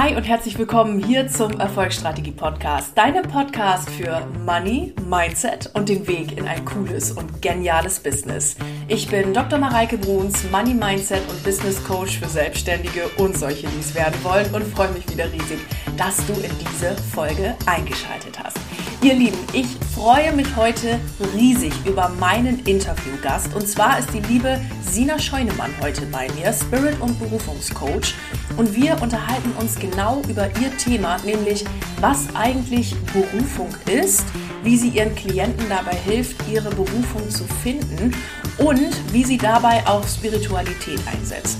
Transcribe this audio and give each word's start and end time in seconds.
Hi 0.00 0.14
und 0.14 0.22
herzlich 0.22 0.56
willkommen 0.56 1.02
hier 1.02 1.26
zum 1.26 1.58
Erfolgsstrategie 1.58 2.30
Podcast, 2.30 2.96
deinem 2.96 3.24
Podcast 3.24 3.90
für 3.90 4.24
Money, 4.46 4.94
Mindset 5.04 5.72
und 5.74 5.88
den 5.88 6.06
Weg 6.06 6.38
in 6.38 6.46
ein 6.46 6.64
cooles 6.64 7.10
und 7.10 7.42
geniales 7.42 7.98
Business. 7.98 8.54
Ich 8.86 9.08
bin 9.08 9.34
Dr. 9.34 9.58
Mareike 9.58 9.98
Bruns, 9.98 10.48
Money 10.52 10.74
Mindset 10.74 11.28
und 11.28 11.42
Business 11.42 11.82
Coach 11.82 12.20
für 12.20 12.28
Selbstständige 12.28 13.08
und 13.16 13.36
solche, 13.36 13.66
die 13.66 13.80
es 13.80 13.92
werden 13.96 14.22
wollen 14.22 14.54
und 14.54 14.62
freue 14.68 14.92
mich 14.92 15.10
wieder 15.10 15.32
riesig, 15.32 15.58
dass 15.96 16.24
du 16.28 16.34
in 16.34 16.52
diese 16.60 16.94
Folge 17.12 17.56
eingeschaltet 17.66 18.38
hast. 18.40 18.67
Ihr 19.00 19.14
Lieben, 19.14 19.38
ich 19.52 19.68
freue 19.94 20.32
mich 20.32 20.56
heute 20.56 20.98
riesig 21.32 21.72
über 21.86 22.08
meinen 22.08 22.58
Interviewgast 22.64 23.54
und 23.54 23.68
zwar 23.68 24.00
ist 24.00 24.12
die 24.12 24.18
liebe 24.18 24.60
Sina 24.90 25.20
Scheunemann 25.20 25.70
heute 25.80 26.04
bei 26.06 26.26
mir, 26.32 26.52
Spirit- 26.52 27.00
und 27.00 27.16
Berufungscoach 27.20 28.14
und 28.56 28.74
wir 28.74 29.00
unterhalten 29.00 29.52
uns 29.60 29.78
genau 29.78 30.20
über 30.28 30.46
ihr 30.60 30.76
Thema, 30.78 31.16
nämlich 31.24 31.64
was 32.00 32.26
eigentlich 32.34 32.96
Berufung 33.12 33.68
ist, 33.86 34.24
wie 34.64 34.76
sie 34.76 34.88
ihren 34.88 35.14
Klienten 35.14 35.68
dabei 35.68 35.94
hilft, 35.94 36.36
ihre 36.48 36.70
Berufung 36.70 37.30
zu 37.30 37.44
finden 37.62 38.12
und 38.58 39.12
wie 39.12 39.22
sie 39.22 39.38
dabei 39.38 39.86
auch 39.86 40.04
Spiritualität 40.08 40.98
einsetzt. 41.06 41.58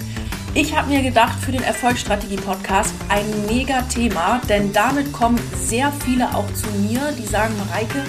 Ich 0.60 0.76
habe 0.76 0.88
mir 0.88 1.02
gedacht, 1.02 1.38
für 1.38 1.52
den 1.52 1.62
Erfolgsstrategie-Podcast 1.62 2.92
ein 3.08 3.24
mega 3.46 3.82
Thema, 3.82 4.40
denn 4.48 4.72
damit 4.72 5.12
kommen 5.12 5.38
sehr 5.54 5.92
viele 6.04 6.34
auch 6.34 6.52
zu 6.52 6.66
mir, 6.80 7.12
die 7.16 7.26
sagen, 7.26 7.54
Mareike, 7.56 8.02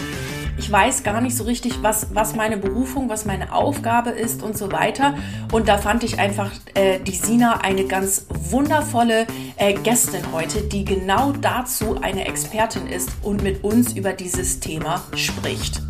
ich 0.57 0.71
weiß 0.71 1.03
gar 1.03 1.21
nicht 1.21 1.37
so 1.37 1.43
richtig, 1.43 1.83
was, 1.83 2.07
was 2.15 2.35
meine 2.35 2.57
Berufung, 2.57 3.07
was 3.07 3.25
meine 3.25 3.53
Aufgabe 3.53 4.09
ist 4.09 4.41
und 4.41 4.57
so 4.57 4.71
weiter. 4.71 5.13
Und 5.51 5.67
da 5.67 5.77
fand 5.77 6.03
ich 6.03 6.17
einfach 6.17 6.49
äh, 6.73 6.97
die 6.99 7.13
Sina 7.13 7.59
eine 7.61 7.85
ganz 7.85 8.25
wundervolle 8.29 9.27
äh, 9.57 9.75
Gästin 9.75 10.23
heute, 10.33 10.63
die 10.63 10.85
genau 10.85 11.33
dazu 11.33 12.01
eine 12.01 12.25
Expertin 12.27 12.87
ist 12.87 13.11
und 13.21 13.43
mit 13.43 13.63
uns 13.63 13.93
über 13.93 14.13
dieses 14.13 14.59
Thema 14.59 15.03
spricht. 15.13 15.83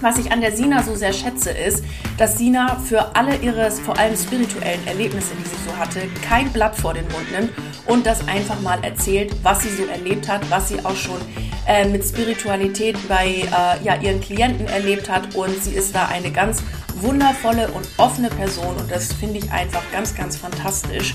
Was 0.00 0.16
ich 0.16 0.30
an 0.30 0.40
der 0.40 0.54
Sina 0.54 0.82
so 0.84 0.94
sehr 0.94 1.12
schätze, 1.12 1.50
ist, 1.50 1.82
dass 2.18 2.38
Sina 2.38 2.76
für 2.76 3.16
alle 3.16 3.36
ihre 3.36 3.68
vor 3.70 3.98
allem 3.98 4.16
spirituellen 4.16 4.86
Erlebnisse, 4.86 5.32
die 5.34 5.48
sie 5.48 5.56
so 5.68 5.76
hatte, 5.76 6.02
kein 6.22 6.52
Blatt 6.52 6.76
vor 6.76 6.94
den 6.94 7.04
Mund 7.08 7.32
nimmt 7.32 7.50
und 7.86 8.06
das 8.06 8.26
einfach 8.28 8.60
mal 8.60 8.78
erzählt, 8.84 9.34
was 9.42 9.62
sie 9.62 9.70
so 9.70 9.86
erlebt 9.86 10.28
hat, 10.28 10.48
was 10.50 10.68
sie 10.68 10.84
auch 10.84 10.94
schon 10.94 11.20
äh, 11.66 11.84
mit 11.84 12.04
Spiritualität 12.04 12.96
bei 13.08 13.26
äh, 13.26 13.84
ja, 13.84 13.96
ihren 14.00 14.20
Klienten 14.20 14.68
erlebt 14.68 15.10
hat. 15.10 15.34
Und 15.34 15.62
sie 15.64 15.72
ist 15.72 15.94
da 15.94 16.06
eine 16.06 16.30
ganz 16.30 16.62
wundervolle 17.00 17.68
und 17.68 17.88
offene 17.96 18.28
Person 18.28 18.76
und 18.76 18.90
das 18.90 19.12
finde 19.12 19.38
ich 19.38 19.50
einfach 19.50 19.82
ganz, 19.90 20.14
ganz 20.14 20.36
fantastisch. 20.36 21.14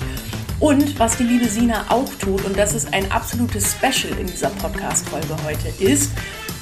Und 0.60 0.98
was 0.98 1.16
die 1.16 1.24
liebe 1.24 1.46
Sina 1.46 1.86
auch 1.88 2.08
tut, 2.20 2.44
und 2.44 2.56
das 2.56 2.74
ist 2.74 2.92
ein 2.92 3.10
absolutes 3.10 3.72
Special 3.72 4.16
in 4.18 4.26
dieser 4.26 4.50
Podcast-Folge 4.50 5.36
heute, 5.44 5.68
ist, 5.82 6.12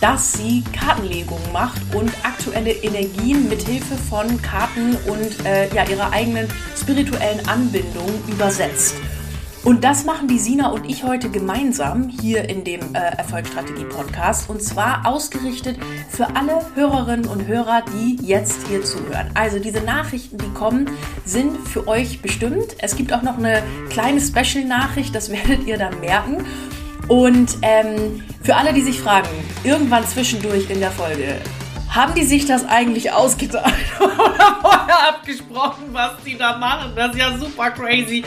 dass 0.02 0.32
sie 0.32 0.64
Kartenlegungen 0.72 1.52
macht 1.52 1.80
und 1.94 2.10
aktuelle 2.24 2.72
Energien 2.72 3.48
mit 3.48 3.62
Hilfe 3.62 3.94
von 3.96 4.42
Karten 4.42 4.96
und 5.06 5.46
äh, 5.46 5.72
ja, 5.72 5.88
ihrer 5.88 6.12
eigenen 6.12 6.48
spirituellen 6.76 7.48
Anbindung 7.48 8.10
übersetzt. 8.28 8.96
Und 9.64 9.84
das 9.84 10.04
machen 10.04 10.26
die 10.26 10.40
Sina 10.40 10.72
und 10.72 10.90
ich 10.90 11.04
heute 11.04 11.30
gemeinsam 11.30 12.08
hier 12.08 12.48
in 12.48 12.64
dem 12.64 12.80
äh, 12.96 12.98
Erfolgsstrategie-Podcast 12.98 14.50
und 14.50 14.60
zwar 14.60 15.06
ausgerichtet 15.06 15.78
für 16.10 16.34
alle 16.34 16.62
Hörerinnen 16.74 17.26
und 17.26 17.46
Hörer, 17.46 17.84
die 17.94 18.18
jetzt 18.26 18.66
hier 18.66 18.82
zuhören. 18.82 19.30
Also 19.34 19.60
diese 19.60 19.82
Nachrichten, 19.82 20.36
die 20.36 20.52
kommen, 20.52 20.90
sind 21.24 21.56
für 21.68 21.86
euch 21.86 22.20
bestimmt. 22.20 22.74
Es 22.78 22.96
gibt 22.96 23.12
auch 23.12 23.22
noch 23.22 23.38
eine 23.38 23.62
kleine 23.88 24.20
Special-Nachricht, 24.20 25.14
das 25.14 25.30
werdet 25.30 25.64
ihr 25.64 25.78
dann 25.78 26.00
merken. 26.00 26.44
Und 27.08 27.58
ähm, 27.62 28.22
für 28.42 28.56
alle, 28.56 28.72
die 28.72 28.82
sich 28.82 29.00
fragen, 29.00 29.28
irgendwann 29.64 30.06
zwischendurch 30.06 30.70
in 30.70 30.80
der 30.80 30.90
Folge, 30.90 31.40
haben 31.88 32.14
die 32.14 32.24
sich 32.24 32.46
das 32.46 32.66
eigentlich 32.66 33.12
ausgedacht 33.12 33.74
oder 34.00 34.58
vorher 34.62 35.08
abgesprochen, 35.08 35.88
was 35.92 36.12
die 36.24 36.38
da 36.38 36.56
machen? 36.56 36.92
Das 36.96 37.12
ist 37.12 37.18
ja 37.18 37.36
super 37.36 37.70
crazy. 37.70 38.24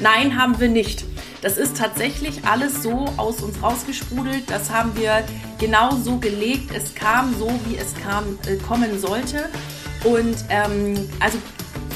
Nein, 0.00 0.40
haben 0.40 0.58
wir 0.58 0.68
nicht. 0.68 1.04
Das 1.42 1.58
ist 1.58 1.76
tatsächlich 1.76 2.44
alles 2.44 2.82
so 2.82 3.04
aus 3.16 3.42
uns 3.42 3.60
rausgesprudelt. 3.62 4.48
Das 4.48 4.70
haben 4.70 4.96
wir 4.96 5.24
genau 5.58 5.90
so 5.96 6.16
gelegt. 6.18 6.70
Es 6.74 6.94
kam 6.94 7.34
so, 7.38 7.50
wie 7.66 7.76
es 7.76 7.94
kam, 8.02 8.38
äh, 8.46 8.56
kommen 8.56 8.98
sollte. 8.98 9.48
Und 10.04 10.36
ähm, 10.48 11.08
also 11.20 11.38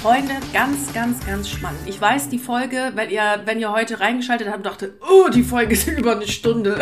Freunde, 0.03 0.35
ganz, 0.53 0.93
ganz, 0.93 1.25
ganz 1.25 1.49
spannend. 1.49 1.81
Ich 1.87 2.01
weiß, 2.01 2.29
die 2.29 2.39
Folge, 2.39 2.93
wenn 2.95 3.11
ihr, 3.11 3.41
wenn 3.45 3.59
ihr 3.59 3.73
heute 3.73 3.99
reingeschaltet 3.99 4.49
habt, 4.49 4.65
dachte, 4.65 4.95
oh, 5.01 5.29
die 5.31 5.43
Folge 5.43 5.73
ist 5.73 5.89
über 5.99 6.17
eine 6.17 6.29
Stunde. 6.29 6.79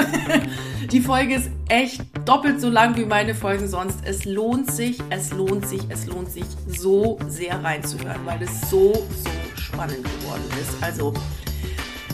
die 0.93 1.01
Folge 1.01 1.37
ist 1.37 1.51
echt 1.69 2.03
doppelt 2.25 2.61
so 2.61 2.69
lang 2.69 2.97
wie 2.97 3.05
meine 3.05 3.35
Folgen 3.35 3.69
sonst. 3.69 4.01
Es 4.05 4.25
lohnt 4.25 4.71
sich, 4.71 4.99
es 5.11 5.33
lohnt 5.33 5.67
sich, 5.67 5.83
es 5.89 6.07
lohnt 6.07 6.31
sich 6.31 6.45
so 6.67 7.19
sehr 7.29 7.63
reinzuhören, 7.63 8.21
weil 8.25 8.43
es 8.43 8.69
so, 8.69 8.93
so 8.93 9.61
spannend 9.61 10.05
geworden 10.05 10.45
ist. 10.61 10.83
Also 10.83 11.15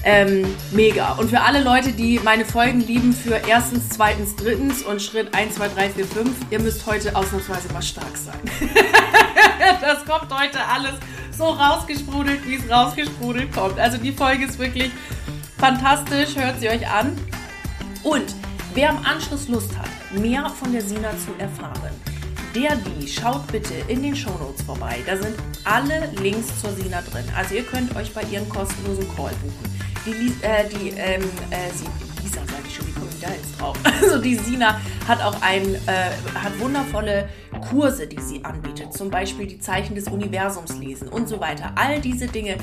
ähm, 0.04 0.54
mega. 0.72 1.12
Und 1.12 1.30
für 1.30 1.40
alle 1.40 1.62
Leute, 1.62 1.92
die 1.92 2.18
meine 2.20 2.44
Folgen 2.44 2.80
lieben 2.80 3.12
für 3.12 3.36
erstens, 3.48 3.88
zweitens, 3.90 4.34
drittens 4.36 4.82
und 4.82 5.02
Schritt 5.02 5.34
1, 5.34 5.56
2, 5.56 5.68
3, 5.68 5.90
4, 5.90 6.06
5, 6.06 6.30
ihr 6.50 6.60
müsst 6.60 6.86
heute 6.86 7.14
ausnahmsweise 7.14 7.72
mal 7.72 7.82
stark 7.82 8.16
sein. 8.16 8.40
das 9.80 10.04
kommt 10.04 10.32
heute 10.32 10.58
alles 10.60 10.94
so 11.36 11.44
rausgesprudelt, 11.44 12.46
wie 12.46 12.56
es 12.56 12.70
rausgesprudelt 12.70 13.52
kommt. 13.52 13.78
Also 13.78 13.98
die 13.98 14.12
Folge 14.12 14.46
ist 14.46 14.58
wirklich 14.58 14.90
fantastisch, 15.58 16.36
hört 16.36 16.60
sie 16.60 16.68
euch 16.68 16.88
an. 16.88 17.16
Und 18.02 18.34
wer 18.74 18.90
im 18.90 19.04
Anschluss 19.04 19.48
Lust 19.48 19.76
hat, 19.76 19.88
mehr 20.18 20.48
von 20.48 20.72
der 20.72 20.82
Sina 20.82 21.10
zu 21.10 21.32
erfahren, 21.38 21.90
der, 22.54 22.76
die, 22.76 23.06
schaut 23.06 23.46
bitte 23.52 23.74
in 23.86 24.02
den 24.02 24.16
Shownotes 24.16 24.62
vorbei. 24.62 24.98
Da 25.06 25.16
sind 25.16 25.36
alle 25.64 26.10
Links 26.20 26.48
zur 26.60 26.72
Sina 26.72 27.00
drin. 27.02 27.24
Also 27.36 27.54
ihr 27.54 27.62
könnt 27.62 27.94
euch 27.94 28.12
bei 28.12 28.22
ihrem 28.24 28.48
kostenlosen 28.48 29.06
Call 29.14 29.32
buchen. 29.42 29.69
Die, 30.06 30.32
äh, 30.42 30.68
die, 30.68 30.90
ähm, 30.96 31.22
äh, 31.50 31.70
sie, 31.74 31.86
Lisa 32.22 32.40
sage 32.46 32.62
ich 32.66 32.74
schon, 32.74 32.86
wie 32.86 32.92
komme 32.92 33.08
ich 33.10 33.20
da 33.20 33.30
jetzt 33.30 33.60
drauf? 33.60 33.76
Also 34.02 34.18
die 34.20 34.34
Sina 34.34 34.80
hat 35.06 35.22
auch 35.22 35.40
ein, 35.42 35.74
äh, 35.74 36.10
hat 36.34 36.58
wundervolle 36.58 37.28
Kurse, 37.68 38.06
die 38.06 38.20
sie 38.20 38.44
anbietet. 38.44 38.92
Zum 38.92 39.10
Beispiel 39.10 39.46
die 39.46 39.60
Zeichen 39.60 39.94
des 39.94 40.08
Universums 40.08 40.76
lesen 40.78 41.08
und 41.08 41.28
so 41.28 41.40
weiter. 41.40 41.72
All 41.76 42.00
diese 42.00 42.26
Dinge 42.26 42.56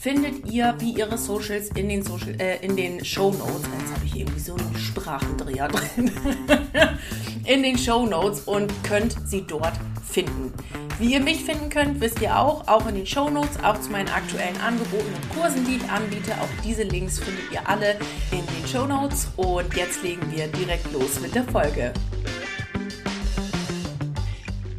findet 0.00 0.46
ihr 0.50 0.74
wie 0.78 0.92
ihre 0.92 1.18
Socials 1.18 1.70
in 1.70 1.88
den, 1.88 2.02
Social, 2.02 2.38
äh, 2.40 2.64
in 2.64 2.76
den 2.76 3.04
Show 3.04 3.32
Notes. 3.32 3.62
Jetzt 3.80 3.94
habe 3.94 4.04
ich 4.04 4.16
irgendwie 4.16 4.40
so 4.40 4.54
einen 4.54 4.76
Sprachendreher 4.76 5.68
drin. 5.68 6.10
in 7.44 7.62
den 7.62 7.76
Show 7.76 8.06
Notes 8.06 8.40
und 8.40 8.72
könnt 8.84 9.14
sie 9.26 9.42
dort 9.42 9.74
finden. 10.08 10.52
Wie 10.98 11.12
ihr 11.12 11.20
mich 11.20 11.44
finden 11.44 11.68
könnt, 11.68 12.00
wisst 12.00 12.22
ihr 12.22 12.38
auch, 12.38 12.66
auch 12.68 12.86
in 12.86 12.94
den 12.94 13.06
Show 13.06 13.28
Notes, 13.28 13.62
auch 13.62 13.80
zu 13.80 13.90
meinen 13.90 14.08
aktuellen 14.08 14.56
Angeboten 14.60 15.12
und 15.14 15.38
Kursen, 15.38 15.64
die 15.66 15.76
ich 15.76 15.90
anbiete. 15.90 16.32
Auch 16.40 16.62
diese 16.64 16.84
Links 16.84 17.18
findet 17.18 17.52
ihr 17.52 17.68
alle 17.68 17.96
in 18.30 18.46
den 18.46 18.68
Show 18.70 18.86
Notes. 18.86 19.28
Und 19.36 19.74
jetzt 19.74 20.02
legen 20.02 20.22
wir 20.30 20.46
direkt 20.46 20.90
los 20.92 21.20
mit 21.20 21.34
der 21.34 21.44
Folge. 21.44 21.92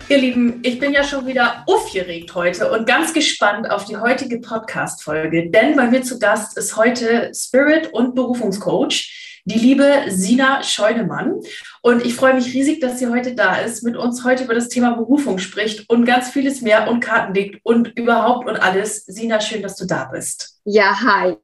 Ihr 0.07 0.17
Lieben, 0.19 0.59
ich 0.63 0.79
bin 0.79 0.93
ja 0.93 1.03
schon 1.03 1.25
wieder 1.25 1.63
aufgeregt 1.65 2.33
heute 2.35 2.71
und 2.71 2.85
ganz 2.85 3.11
gespannt 3.11 3.69
auf 3.69 3.85
die 3.85 3.97
heutige 3.97 4.39
Podcast-Folge, 4.39 5.49
denn 5.49 5.75
bei 5.75 5.87
mir 5.87 6.03
zu 6.03 6.19
Gast 6.19 6.57
ist 6.57 6.77
heute 6.77 7.31
Spirit- 7.33 7.91
und 7.91 8.13
Berufungscoach 8.13 9.24
die 9.45 9.59
liebe 9.59 10.05
Sina 10.07 10.63
Scheunemann. 10.63 11.39
Und 11.81 12.03
ich 12.03 12.15
freue 12.15 12.33
mich 12.33 12.53
riesig, 12.53 12.81
dass 12.81 12.99
sie 12.99 13.07
heute 13.07 13.35
da 13.35 13.57
ist, 13.57 13.83
mit 13.83 13.95
uns 13.95 14.23
heute 14.23 14.43
über 14.43 14.55
das 14.55 14.69
Thema 14.69 14.95
Berufung 14.95 15.37
spricht 15.37 15.87
und 15.89 16.05
ganz 16.05 16.29
vieles 16.29 16.61
mehr 16.61 16.89
und 16.89 16.99
Karten 16.99 17.33
legt 17.33 17.59
und 17.63 17.97
überhaupt 17.97 18.47
und 18.49 18.57
alles. 18.57 19.05
Sina, 19.05 19.39
schön, 19.39 19.61
dass 19.61 19.75
du 19.75 19.85
da 19.85 20.05
bist. 20.05 20.59
Ja, 20.65 20.99
hi, 20.99 21.35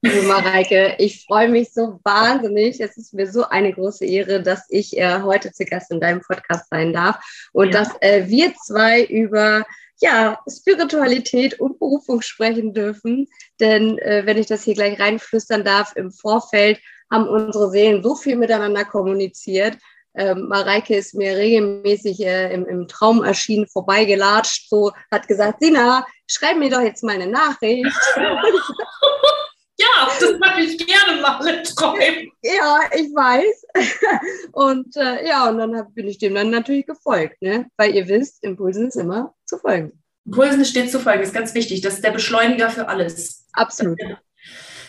liebe 0.00 0.22
Mareike. 0.22 0.94
Ich 0.98 1.26
freue 1.26 1.50
mich 1.50 1.74
so 1.74 2.00
wahnsinnig. 2.04 2.80
Es 2.80 2.96
ist 2.96 3.12
mir 3.12 3.30
so 3.30 3.44
eine 3.46 3.72
große 3.72 4.06
Ehre, 4.06 4.42
dass 4.42 4.64
ich 4.70 4.96
äh, 4.96 5.20
heute 5.20 5.52
zu 5.52 5.66
Gast 5.66 5.90
in 5.90 6.00
deinem 6.00 6.22
Podcast 6.22 6.70
sein 6.70 6.94
darf 6.94 7.18
und 7.52 7.74
ja. 7.74 7.80
dass 7.80 7.90
äh, 8.00 8.28
wir 8.28 8.54
zwei 8.54 9.04
über 9.04 9.66
ja, 10.00 10.38
Spiritualität 10.50 11.60
und 11.60 11.78
Berufung 11.78 12.22
sprechen 12.22 12.72
dürfen. 12.72 13.28
Denn 13.60 13.98
äh, 13.98 14.22
wenn 14.24 14.38
ich 14.38 14.46
das 14.46 14.64
hier 14.64 14.74
gleich 14.74 14.98
reinflüstern 14.98 15.64
darf, 15.64 15.92
im 15.96 16.10
Vorfeld 16.10 16.80
haben 17.12 17.28
unsere 17.28 17.70
Seelen 17.70 18.02
so 18.02 18.16
viel 18.16 18.36
miteinander 18.36 18.84
kommuniziert. 18.84 19.76
Ähm, 20.14 20.48
Mareike 20.48 20.96
ist 20.96 21.14
mir 21.14 21.36
regelmäßig 21.36 22.20
äh, 22.20 22.52
im, 22.52 22.66
im, 22.66 22.88
Traum 22.88 23.22
erschienen, 23.22 23.66
vorbeigelatscht, 23.66 24.68
so 24.68 24.92
hat 25.10 25.26
gesagt, 25.26 25.62
Sina, 25.62 26.04
schreib 26.26 26.58
mir 26.58 26.70
doch 26.70 26.80
jetzt 26.80 27.02
mal 27.02 27.14
eine 27.14 27.26
Nachricht. 27.26 27.86
ja, 28.16 30.10
das 30.20 30.38
mache 30.38 30.60
ich 30.60 30.86
gerne 30.86 31.20
mal 31.20 31.46
im 31.46 31.64
Traum. 31.64 31.98
Ja, 32.42 32.80
ich 32.94 33.08
weiß. 33.14 33.64
Und 34.52 34.96
äh, 34.96 35.26
ja, 35.26 35.48
und 35.48 35.58
dann 35.58 35.76
hab, 35.76 35.94
bin 35.94 36.08
ich 36.08 36.18
dem 36.18 36.34
dann 36.34 36.50
natürlich 36.50 36.86
gefolgt, 36.86 37.40
ne? 37.40 37.70
weil 37.78 37.94
ihr 37.94 38.06
wisst, 38.06 38.44
Impulsen 38.44 38.88
ist 38.88 38.96
immer 38.96 39.34
zu 39.46 39.56
folgen. 39.56 40.02
Impulsen 40.26 40.64
steht 40.66 40.90
zu 40.90 41.00
folgen, 41.00 41.22
ist 41.22 41.34
ganz 41.34 41.54
wichtig. 41.54 41.80
Das 41.80 41.94
ist 41.94 42.04
der 42.04 42.10
Beschleuniger 42.10 42.68
für 42.68 42.88
alles. 42.88 43.46
Absolut. 43.54 43.98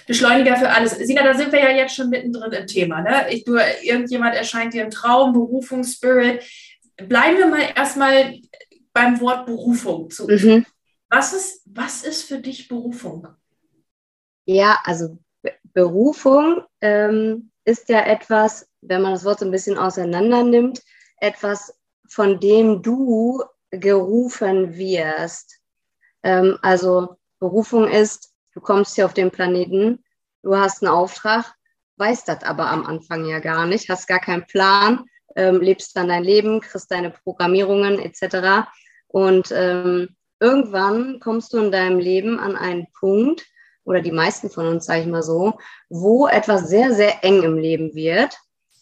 Beschleuniger 0.08 0.58
für 0.58 0.70
alles. 0.70 0.98
Sina, 0.98 1.24
da 1.24 1.34
sind 1.34 1.52
wir 1.52 1.60
ja 1.60 1.70
jetzt 1.70 1.96
schon 1.96 2.10
mittendrin 2.10 2.52
im 2.52 2.68
Thema. 2.68 3.02
Ne? 3.02 3.32
Ich, 3.32 3.44
du, 3.44 3.58
irgendjemand 3.82 4.36
erscheint 4.36 4.74
dir 4.74 4.84
ein 4.84 4.92
Traum, 4.92 5.34
Berufung, 5.34 5.84
Spirit. 5.84 6.44
Bleiben 6.98 7.38
wir 7.38 7.48
mal 7.48 7.70
erstmal 7.76 8.40
beim 8.94 9.20
Wort 9.20 9.46
Berufung 9.46 10.10
zu. 10.10 10.28
Mhm. 10.28 10.66
Was, 11.10 11.34
ist, 11.34 11.62
was 11.66 12.04
ist 12.04 12.24
für 12.24 12.40
dich 12.40 12.68
Berufung? 12.68 13.28
Ja, 14.46 14.80
also 14.84 15.18
Berufung 15.74 16.64
ähm, 16.82 17.52
ist 17.66 17.90
ja 17.90 18.06
etwas, 18.06 18.68
wenn 18.82 19.02
man 19.02 19.14
das 19.14 19.26
Wort 19.26 19.40
so 19.40 19.46
ein 19.46 19.52
bisschen 19.52 19.78
auseinander 19.78 20.44
nimmt, 20.44 20.82
etwas, 21.18 21.78
von 22.08 22.40
dem 22.40 22.82
du 22.82 23.42
gerufen 23.72 24.76
wirst. 24.76 25.60
Ähm, 26.22 26.58
also 26.62 27.18
Berufung 27.40 27.88
ist, 27.88 28.33
du 28.54 28.62
kommst 28.62 28.96
hier 28.96 29.06
auf 29.06 29.14
den 29.14 29.32
Planeten, 29.32 30.04
du 30.42 30.56
hast 30.56 30.84
einen 30.84 30.94
Auftrag, 30.94 31.54
weißt 31.98 32.28
das 32.28 32.44
aber 32.44 32.68
am 32.70 32.86
Anfang 32.86 33.26
ja 33.26 33.40
gar 33.40 33.66
nicht, 33.66 33.90
hast 33.90 34.08
gar 34.08 34.20
keinen 34.20 34.46
Plan, 34.46 35.06
ähm, 35.36 35.62
lebst 35.62 35.96
dann 35.96 36.08
dein 36.08 36.24
Leben, 36.24 36.62
kriegst 36.62 36.92
deine 36.92 37.12
Programmierungen 37.12 38.00
etc. 38.00 38.68
Und 39.08 39.52
ähm, 39.52 40.16
irgendwann 40.40 41.20
kommst 41.20 41.54
du 41.54 41.58
in 41.60 41.72
deinem 41.72 42.00
Leben 42.00 42.40
an 42.40 42.56
einen 42.56 42.88
Punkt, 43.00 43.46
oder 43.86 44.02
die 44.02 44.12
meisten 44.12 44.50
von 44.50 44.68
uns, 44.68 44.86
sage 44.86 45.02
ich 45.02 45.08
mal 45.08 45.24
so, 45.24 45.58
wo 45.90 46.28
etwas 46.28 46.70
sehr, 46.70 46.94
sehr 46.94 47.24
eng 47.24 47.44
im 47.44 47.58
Leben 47.58 47.94
wird 47.94 48.38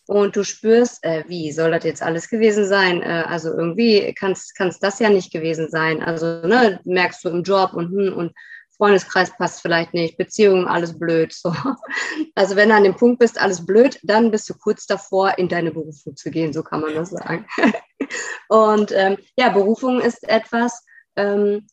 und 0.07 0.35
du 0.35 0.43
spürst, 0.43 1.03
äh, 1.03 1.23
wie 1.27 1.51
soll 1.51 1.71
das 1.71 1.83
jetzt 1.83 2.03
alles 2.03 2.29
gewesen 2.29 2.67
sein? 2.67 3.01
Äh, 3.01 3.23
also 3.27 3.49
irgendwie 3.49 4.13
kann 4.13 4.33
es 4.33 4.79
das 4.79 4.99
ja 4.99 5.09
nicht 5.09 5.31
gewesen 5.31 5.69
sein. 5.69 6.03
Also 6.03 6.25
ne, 6.45 6.79
merkst 6.83 7.23
du 7.23 7.29
im 7.29 7.43
Job 7.43 7.73
und, 7.73 7.91
hm, 7.91 8.13
und 8.13 8.33
Freundeskreis 8.81 9.37
passt 9.37 9.61
vielleicht 9.61 9.93
nicht, 9.93 10.17
Beziehungen, 10.17 10.67
alles 10.67 10.97
blöd. 10.97 11.31
So. 11.33 11.53
Also 12.33 12.55
wenn 12.55 12.69
du 12.69 12.75
an 12.75 12.83
dem 12.83 12.95
Punkt 12.95 13.19
bist, 13.19 13.39
alles 13.39 13.63
blöd, 13.63 13.99
dann 14.01 14.31
bist 14.31 14.49
du 14.49 14.55
kurz 14.55 14.87
davor, 14.87 15.37
in 15.37 15.49
deine 15.49 15.71
Berufung 15.71 16.15
zu 16.15 16.31
gehen, 16.31 16.51
so 16.51 16.63
kann 16.63 16.81
man 16.81 16.95
das 16.95 17.11
sagen. 17.11 17.45
Und 18.49 18.91
ähm, 18.91 19.17
ja, 19.37 19.49
Berufung 19.49 20.01
ist 20.01 20.27
etwas, 20.27 20.83
ähm, 21.15 21.67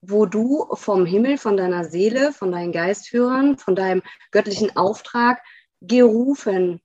wo 0.00 0.26
du 0.26 0.68
vom 0.74 1.06
Himmel, 1.06 1.38
von 1.38 1.56
deiner 1.56 1.86
Seele, 1.86 2.32
von 2.32 2.52
deinen 2.52 2.70
Geistführern, 2.70 3.58
von 3.58 3.74
deinem 3.74 4.02
göttlichen 4.30 4.76
Auftrag 4.76 5.42
gerufen 5.80 6.80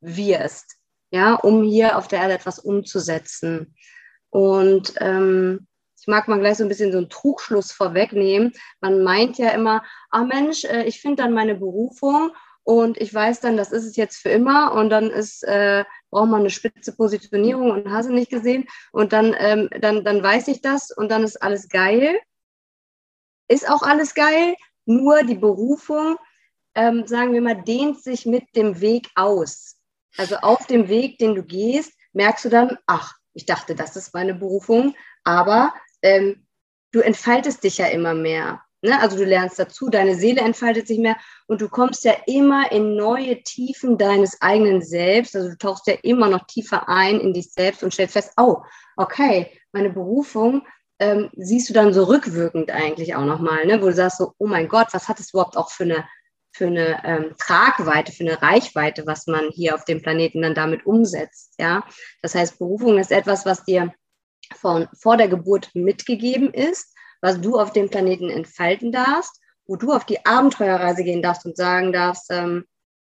wirst, 0.00 0.76
ja, 1.10 1.36
um 1.36 1.62
hier 1.62 1.96
auf 1.96 2.08
der 2.08 2.20
Erde 2.20 2.34
etwas 2.34 2.58
umzusetzen. 2.58 3.74
Und 4.28 4.92
ähm, 5.00 5.66
ich 6.06 6.08
mag 6.08 6.28
mal 6.28 6.38
gleich 6.38 6.58
so 6.58 6.64
ein 6.64 6.68
bisschen 6.68 6.92
so 6.92 6.98
einen 6.98 7.10
Trugschluss 7.10 7.72
vorwegnehmen. 7.72 8.52
Man 8.80 9.02
meint 9.02 9.38
ja 9.38 9.50
immer, 9.50 9.82
ah 10.10 10.22
Mensch, 10.22 10.64
äh, 10.64 10.84
ich 10.84 11.00
finde 11.00 11.24
dann 11.24 11.32
meine 11.32 11.56
Berufung 11.56 12.30
und 12.62 12.96
ich 13.00 13.12
weiß 13.12 13.40
dann, 13.40 13.56
das 13.56 13.72
ist 13.72 13.84
es 13.84 13.96
jetzt 13.96 14.18
für 14.18 14.28
immer 14.28 14.72
und 14.74 14.88
dann 14.90 15.10
ist, 15.10 15.42
äh, 15.42 15.84
braucht 16.10 16.28
man 16.28 16.40
eine 16.42 16.50
spitze 16.50 16.94
Positionierung 16.94 17.72
und 17.72 17.90
hast 17.90 18.08
du 18.08 18.12
nicht 18.12 18.30
gesehen 18.30 18.68
und 18.92 19.12
dann, 19.12 19.34
ähm, 19.36 19.68
dann, 19.80 20.04
dann 20.04 20.22
weiß 20.22 20.46
ich 20.46 20.60
das 20.60 20.92
und 20.92 21.10
dann 21.10 21.24
ist 21.24 21.42
alles 21.42 21.68
geil. 21.68 22.20
Ist 23.48 23.68
auch 23.68 23.82
alles 23.82 24.14
geil, 24.14 24.54
nur 24.84 25.24
die 25.24 25.34
Berufung, 25.34 26.18
ähm, 26.76 27.04
sagen 27.08 27.32
wir 27.32 27.42
mal, 27.42 27.60
dehnt 27.64 28.00
sich 28.00 28.26
mit 28.26 28.44
dem 28.54 28.80
Weg 28.80 29.10
aus. 29.16 29.74
Also 30.16 30.36
auf 30.36 30.68
dem 30.68 30.88
Weg, 30.88 31.18
den 31.18 31.34
du 31.34 31.42
gehst, 31.42 31.94
merkst 32.12 32.44
du 32.44 32.48
dann, 32.48 32.78
ach, 32.86 33.14
ich 33.32 33.44
dachte, 33.44 33.74
das 33.74 33.96
ist 33.96 34.14
meine 34.14 34.34
Berufung, 34.34 34.94
aber 35.24 35.74
ähm, 36.06 36.46
du 36.92 37.00
entfaltest 37.00 37.64
dich 37.64 37.78
ja 37.78 37.86
immer 37.86 38.14
mehr. 38.14 38.62
Ne? 38.80 39.00
Also 39.00 39.16
du 39.16 39.24
lernst 39.24 39.58
dazu, 39.58 39.88
deine 39.88 40.14
Seele 40.14 40.40
entfaltet 40.40 40.86
sich 40.86 40.98
mehr 40.98 41.16
und 41.48 41.60
du 41.60 41.68
kommst 41.68 42.04
ja 42.04 42.14
immer 42.26 42.70
in 42.70 42.94
neue 42.94 43.42
Tiefen 43.42 43.98
deines 43.98 44.40
eigenen 44.40 44.82
Selbst. 44.82 45.34
Also 45.34 45.50
du 45.50 45.58
tauchst 45.58 45.86
ja 45.88 45.94
immer 46.02 46.28
noch 46.28 46.46
tiefer 46.46 46.88
ein 46.88 47.20
in 47.20 47.32
dich 47.32 47.52
selbst 47.52 47.82
und 47.82 47.92
stellst 47.92 48.12
fest, 48.12 48.32
oh, 48.36 48.58
okay, 48.96 49.50
meine 49.72 49.90
Berufung 49.90 50.62
ähm, 51.00 51.28
siehst 51.36 51.68
du 51.68 51.74
dann 51.74 51.92
so 51.92 52.04
rückwirkend 52.04 52.70
eigentlich 52.70 53.16
auch 53.16 53.24
nochmal, 53.24 53.66
ne? 53.66 53.82
wo 53.82 53.86
du 53.86 53.92
sagst 53.92 54.18
so, 54.18 54.32
oh 54.38 54.46
mein 54.46 54.68
Gott, 54.68 54.88
was 54.92 55.08
hat 55.08 55.20
es 55.20 55.32
überhaupt 55.32 55.56
auch 55.56 55.70
für 55.70 55.84
eine 55.84 56.04
für 56.52 56.68
eine 56.68 57.04
ähm, 57.04 57.34
Tragweite, 57.38 58.12
für 58.12 58.24
eine 58.24 58.40
Reichweite, 58.40 59.06
was 59.06 59.26
man 59.26 59.50
hier 59.50 59.74
auf 59.74 59.84
dem 59.84 60.00
Planeten 60.00 60.40
dann 60.40 60.54
damit 60.54 60.86
umsetzt. 60.86 61.52
Ja, 61.58 61.84
das 62.22 62.34
heißt, 62.34 62.58
Berufung 62.58 62.98
ist 62.98 63.12
etwas, 63.12 63.44
was 63.44 63.64
dir 63.64 63.92
von, 64.54 64.88
vor 64.94 65.16
der 65.16 65.28
Geburt 65.28 65.70
mitgegeben 65.74 66.52
ist, 66.52 66.94
was 67.20 67.40
du 67.40 67.58
auf 67.58 67.72
dem 67.72 67.90
Planeten 67.90 68.30
entfalten 68.30 68.92
darfst, 68.92 69.40
wo 69.66 69.76
du 69.76 69.92
auf 69.92 70.04
die 70.04 70.24
Abenteuerreise 70.24 71.02
gehen 71.02 71.22
darfst 71.22 71.44
und 71.44 71.56
sagen 71.56 71.92
darfst, 71.92 72.30
ähm, 72.30 72.64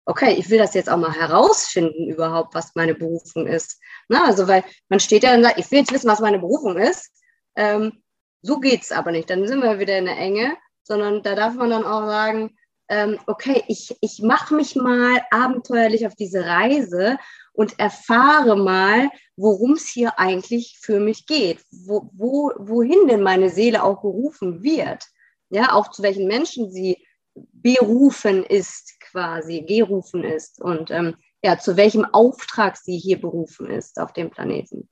okay, 0.06 0.36
ich 0.38 0.50
will 0.50 0.58
das 0.58 0.74
jetzt 0.74 0.90
auch 0.90 0.98
mal 0.98 1.14
herausfinden 1.14 2.10
überhaupt, 2.10 2.54
was 2.56 2.76
meine 2.76 2.94
Berufung 2.94 3.48
ist. 3.48 3.80
Na, 4.10 4.26
also, 4.26 4.48
weil 4.48 4.64
man 4.90 5.00
steht 5.00 5.24
ja 5.24 5.34
und 5.34 5.44
sagt, 5.44 5.58
ich 5.58 5.72
will 5.72 5.80
jetzt 5.80 5.94
wissen, 5.94 6.10
was 6.10 6.20
meine 6.20 6.40
Berufung 6.40 6.78
ist. 6.78 7.12
Ähm, 7.56 8.04
so 8.42 8.62
es 8.62 8.92
aber 8.92 9.12
nicht. 9.12 9.30
Dann 9.30 9.48
sind 9.48 9.64
wir 9.64 9.80
wieder 9.80 9.98
in 9.98 10.06
der 10.06 10.18
Enge, 10.18 10.58
sondern 10.84 11.24
da 11.24 11.36
darf 11.36 11.54
man 11.54 11.70
dann 11.70 11.86
auch 11.86 12.06
sagen, 12.06 12.58
ähm, 12.90 13.18
okay, 13.28 13.64
ich, 13.68 13.96
ich 14.02 14.22
mache 14.22 14.54
mich 14.54 14.76
mal 14.76 15.22
abenteuerlich 15.32 16.06
auf 16.06 16.16
diese 16.16 16.46
Reise 16.46 17.18
und 17.54 17.80
erfahre 17.80 18.58
mal, 18.58 19.10
worum 19.36 19.74
es 19.74 19.88
hier 19.88 20.20
eigentlich 20.20 20.78
für 20.82 21.00
mich 21.00 21.26
geht, 21.26 21.64
wo, 21.72 22.10
wo, 22.14 22.52
wohin 22.58 23.08
denn 23.08 23.24
meine 23.24 23.50
Seele 23.50 23.84
auch 23.84 24.02
gerufen 24.02 24.64
wird, 24.64 25.06
ja, 25.50 25.74
auch 25.74 25.92
zu 25.92 26.04
welchen 26.04 26.28
Menschen 26.28 26.72
sie 26.72 27.06
berufen 27.36 28.44
ist, 28.44 29.00
quasi, 29.00 29.62
gerufen 29.62 30.24
ist 30.24 30.62
und 30.62 30.92
ähm, 30.92 31.16
ja, 31.44 31.58
zu 31.58 31.78
welchem 31.78 32.06
Auftrag 32.06 32.78
sie 32.78 32.98
hier 32.98 33.20
berufen 33.20 33.70
ist 33.70 34.00
auf 34.00 34.14
dem 34.14 34.30
Planeten. 34.30 34.90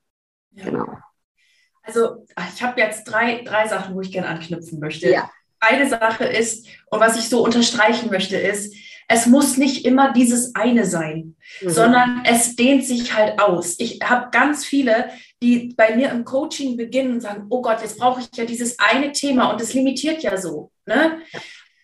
Ja. 0.51 0.65
Genau. 0.65 0.87
Also 1.83 2.25
ich 2.53 2.61
habe 2.61 2.79
jetzt 2.79 3.05
drei, 3.05 3.43
drei 3.43 3.67
Sachen, 3.67 3.95
wo 3.95 4.01
ich 4.01 4.11
gerne 4.11 4.27
anknüpfen 4.27 4.79
möchte. 4.79 5.09
Ja 5.09 5.29
eine 5.61 5.87
Sache 5.87 6.25
ist, 6.25 6.67
und 6.89 6.99
was 6.99 7.17
ich 7.17 7.29
so 7.29 7.43
unterstreichen 7.43 8.09
möchte, 8.09 8.35
ist, 8.35 8.75
es 9.11 9.25
muss 9.25 9.57
nicht 9.57 9.83
immer 9.83 10.13
dieses 10.13 10.55
eine 10.55 10.85
sein, 10.85 11.35
mhm. 11.59 11.69
sondern 11.69 12.23
es 12.25 12.55
dehnt 12.55 12.85
sich 12.85 13.13
halt 13.13 13.41
aus. 13.41 13.75
Ich 13.77 13.99
habe 14.01 14.29
ganz 14.31 14.63
viele, 14.65 15.09
die 15.43 15.73
bei 15.75 15.97
mir 15.97 16.11
im 16.11 16.23
Coaching 16.23 16.77
beginnen 16.77 17.15
und 17.15 17.21
sagen, 17.21 17.47
oh 17.49 17.61
Gott, 17.61 17.81
jetzt 17.81 17.97
brauche 17.97 18.21
ich 18.21 18.29
ja 18.37 18.45
dieses 18.45 18.79
eine 18.79 19.11
Thema 19.11 19.51
und 19.51 19.59
es 19.59 19.73
limitiert 19.73 20.23
ja 20.23 20.37
so. 20.37 20.71
Ne? 20.85 21.19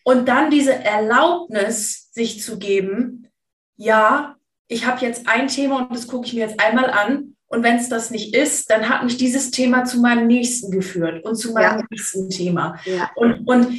Und 0.06 0.30
dann 0.30 0.50
diese 0.50 0.74
Erlaubnis 0.74 2.10
sich 2.14 2.42
zu 2.42 2.58
geben, 2.58 3.28
ja, 3.76 4.38
ich 4.70 4.86
habe 4.86 5.06
jetzt 5.06 5.28
ein 5.28 5.50
Thema 5.50 5.82
und 5.82 5.94
das 5.94 6.08
gucke 6.08 6.28
ich 6.28 6.34
mir 6.34 6.48
jetzt 6.48 6.62
einmal 6.62 6.90
an 6.90 7.36
und 7.50 7.64
wenn 7.64 7.78
es 7.78 7.88
das 7.88 8.12
nicht 8.12 8.36
ist, 8.36 8.70
dann 8.70 8.90
hat 8.90 9.04
mich 9.06 9.18
dieses 9.18 9.52
Thema 9.52 9.86
zu 9.86 10.02
meinem 10.02 10.28
nächsten 10.28 10.70
geführt 10.70 11.24
und 11.24 11.36
zu 11.36 11.54
meinem 11.54 11.80
ja. 11.80 11.86
nächsten 11.90 12.30
Thema. 12.30 12.78
Ja. 12.86 13.10
Und, 13.16 13.48
und 13.48 13.74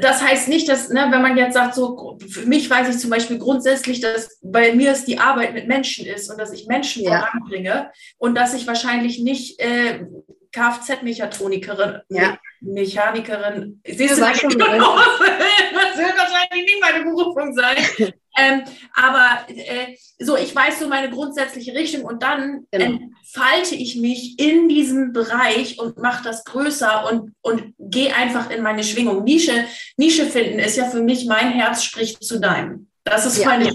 das 0.00 0.20
heißt 0.20 0.48
nicht, 0.48 0.68
dass, 0.68 0.88
ne, 0.88 1.06
wenn 1.10 1.22
man 1.22 1.36
jetzt 1.36 1.54
sagt, 1.54 1.76
so, 1.76 2.18
für 2.28 2.46
mich 2.46 2.68
weiß 2.68 2.88
ich 2.88 2.98
zum 2.98 3.10
Beispiel 3.10 3.38
grundsätzlich, 3.38 4.00
dass 4.00 4.38
bei 4.42 4.74
mir 4.74 4.90
es 4.90 5.04
die 5.04 5.18
Arbeit 5.18 5.54
mit 5.54 5.68
Menschen 5.68 6.06
ist 6.06 6.28
und 6.28 6.40
dass 6.40 6.52
ich 6.52 6.66
Menschen 6.66 7.04
ja. 7.04 7.20
voranbringe 7.20 7.90
und 8.18 8.34
dass 8.34 8.52
ich 8.52 8.66
wahrscheinlich 8.66 9.20
nicht 9.20 9.60
äh, 9.60 10.06
Kfz-Mechatronikerin, 10.50 12.00
ja. 12.08 12.38
Mechanikerin, 12.60 13.80
siehst 13.86 14.16
du, 14.16 14.20
das 14.20 14.42
wird 14.42 14.58
wahrscheinlich 16.18 16.64
nicht 16.64 16.80
meine 16.80 17.04
Berufung 17.04 17.54
sein. 17.54 18.12
Ähm, 18.36 18.62
aber 18.94 19.48
äh, 19.48 19.96
so, 20.18 20.36
ich 20.36 20.54
weiß 20.54 20.80
so 20.80 20.88
meine 20.88 21.10
grundsätzliche 21.10 21.74
Richtung 21.74 22.02
und 22.02 22.22
dann 22.22 22.66
genau. 22.70 22.84
entfalte 22.84 23.74
ich 23.74 23.96
mich 23.96 24.38
in 24.38 24.68
diesem 24.68 25.12
Bereich 25.12 25.78
und 25.78 25.98
mache 25.98 26.24
das 26.24 26.44
größer 26.44 27.08
und, 27.10 27.32
und 27.42 27.74
gehe 27.78 28.14
einfach 28.14 28.50
in 28.50 28.62
meine 28.62 28.84
Schwingung. 28.84 29.24
Nische, 29.24 29.64
Nische 29.96 30.26
finden 30.26 30.58
ist 30.58 30.76
ja 30.76 30.86
für 30.86 31.02
mich, 31.02 31.26
mein 31.26 31.52
Herz 31.52 31.84
spricht 31.84 32.22
zu 32.24 32.40
deinem. 32.40 32.88
Das 33.04 33.26
ist 33.26 33.38
ja. 33.38 33.46
meine, 33.46 33.70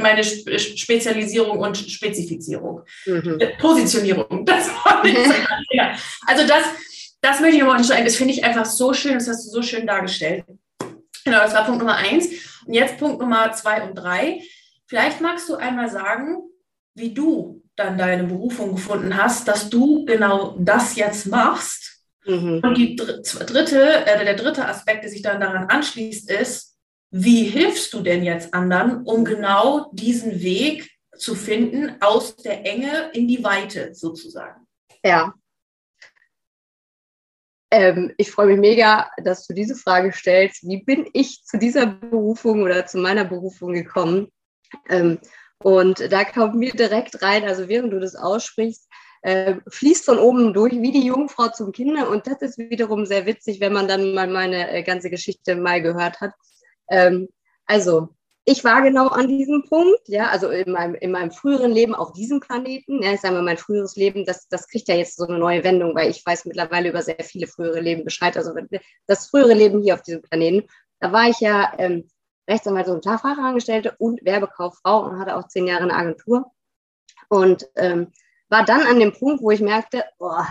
meine 0.00 0.24
Spezialisierung 0.24 1.60
und 1.60 1.76
Spezifizierung. 1.76 2.82
Mhm. 3.06 3.36
Äh, 3.38 3.56
Positionierung. 3.58 4.44
Das 4.44 4.68
war 4.68 5.02
nicht 5.04 5.16
so 5.24 5.32
ja. 5.70 5.94
Also 6.26 6.46
das, 6.46 6.64
das 7.20 7.40
möchte 7.40 7.56
ich 7.56 7.60
nochmal 7.60 7.76
unterstreichen. 7.76 8.04
Das 8.04 8.16
finde 8.16 8.34
ich 8.34 8.44
einfach 8.44 8.66
so 8.66 8.92
schön. 8.92 9.14
Das 9.14 9.28
hast 9.28 9.46
du 9.46 9.50
so 9.50 9.62
schön 9.62 9.86
dargestellt. 9.86 10.44
Genau, 11.24 11.38
das 11.38 11.54
war 11.54 11.64
Punkt 11.64 11.78
Nummer 11.78 11.94
eins. 11.94 12.28
Und 12.66 12.74
jetzt 12.74 12.98
Punkt 12.98 13.20
Nummer 13.20 13.52
zwei 13.52 13.82
und 13.82 13.94
drei. 13.94 14.42
Vielleicht 14.86 15.20
magst 15.20 15.48
du 15.48 15.56
einmal 15.56 15.90
sagen, 15.90 16.38
wie 16.94 17.14
du 17.14 17.62
dann 17.76 17.96
deine 17.96 18.24
Berufung 18.24 18.74
gefunden 18.74 19.16
hast, 19.16 19.48
dass 19.48 19.70
du 19.70 20.04
genau 20.04 20.56
das 20.58 20.96
jetzt 20.96 21.26
machst. 21.26 22.04
Mhm. 22.26 22.60
Und 22.62 22.76
die 22.76 22.96
dritte, 22.96 24.06
äh, 24.06 24.24
der 24.24 24.34
dritte 24.34 24.66
Aspekt, 24.66 25.02
der 25.02 25.10
sich 25.10 25.22
dann 25.22 25.40
daran 25.40 25.68
anschließt, 25.68 26.30
ist, 26.30 26.76
wie 27.10 27.44
hilfst 27.44 27.92
du 27.92 28.00
denn 28.00 28.22
jetzt 28.22 28.54
anderen, 28.54 29.02
um 29.04 29.24
genau 29.24 29.90
diesen 29.92 30.40
Weg 30.42 30.90
zu 31.16 31.34
finden 31.34 31.96
aus 32.00 32.36
der 32.36 32.64
Enge 32.64 33.10
in 33.12 33.28
die 33.28 33.42
Weite 33.44 33.94
sozusagen? 33.94 34.66
Ja. 35.04 35.34
Ähm, 37.72 38.12
ich 38.18 38.30
freue 38.30 38.48
mich 38.48 38.58
mega, 38.58 39.10
dass 39.24 39.46
du 39.46 39.54
diese 39.54 39.74
Frage 39.74 40.12
stellst. 40.12 40.68
Wie 40.68 40.84
bin 40.84 41.08
ich 41.14 41.42
zu 41.44 41.58
dieser 41.58 41.86
Berufung 41.86 42.62
oder 42.62 42.84
zu 42.84 42.98
meiner 42.98 43.24
Berufung 43.24 43.72
gekommen? 43.72 44.30
Ähm, 44.90 45.18
und 45.58 46.12
da 46.12 46.24
kommt 46.24 46.54
mir 46.54 46.72
direkt 46.72 47.22
rein, 47.22 47.44
also 47.44 47.68
während 47.68 47.92
du 47.92 47.98
das 47.98 48.14
aussprichst, 48.14 48.88
äh, 49.22 49.54
fließt 49.68 50.04
von 50.04 50.18
oben 50.18 50.52
durch 50.52 50.72
wie 50.72 50.92
die 50.92 51.06
Jungfrau 51.06 51.48
zum 51.48 51.72
Kinder. 51.72 52.10
Und 52.10 52.26
das 52.26 52.42
ist 52.42 52.58
wiederum 52.58 53.06
sehr 53.06 53.24
witzig, 53.24 53.60
wenn 53.60 53.72
man 53.72 53.88
dann 53.88 54.12
mal 54.12 54.26
meine 54.26 54.70
äh, 54.70 54.82
ganze 54.82 55.08
Geschichte 55.08 55.56
mal 55.56 55.80
gehört 55.80 56.20
hat. 56.20 56.34
Ähm, 56.90 57.28
also, 57.64 58.10
ich 58.44 58.64
war 58.64 58.82
genau 58.82 59.08
an 59.08 59.28
diesem 59.28 59.64
Punkt, 59.68 60.08
ja, 60.08 60.28
also 60.30 60.48
in 60.48 60.72
meinem, 60.72 60.94
in 60.96 61.12
meinem 61.12 61.30
früheren 61.30 61.70
Leben 61.70 61.94
auf 61.94 62.12
diesem 62.12 62.40
Planeten, 62.40 63.02
ja, 63.02 63.12
ich 63.12 63.20
sage 63.20 63.34
mal, 63.34 63.42
mein 63.42 63.56
früheres 63.56 63.94
Leben, 63.94 64.24
das, 64.24 64.48
das 64.48 64.66
kriegt 64.68 64.88
ja 64.88 64.96
jetzt 64.96 65.16
so 65.16 65.26
eine 65.26 65.38
neue 65.38 65.62
Wendung, 65.62 65.94
weil 65.94 66.10
ich 66.10 66.24
weiß 66.26 66.46
mittlerweile 66.46 66.88
über 66.88 67.02
sehr 67.02 67.22
viele 67.22 67.46
frühere 67.46 67.80
Leben 67.80 68.04
Bescheid. 68.04 68.36
Also 68.36 68.52
das 69.06 69.28
frühere 69.28 69.54
Leben 69.54 69.80
hier 69.80 69.94
auf 69.94 70.02
diesem 70.02 70.22
Planeten, 70.22 70.68
da 70.98 71.12
war 71.12 71.28
ich 71.28 71.38
ja 71.38 71.72
ähm, 71.78 72.08
Rechtsanwalt 72.48 72.88
und 72.88 73.04
Fachangestellte 73.04 73.94
und 73.98 74.24
Werbekauffrau 74.24 75.04
und 75.04 75.20
hatte 75.20 75.36
auch 75.36 75.46
zehn 75.46 75.66
Jahre 75.66 75.84
eine 75.84 75.94
Agentur. 75.94 76.50
Und 77.28 77.68
ähm, 77.76 78.12
war 78.48 78.64
dann 78.64 78.82
an 78.82 78.98
dem 78.98 79.12
Punkt, 79.12 79.42
wo 79.42 79.50
ich 79.50 79.60
merkte, 79.60 80.04
boah, 80.18 80.48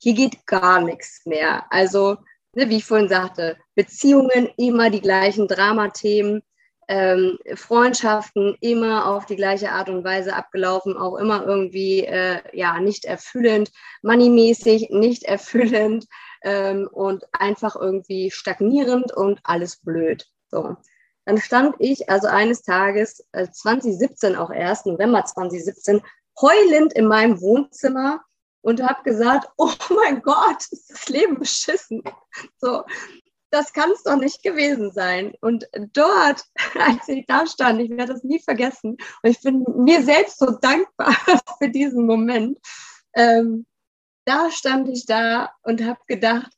hier 0.00 0.14
geht 0.14 0.46
gar 0.46 0.80
nichts 0.80 1.26
mehr. 1.26 1.66
Also, 1.70 2.16
ne, 2.54 2.68
wie 2.68 2.76
ich 2.76 2.84
vorhin 2.84 3.08
sagte, 3.08 3.58
Beziehungen, 3.74 4.48
immer 4.56 4.90
die 4.90 5.00
gleichen 5.00 5.48
Dramathemen, 5.48 6.42
ähm, 6.88 7.38
Freundschaften 7.54 8.56
immer 8.60 9.06
auf 9.06 9.26
die 9.26 9.36
gleiche 9.36 9.70
Art 9.70 9.90
und 9.90 10.04
Weise 10.04 10.34
abgelaufen, 10.34 10.96
auch 10.96 11.16
immer 11.16 11.46
irgendwie 11.46 12.04
äh, 12.04 12.40
ja 12.52 12.80
nicht 12.80 13.04
erfüllend, 13.04 13.70
moneymäßig 14.02 14.88
nicht 14.90 15.24
erfüllend 15.24 16.06
ähm, 16.42 16.88
und 16.90 17.24
einfach 17.32 17.76
irgendwie 17.76 18.30
stagnierend 18.30 19.12
und 19.12 19.40
alles 19.44 19.76
blöd. 19.76 20.26
So. 20.50 20.76
Dann 21.26 21.38
stand 21.38 21.76
ich 21.78 22.08
also 22.08 22.26
eines 22.26 22.62
Tages, 22.62 23.22
äh, 23.32 23.48
2017 23.50 24.34
auch 24.34 24.50
erst, 24.50 24.86
November 24.86 25.24
2017, 25.26 26.00
heulend 26.40 26.94
in 26.94 27.06
meinem 27.06 27.40
Wohnzimmer 27.42 28.22
und 28.62 28.82
habe 28.82 29.02
gesagt, 29.02 29.46
oh 29.58 29.70
mein 29.94 30.22
Gott, 30.22 30.64
ist 30.70 30.90
das 30.90 31.08
Leben 31.10 31.38
beschissen. 31.38 32.02
So, 32.56 32.84
das 33.50 33.72
kann 33.72 33.90
es 33.92 34.02
doch 34.02 34.16
nicht 34.16 34.42
gewesen 34.42 34.90
sein. 34.92 35.34
Und 35.40 35.68
dort, 35.92 36.44
als 36.78 37.08
ich 37.08 37.26
da 37.26 37.46
stand, 37.46 37.80
ich 37.80 37.90
werde 37.90 38.12
das 38.12 38.24
nie 38.24 38.40
vergessen, 38.40 38.96
und 39.22 39.30
ich 39.30 39.40
bin 39.40 39.64
mir 39.76 40.02
selbst 40.02 40.38
so 40.38 40.50
dankbar 40.60 41.12
für 41.58 41.68
diesen 41.68 42.06
Moment, 42.06 42.58
ähm, 43.14 43.66
da 44.24 44.50
stand 44.50 44.88
ich 44.88 45.06
da 45.06 45.52
und 45.62 45.82
habe 45.82 46.00
gedacht, 46.06 46.52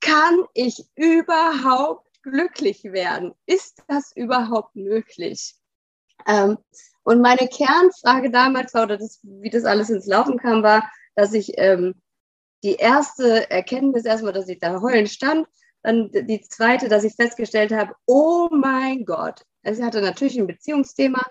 kann 0.00 0.44
ich 0.54 0.84
überhaupt 0.94 2.06
glücklich 2.22 2.84
werden? 2.84 3.34
Ist 3.46 3.82
das 3.88 4.12
überhaupt 4.14 4.76
möglich? 4.76 5.54
Ähm, 6.26 6.58
und 7.02 7.20
meine 7.20 7.48
Kernfrage 7.48 8.30
damals 8.30 8.74
war, 8.74 8.84
oder 8.84 8.96
das, 8.96 9.20
wie 9.22 9.50
das 9.50 9.64
alles 9.64 9.90
ins 9.90 10.06
Laufen 10.06 10.38
kam, 10.38 10.62
war, 10.62 10.90
dass 11.14 11.32
ich 11.32 11.52
ähm, 11.56 11.94
die 12.62 12.74
erste 12.74 13.50
Erkenntnis 13.50 14.04
erstmal, 14.04 14.32
dass 14.32 14.48
ich 14.48 14.58
da 14.58 14.80
heulen 14.80 15.06
stand, 15.06 15.46
dann 15.86 16.10
die 16.12 16.40
zweite, 16.42 16.88
dass 16.88 17.04
ich 17.04 17.14
festgestellt 17.14 17.72
habe, 17.72 17.94
oh 18.06 18.48
mein 18.50 19.04
Gott, 19.04 19.42
also 19.62 19.80
ich 19.80 19.86
hatte 19.86 20.00
natürlich 20.00 20.38
ein 20.38 20.46
Beziehungsthema 20.46 21.24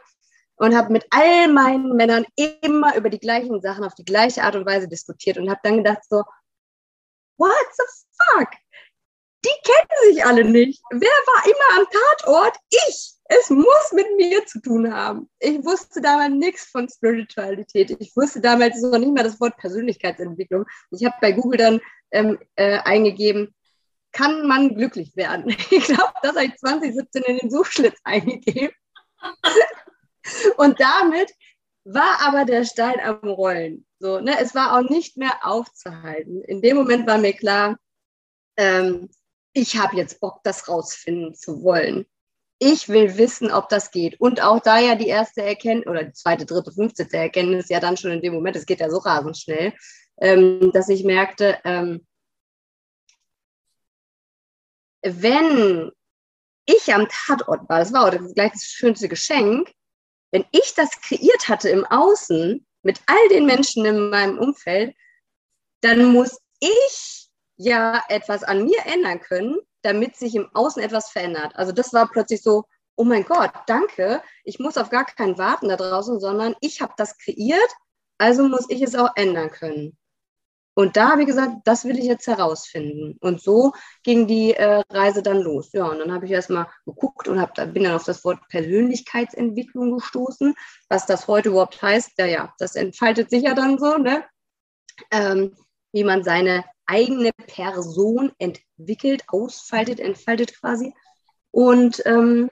und 0.56 0.76
habe 0.76 0.94
mit 0.94 1.06
all 1.10 1.50
meinen 1.50 1.96
Männern 1.96 2.26
immer 2.36 2.96
über 2.96 3.10
die 3.10 3.20
gleichen 3.20 3.62
Sachen 3.62 3.84
auf 3.84 3.96
die 3.96 4.06
gleiche 4.06 4.44
Art 4.44 4.56
und 4.56 4.66
Weise 4.66 4.88
diskutiert 4.88 5.38
und 5.38 5.50
habe 5.50 5.60
dann 5.64 5.78
gedacht 5.78 6.04
so, 6.10 6.24
what 7.38 7.52
the 7.78 7.84
fuck? 8.18 8.50
Die 9.46 9.62
kennen 9.64 10.14
sich 10.14 10.26
alle 10.26 10.44
nicht. 10.46 10.82
Wer 10.92 11.02
war 11.02 11.46
immer 11.46 11.82
am 11.82 11.88
Tatort? 11.92 12.58
Ich 12.70 13.16
es 13.28 13.50
muss 13.50 13.92
mit 13.92 14.06
mir 14.18 14.46
zu 14.46 14.62
tun 14.62 14.94
haben. 14.94 15.30
Ich 15.40 15.64
wusste 15.66 16.00
damals 16.00 16.34
nichts 16.34 16.66
von 16.66 16.88
Spiritualität. 16.88 17.96
Ich 18.00 18.16
wusste 18.16 18.40
damals 18.40 18.80
noch 18.82 19.00
nicht 19.00 19.16
mal 19.16 19.24
das 19.24 19.40
Wort 19.40 19.58
Persönlichkeitsentwicklung. 19.58 20.66
Ich 20.92 21.04
habe 21.06 21.16
bei 21.20 21.32
Google 21.32 21.58
dann 21.58 21.82
ähm, 22.12 22.38
äh, 22.56 22.78
eingegeben, 22.80 23.55
kann 24.16 24.48
man 24.48 24.76
glücklich 24.76 25.16
werden? 25.16 25.56
Ich 25.72 25.86
glaube, 25.86 26.14
das 26.22 26.36
habe 26.36 26.46
ich 26.46 26.56
2017 26.58 27.24
in 27.24 27.38
den 27.38 27.52
Suchschlitz 27.52 28.00
eingegeben. 28.04 28.76
Und 30.58 30.80
damit 30.80 31.32
war 31.84 32.22
aber 32.22 32.46
der 32.46 32.66
Stein 32.66 33.00
am 33.02 33.30
Rollen. 33.30 33.86
So, 34.00 34.20
ne? 34.20 34.38
Es 34.40 34.56
war 34.56 34.78
auch 34.78 34.90
nicht 34.90 35.18
mehr 35.18 35.34
aufzuhalten. 35.44 36.44
In 36.44 36.62
dem 36.62 36.78
Moment 36.78 37.08
war 37.08 37.18
mir 37.18 37.34
klar, 37.34 37.78
ähm, 38.58 39.10
ich 39.54 39.78
habe 39.78 39.96
jetzt 39.96 40.20
Bock, 40.20 40.40
das 40.44 40.68
rausfinden 40.68 41.36
zu 41.36 41.62
wollen 41.64 42.06
ich 42.60 42.88
will 42.90 43.18
wissen, 43.18 43.52
ob 43.52 43.70
das 43.70 43.92
geht. 43.92 44.20
Und 44.20 44.42
auch 44.42 44.60
da 44.60 44.80
ja 44.80 44.96
die 44.96 45.08
erste 45.08 45.42
Erkenntnis, 45.42 45.88
oder 45.88 46.04
die 46.06 46.14
zweite, 46.14 46.46
dritte, 46.46 46.72
fünfte 46.72 47.08
Erkenntnis 47.12 47.70
ja 47.70 47.80
dann 47.80 47.98
schon 47.98 48.12
in 48.12 48.22
dem 48.22 48.34
Moment, 48.34 48.56
es 48.56 48.66
geht 48.66 48.80
ja 48.80 48.90
so 48.90 48.98
rasend 48.98 49.38
schnell, 49.38 49.74
ähm, 50.22 50.72
dass 50.74 50.90
ich 50.90 51.04
merkte, 51.04 51.58
ähm, 51.66 52.06
wenn 55.06 55.92
ich 56.66 56.94
am 56.94 57.08
Tatort 57.08 57.70
war, 57.70 57.80
das 57.80 57.94
war 57.94 58.06
auch 58.06 58.34
gleich 58.34 58.52
das 58.52 58.64
schönste 58.64 59.08
Geschenk, 59.08 59.72
wenn 60.32 60.46
ich 60.52 60.74
das 60.76 60.90
kreiert 61.02 61.48
hatte 61.48 61.70
im 61.70 61.86
Außen 61.86 62.66
mit 62.82 63.00
all 63.06 63.28
den 63.30 63.46
Menschen 63.46 63.86
in 63.86 64.10
meinem 64.10 64.40
Umfeld, 64.40 64.96
dann 65.82 66.06
muss 66.06 66.40
ich 66.60 67.30
ja 67.58 68.04
etwas 68.10 68.44
an 68.44 68.66
mir 68.66 68.86
ändern 68.86 69.22
können, 69.22 69.58
damit 69.84 70.16
sich 70.16 70.36
im 70.36 70.50
Außen 70.54 70.82
etwas 70.82 71.12
verändert. 71.12 71.56
Also 71.56 71.72
das 71.72 71.94
war 71.94 72.10
plötzlich 72.10 72.42
so, 72.42 72.66
oh 72.96 73.04
mein 73.04 73.26
Gott, 73.26 73.52
danke, 73.68 74.22
ich 74.44 74.60
muss 74.60 74.78
auf 74.78 74.90
gar 74.90 75.06
keinen 75.06 75.38
warten 75.38 75.70
da 75.70 75.76
draußen, 75.76 76.20
sondern 76.20 76.56
ich 76.62 76.82
habe 76.82 76.94
das 76.98 77.18
kreiert, 77.18 77.72
also 78.18 78.48
muss 78.48 78.66
ich 78.70 78.82
es 78.82 78.96
auch 78.96 79.12
ändern 79.16 79.52
können. 79.52 79.98
Und 80.76 80.98
da 80.98 81.12
habe 81.12 81.22
ich 81.22 81.28
gesagt, 81.28 81.54
das 81.64 81.86
will 81.86 81.98
ich 81.98 82.06
jetzt 82.06 82.28
herausfinden. 82.28 83.18
Und 83.22 83.42
so 83.42 83.72
ging 84.04 84.28
die 84.28 84.54
äh, 84.54 84.84
Reise 84.90 85.24
dann 85.24 85.40
los. 85.42 85.72
Ja, 85.72 85.86
und 85.86 86.00
dann 86.00 86.14
habe 86.14 86.26
ich 86.26 86.32
erstmal 86.32 86.68
geguckt 86.86 87.28
und 87.30 87.40
hab, 87.40 87.56
bin 87.74 87.84
dann 87.84 87.96
auf 87.96 88.04
das 88.04 88.24
Wort 88.26 88.40
Persönlichkeitsentwicklung 88.50 89.94
gestoßen. 89.94 90.54
Was 90.90 91.06
das 91.06 91.28
heute 91.28 91.50
überhaupt 91.50 91.82
heißt, 91.82 92.12
ja, 92.18 92.26
ja, 92.26 92.54
das 92.60 92.76
entfaltet 92.76 93.30
sich 93.30 93.44
ja 93.44 93.54
dann 93.54 93.78
so, 93.80 93.98
ne? 93.98 94.26
Ähm, 95.12 95.56
wie 95.94 96.04
man 96.04 96.24
seine 96.24 96.66
eigene 96.86 97.32
Person 97.48 98.34
entwickelt, 98.38 99.24
ausfaltet, 99.28 100.02
entfaltet 100.02 100.60
quasi. 100.60 100.94
Und 101.52 102.06
ähm, 102.06 102.50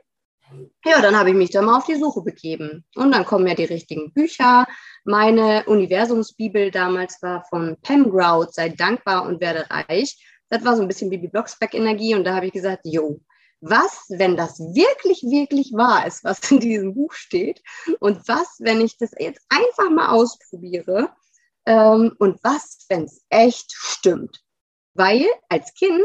ja, 0.86 1.01
dann 1.01 1.17
habe 1.17 1.29
ich 1.29 1.36
mich 1.36 1.51
da 1.51 1.62
mal 1.62 1.77
auf 1.77 1.86
die 1.86 1.95
Suche 1.95 2.22
begeben. 2.22 2.86
Und 2.95 3.12
dann 3.13 3.25
kommen 3.25 3.48
ja 3.48 3.55
die 3.55 3.65
richtigen 3.65 4.13
Bücher. 4.13 4.65
Meine 5.03 5.63
Universumsbibel 5.65 6.72
damals 6.72 7.22
war 7.22 7.43
von 7.50 7.77
Pam 7.81 8.10
Grout, 8.10 8.51
sei 8.51 8.69
dankbar 8.69 9.25
und 9.25 9.41
werde 9.41 9.69
reich. 9.69 10.17
Das 10.50 10.63
war 10.65 10.75
so 10.75 10.81
ein 10.81 10.88
bisschen 10.88 11.10
Bibi 11.10 11.27
Blocksberg-Energie. 11.27 12.15
Und 12.15 12.24
da 12.25 12.36
habe 12.36 12.48
ich 12.48 12.53
gesagt, 12.53 12.81
jo, 12.83 13.19
was, 13.62 14.05
wenn 14.10 14.36
das 14.36 14.60
wirklich, 14.60 15.24
wirklich 15.24 15.72
wahr 15.74 16.05
ist, 16.05 16.24
was 16.24 16.51
in 16.51 16.60
diesem 16.60 16.93
Buch 16.93 17.13
steht? 17.13 17.62
Und 18.00 18.27
was, 18.27 18.57
wenn 18.60 18.81
ich 18.81 18.98
das 18.98 19.12
jetzt 19.17 19.41
einfach 19.50 19.89
mal 19.89 20.10
ausprobiere? 20.10 21.10
Ähm, 21.65 22.13
und 22.19 22.43
was, 22.43 22.86
wenn 22.89 23.05
es 23.05 23.24
echt 23.29 23.72
stimmt? 23.72 24.43
Weil 24.93 25.25
als 25.50 25.74
Kind 25.74 26.03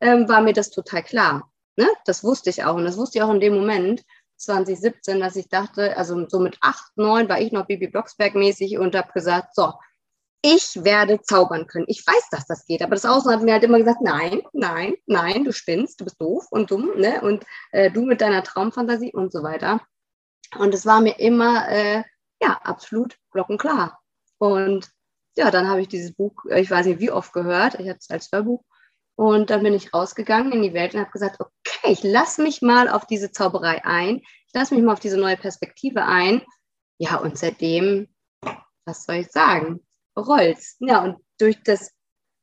ähm, 0.00 0.28
war 0.28 0.40
mir 0.40 0.52
das 0.52 0.70
total 0.70 1.02
klar. 1.02 1.50
Ne? 1.78 1.88
Das 2.06 2.24
wusste 2.24 2.50
ich 2.50 2.64
auch. 2.64 2.74
Und 2.74 2.84
das 2.84 2.96
wusste 2.96 3.18
ich 3.18 3.22
auch 3.22 3.30
in 3.32 3.38
dem 3.38 3.54
Moment, 3.54 4.04
2017, 4.36 5.20
dass 5.20 5.36
ich 5.36 5.48
dachte, 5.48 5.96
also 5.96 6.28
so 6.28 6.40
mit 6.40 6.58
8, 6.60 6.96
9 6.96 7.28
war 7.28 7.40
ich 7.40 7.52
noch 7.52 7.66
Bibi 7.66 7.86
Blocksberg 7.86 8.34
mäßig 8.34 8.78
und 8.78 8.96
habe 8.96 9.12
gesagt, 9.12 9.54
so, 9.54 9.72
ich 10.42 10.82
werde 10.82 11.20
zaubern 11.22 11.68
können. 11.68 11.84
Ich 11.86 12.04
weiß, 12.04 12.30
dass 12.32 12.46
das 12.46 12.66
geht, 12.66 12.82
aber 12.82 12.96
das 12.96 13.04
Außen 13.04 13.30
hat 13.30 13.42
mir 13.42 13.52
halt 13.52 13.62
immer 13.62 13.78
gesagt, 13.78 14.00
nein, 14.00 14.42
nein, 14.52 14.94
nein, 15.06 15.44
du 15.44 15.52
spinnst, 15.52 16.00
du 16.00 16.04
bist 16.04 16.20
doof 16.20 16.46
und 16.50 16.72
dumm, 16.72 16.90
ne? 16.96 17.20
Und 17.22 17.44
äh, 17.70 17.92
du 17.92 18.02
mit 18.02 18.20
deiner 18.20 18.42
Traumfantasie 18.42 19.12
und 19.12 19.32
so 19.32 19.44
weiter. 19.44 19.80
Und 20.58 20.74
es 20.74 20.84
war 20.84 21.00
mir 21.00 21.18
immer, 21.20 21.68
äh, 21.68 22.02
ja, 22.42 22.58
absolut 22.64 23.16
glockenklar. 23.30 24.00
Und 24.38 24.90
ja, 25.36 25.52
dann 25.52 25.68
habe 25.68 25.80
ich 25.80 25.88
dieses 25.88 26.12
Buch, 26.12 26.44
äh, 26.48 26.60
ich 26.60 26.70
weiß 26.70 26.86
nicht 26.86 26.98
wie 26.98 27.12
oft 27.12 27.32
gehört, 27.32 27.74
ich 27.74 27.88
hatte 27.88 27.98
es 28.00 28.10
als 28.10 28.30
Hörbuch. 28.32 28.64
Und 29.18 29.50
dann 29.50 29.64
bin 29.64 29.74
ich 29.74 29.92
rausgegangen 29.92 30.52
in 30.52 30.62
die 30.62 30.74
Welt 30.74 30.94
und 30.94 31.00
habe 31.00 31.10
gesagt, 31.10 31.40
okay, 31.40 31.90
ich 31.90 32.04
lasse 32.04 32.40
mich 32.40 32.62
mal 32.62 32.88
auf 32.88 33.04
diese 33.04 33.32
Zauberei 33.32 33.84
ein, 33.84 34.18
ich 34.18 34.54
lasse 34.54 34.76
mich 34.76 34.84
mal 34.84 34.92
auf 34.92 35.00
diese 35.00 35.18
neue 35.18 35.36
Perspektive 35.36 36.04
ein. 36.04 36.40
Ja, 36.98 37.16
und 37.16 37.36
seitdem, 37.36 38.06
was 38.84 39.02
soll 39.02 39.16
ich 39.16 39.32
sagen, 39.32 39.80
rollt's. 40.16 40.76
Ja, 40.78 41.02
und 41.02 41.16
durch 41.36 41.60
das 41.64 41.90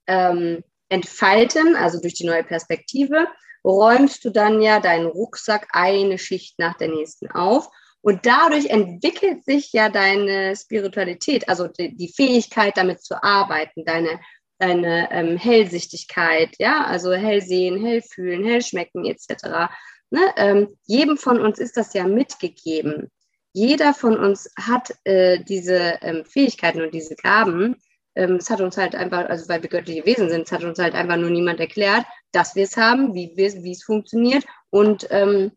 ähm, 0.08 0.65
Entfalten, 0.89 1.77
also 1.77 2.01
durch 2.01 2.15
die 2.15 2.25
neue 2.25 2.44
Perspektive, 2.44 3.25
räumst 3.63 4.25
du 4.25 4.29
dann 4.29 4.62
ja 4.62 4.82
deinen 4.82 5.08
Rucksack 5.08 5.70
eine 5.72 6.17
Schicht 6.17 6.60
nach 6.60 6.75
der 6.75 6.89
nächsten 6.89 7.32
auf 7.32 7.70
und 8.01 8.25
dadurch 8.25 8.65
entwickelt 8.65 9.46
sich 9.46 9.72
ja 9.72 9.88
deine 9.88 10.58
Spiritualität, 10.58 11.48
also 11.48 11.67
die, 11.67 11.96
die 11.96 12.13
Fähigkeit, 12.13 12.75
damit 12.75 13.01
zu 13.01 13.24
arbeiten, 13.24 13.86
deine 13.86 14.20
deine 14.58 15.12
ähm, 15.12 15.38
Hellsichtigkeit, 15.38 16.56
ja, 16.60 16.86
also 16.86 17.14
hell 17.14 17.42
sehen, 17.42 17.84
hell 17.84 18.02
fühlen, 18.02 18.46
hell 18.46 18.62
schmecken 18.62 19.06
etc. 19.06 19.70
Ne? 20.10 20.22
Ähm, 20.38 20.78
jedem 20.86 21.18
von 21.18 21.40
uns 21.40 21.60
ist 21.60 21.78
das 21.78 21.94
ja 21.94 22.08
mitgegeben. 22.08 23.12
Jeder 23.54 23.94
von 23.94 24.18
uns 24.18 24.52
hat 24.58 24.94
äh, 25.04 25.44
diese 25.44 25.98
ähm, 26.02 26.26
Fähigkeiten 26.26 26.82
und 26.82 26.94
diese 26.94 27.16
Gaben. 27.16 27.78
Ähm, 28.16 28.36
es 28.36 28.50
hat 28.50 28.62
uns 28.62 28.78
halt 28.78 28.96
einfach, 28.96 29.30
also 29.30 29.50
weil 29.50 29.62
wir 29.62 29.70
göttliche 29.70 30.06
Wesen 30.06 30.30
sind, 30.30 30.44
es 30.44 30.52
hat 30.52 30.64
uns 30.64 30.80
halt 30.80 30.94
einfach 30.94 31.18
nur 31.18 31.30
niemand 31.30 31.60
erklärt, 31.60 32.06
dass 32.32 32.56
wir 32.56 32.64
es 32.64 32.78
haben, 32.78 33.14
wie 33.14 33.34
es 33.72 33.84
funktioniert 33.84 34.46
und 34.70 35.08
ähm, 35.10 35.52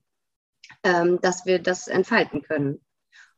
ähm, 0.85 1.21
dass 1.21 1.47
wir 1.47 1.59
das 1.59 1.89
entfalten 1.89 2.43
können. 2.43 2.81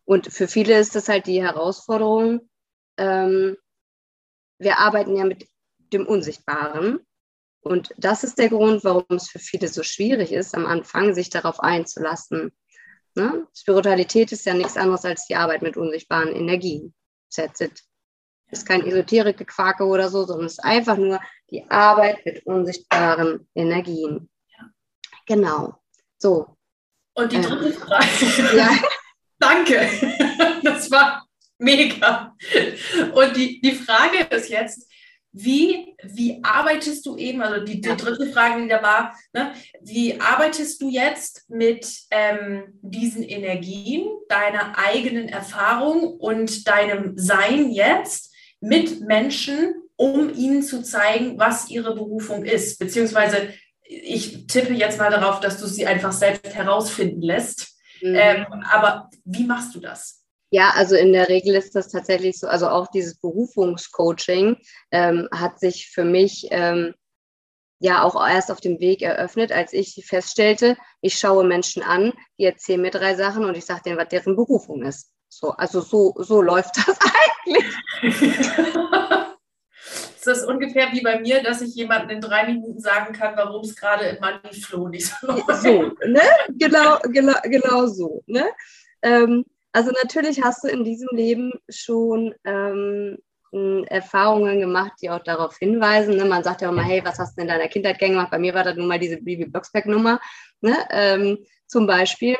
Und 0.04 0.32
für 0.32 0.48
viele 0.48 0.78
ist 0.78 0.94
das 0.94 1.08
halt 1.08 1.26
die 1.26 1.42
Herausforderung, 1.42 2.48
wir 4.60 4.78
arbeiten 4.78 5.16
ja 5.16 5.24
mit 5.24 5.48
dem 5.92 6.06
Unsichtbaren. 6.06 7.00
Und 7.62 7.92
das 7.98 8.24
ist 8.24 8.38
der 8.38 8.48
Grund, 8.48 8.84
warum 8.84 9.04
es 9.08 9.28
für 9.28 9.38
viele 9.38 9.68
so 9.68 9.82
schwierig 9.82 10.32
ist, 10.32 10.54
am 10.54 10.66
Anfang 10.66 11.14
sich 11.14 11.30
darauf 11.30 11.60
einzulassen. 11.60 12.52
Ne? 13.14 13.46
Spiritualität 13.54 14.32
ist 14.32 14.46
ja 14.46 14.54
nichts 14.54 14.76
anderes 14.76 15.04
als 15.04 15.26
die 15.26 15.34
Arbeit 15.34 15.62
mit 15.62 15.76
unsichtbaren 15.76 16.34
Energien. 16.34 16.94
That's 17.34 17.60
it. 17.60 17.82
Ist 18.50 18.66
kein 18.66 18.86
Esoterik-Gequake 18.86 19.84
oder 19.84 20.08
so, 20.08 20.24
sondern 20.24 20.46
es 20.46 20.54
ist 20.54 20.64
einfach 20.64 20.96
nur 20.96 21.20
die 21.50 21.68
Arbeit 21.70 22.24
mit 22.24 22.46
unsichtbaren 22.46 23.48
Energien. 23.54 24.28
Genau. 25.26 25.74
So. 26.18 26.56
Und 27.14 27.32
die 27.32 27.40
dritte 27.40 27.66
ähm, 27.66 27.72
Frage. 27.74 28.56
Ja. 28.56 28.70
Danke. 29.38 29.88
Das 30.62 30.90
war 30.90 31.26
mega. 31.64 32.36
Und 33.12 33.36
die, 33.36 33.60
die 33.60 33.72
Frage 33.72 34.34
ist 34.34 34.48
jetzt, 34.48 34.90
wie, 35.32 35.94
wie 36.02 36.40
arbeitest 36.42 37.06
du 37.06 37.16
eben, 37.16 37.40
also 37.40 37.64
die, 37.64 37.80
die 37.80 37.96
dritte 37.96 38.32
Frage, 38.32 38.62
die 38.62 38.68
da 38.68 38.82
war, 38.82 39.14
ne, 39.32 39.52
wie 39.80 40.20
arbeitest 40.20 40.82
du 40.82 40.90
jetzt 40.90 41.48
mit 41.48 41.86
ähm, 42.10 42.64
diesen 42.82 43.22
Energien, 43.22 44.08
deiner 44.28 44.76
eigenen 44.76 45.28
Erfahrung 45.28 46.02
und 46.18 46.66
deinem 46.66 47.16
Sein 47.16 47.70
jetzt 47.70 48.34
mit 48.60 49.02
Menschen, 49.02 49.74
um 49.94 50.34
ihnen 50.34 50.62
zu 50.62 50.82
zeigen, 50.82 51.38
was 51.38 51.70
ihre 51.70 51.94
Berufung 51.94 52.44
ist? 52.44 52.80
Beziehungsweise 52.80 53.54
ich 53.84 54.46
tippe 54.46 54.72
jetzt 54.72 54.98
mal 54.98 55.10
darauf, 55.10 55.40
dass 55.40 55.60
du 55.60 55.66
sie 55.66 55.86
einfach 55.86 56.12
selbst 56.12 56.54
herausfinden 56.54 57.22
lässt. 57.22 57.76
Mhm. 58.02 58.14
Ähm, 58.16 58.46
aber 58.68 59.10
wie 59.24 59.44
machst 59.44 59.74
du 59.74 59.80
das? 59.80 60.19
Ja, 60.50 60.72
also 60.74 60.96
in 60.96 61.12
der 61.12 61.28
Regel 61.28 61.54
ist 61.54 61.76
das 61.76 61.88
tatsächlich 61.88 62.38
so, 62.38 62.48
also 62.48 62.68
auch 62.68 62.88
dieses 62.88 63.20
Berufungscoaching 63.20 64.56
ähm, 64.90 65.28
hat 65.32 65.60
sich 65.60 65.88
für 65.88 66.04
mich 66.04 66.48
ähm, 66.50 66.94
ja 67.78 68.02
auch 68.02 68.16
erst 68.28 68.50
auf 68.50 68.60
dem 68.60 68.80
Weg 68.80 69.02
eröffnet, 69.02 69.52
als 69.52 69.72
ich 69.72 70.04
feststellte, 70.04 70.76
ich 71.00 71.18
schaue 71.18 71.44
Menschen 71.44 71.82
an, 71.82 72.12
die 72.38 72.44
erzählen 72.44 72.82
mir 72.82 72.90
drei 72.90 73.14
Sachen 73.14 73.44
und 73.44 73.56
ich 73.56 73.64
sage 73.64 73.82
denen, 73.86 73.98
was 73.98 74.08
deren 74.08 74.34
Berufung 74.36 74.82
ist. 74.82 75.10
So, 75.28 75.50
also 75.52 75.80
so, 75.80 76.14
so 76.18 76.42
läuft 76.42 76.76
das 76.76 76.98
eigentlich. 78.02 78.44
ist 80.16 80.26
das 80.26 80.44
ungefähr 80.44 80.92
wie 80.92 81.00
bei 81.00 81.20
mir, 81.20 81.42
dass 81.42 81.62
ich 81.62 81.76
jemandem 81.76 82.16
in 82.16 82.20
drei 82.20 82.46
Minuten 82.46 82.80
sagen 82.80 83.14
kann, 83.14 83.36
warum 83.36 83.62
es 83.62 83.76
gerade 83.76 84.06
im 84.06 84.20
Money-Flow 84.20 84.88
nicht 84.88 85.06
so 85.06 85.28
läuft. 85.28 85.62
So, 85.62 85.92
ne? 86.06 86.20
Genau, 86.48 86.98
genau, 87.04 87.34
genau 87.44 87.86
so. 87.86 88.24
Ne? 88.26 88.44
Ähm, 89.02 89.44
also 89.72 89.90
natürlich 90.02 90.42
hast 90.42 90.64
du 90.64 90.68
in 90.68 90.84
diesem 90.84 91.08
Leben 91.12 91.52
schon 91.68 92.34
ähm, 92.44 93.18
Erfahrungen 93.52 94.60
gemacht, 94.60 94.92
die 95.02 95.10
auch 95.10 95.22
darauf 95.22 95.58
hinweisen. 95.58 96.16
Ne? 96.16 96.24
Man 96.24 96.44
sagt 96.44 96.60
ja 96.62 96.68
immer, 96.68 96.82
hey, 96.82 97.04
was 97.04 97.18
hast 97.18 97.36
du 97.36 97.42
in 97.42 97.48
deiner 97.48 97.68
Kindheit 97.68 97.98
gemacht? 97.98 98.30
Bei 98.30 98.38
mir 98.38 98.54
war 98.54 98.64
das 98.64 98.76
nun 98.76 98.86
mal 98.86 98.98
diese 98.98 99.16
Bibi 99.16 99.46
Blocksberg-Nummer, 99.46 100.20
ne? 100.60 100.76
ähm, 100.90 101.38
zum 101.66 101.86
Beispiel. 101.86 102.36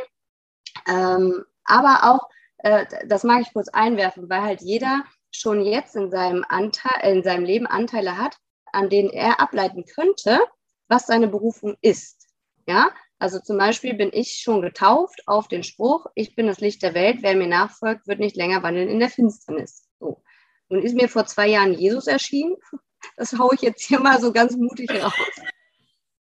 Ähm, 0.88 1.44
aber 1.64 2.00
auch, 2.04 2.28
äh, 2.58 2.86
das 3.06 3.24
mag 3.24 3.42
ich 3.42 3.52
kurz 3.52 3.68
einwerfen, 3.68 4.30
weil 4.30 4.42
halt 4.42 4.60
jeder 4.60 5.02
schon 5.32 5.62
jetzt 5.64 5.96
in 5.96 6.10
seinem, 6.10 6.44
Anteil, 6.48 7.12
in 7.12 7.22
seinem 7.22 7.44
Leben 7.44 7.66
Anteile 7.66 8.16
hat, 8.16 8.36
an 8.72 8.88
denen 8.88 9.10
er 9.10 9.40
ableiten 9.40 9.84
könnte, 9.84 10.40
was 10.88 11.06
seine 11.06 11.28
Berufung 11.28 11.76
ist. 11.80 12.28
Ja, 12.66 12.90
also 13.20 13.38
zum 13.38 13.58
Beispiel 13.58 13.92
bin 13.92 14.08
ich 14.14 14.40
schon 14.42 14.62
getauft 14.62 15.22
auf 15.26 15.46
den 15.46 15.62
Spruch, 15.62 16.06
ich 16.14 16.34
bin 16.34 16.46
das 16.46 16.60
Licht 16.60 16.82
der 16.82 16.94
Welt, 16.94 17.18
wer 17.20 17.36
mir 17.36 17.48
nachfolgt, 17.48 18.08
wird 18.08 18.18
nicht 18.18 18.34
länger 18.34 18.62
wandeln 18.62 18.88
in 18.88 18.98
der 18.98 19.10
Finsternis. 19.10 19.86
So. 20.00 20.22
Nun 20.70 20.82
ist 20.82 20.94
mir 20.94 21.06
vor 21.06 21.26
zwei 21.26 21.46
Jahren 21.48 21.74
Jesus 21.74 22.06
erschienen. 22.06 22.56
Das 23.16 23.32
haue 23.38 23.54
ich 23.54 23.62
jetzt 23.62 23.82
hier 23.82 23.98
mal 23.98 24.20
so 24.20 24.30
ganz 24.30 24.54
mutig 24.56 24.90
raus. 25.02 25.14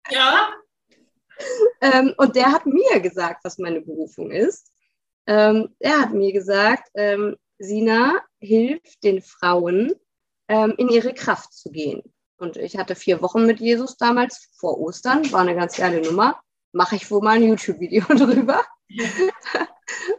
Ja. 0.09 0.49
Ähm, 1.79 2.13
und 2.17 2.35
der 2.35 2.51
hat 2.51 2.65
mir 2.65 2.99
gesagt, 2.99 3.45
was 3.45 3.57
meine 3.57 3.79
Berufung 3.79 4.29
ist. 4.29 4.73
Ähm, 5.25 5.73
er 5.79 6.01
hat 6.01 6.11
mir 6.11 6.33
gesagt, 6.33 6.89
ähm, 6.95 7.37
Sina 7.59 8.19
hilft 8.39 9.01
den 9.05 9.21
Frauen, 9.21 9.93
ähm, 10.49 10.73
in 10.77 10.89
ihre 10.89 11.13
Kraft 11.13 11.53
zu 11.53 11.71
gehen. 11.71 12.03
Und 12.35 12.57
ich 12.57 12.77
hatte 12.77 12.93
vier 12.93 13.21
Wochen 13.21 13.45
mit 13.45 13.61
Jesus 13.61 13.95
damals 13.95 14.49
vor 14.59 14.77
Ostern, 14.77 15.31
war 15.31 15.39
eine 15.39 15.55
ganz 15.55 15.77
geile 15.77 16.01
Nummer 16.01 16.41
mache 16.75 16.97
ich 16.97 17.09
wohl 17.09 17.21
mal 17.21 17.37
ein 17.37 17.43
YouTube-Video 17.43 18.05
drüber. 18.09 18.61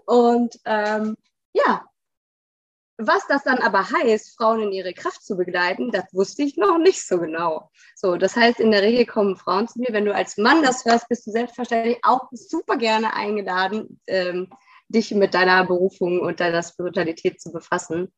und 0.06 0.58
ähm, 0.64 1.16
ja, 1.52 1.84
was 2.98 3.26
das 3.26 3.44
dann 3.44 3.58
aber 3.58 3.90
heißt, 3.90 4.36
Frauen 4.36 4.62
in 4.62 4.72
ihre 4.72 4.94
Kraft 4.94 5.22
zu 5.22 5.36
begleiten, 5.36 5.90
das 5.90 6.06
wusste 6.14 6.42
ich 6.42 6.56
noch 6.56 6.78
nicht 6.78 7.06
so 7.06 7.18
genau. 7.18 7.70
So, 7.94 8.16
das 8.16 8.36
heißt, 8.36 8.58
in 8.58 8.70
der 8.70 8.80
Regel 8.80 9.04
kommen 9.04 9.36
Frauen 9.36 9.68
zu 9.68 9.78
mir. 9.80 9.88
Wenn 9.90 10.06
du 10.06 10.14
als 10.14 10.38
Mann 10.38 10.62
das 10.62 10.86
hörst, 10.86 11.08
bist 11.08 11.26
du 11.26 11.30
selbstverständlich 11.30 11.98
auch 12.02 12.28
super 12.32 12.78
gerne 12.78 13.12
eingeladen, 13.12 14.00
ähm, 14.06 14.48
dich 14.88 15.10
mit 15.14 15.34
deiner 15.34 15.66
Berufung 15.66 16.20
und 16.20 16.40
deiner 16.40 16.62
Spiritualität 16.62 17.38
zu 17.38 17.52
befassen. 17.52 18.10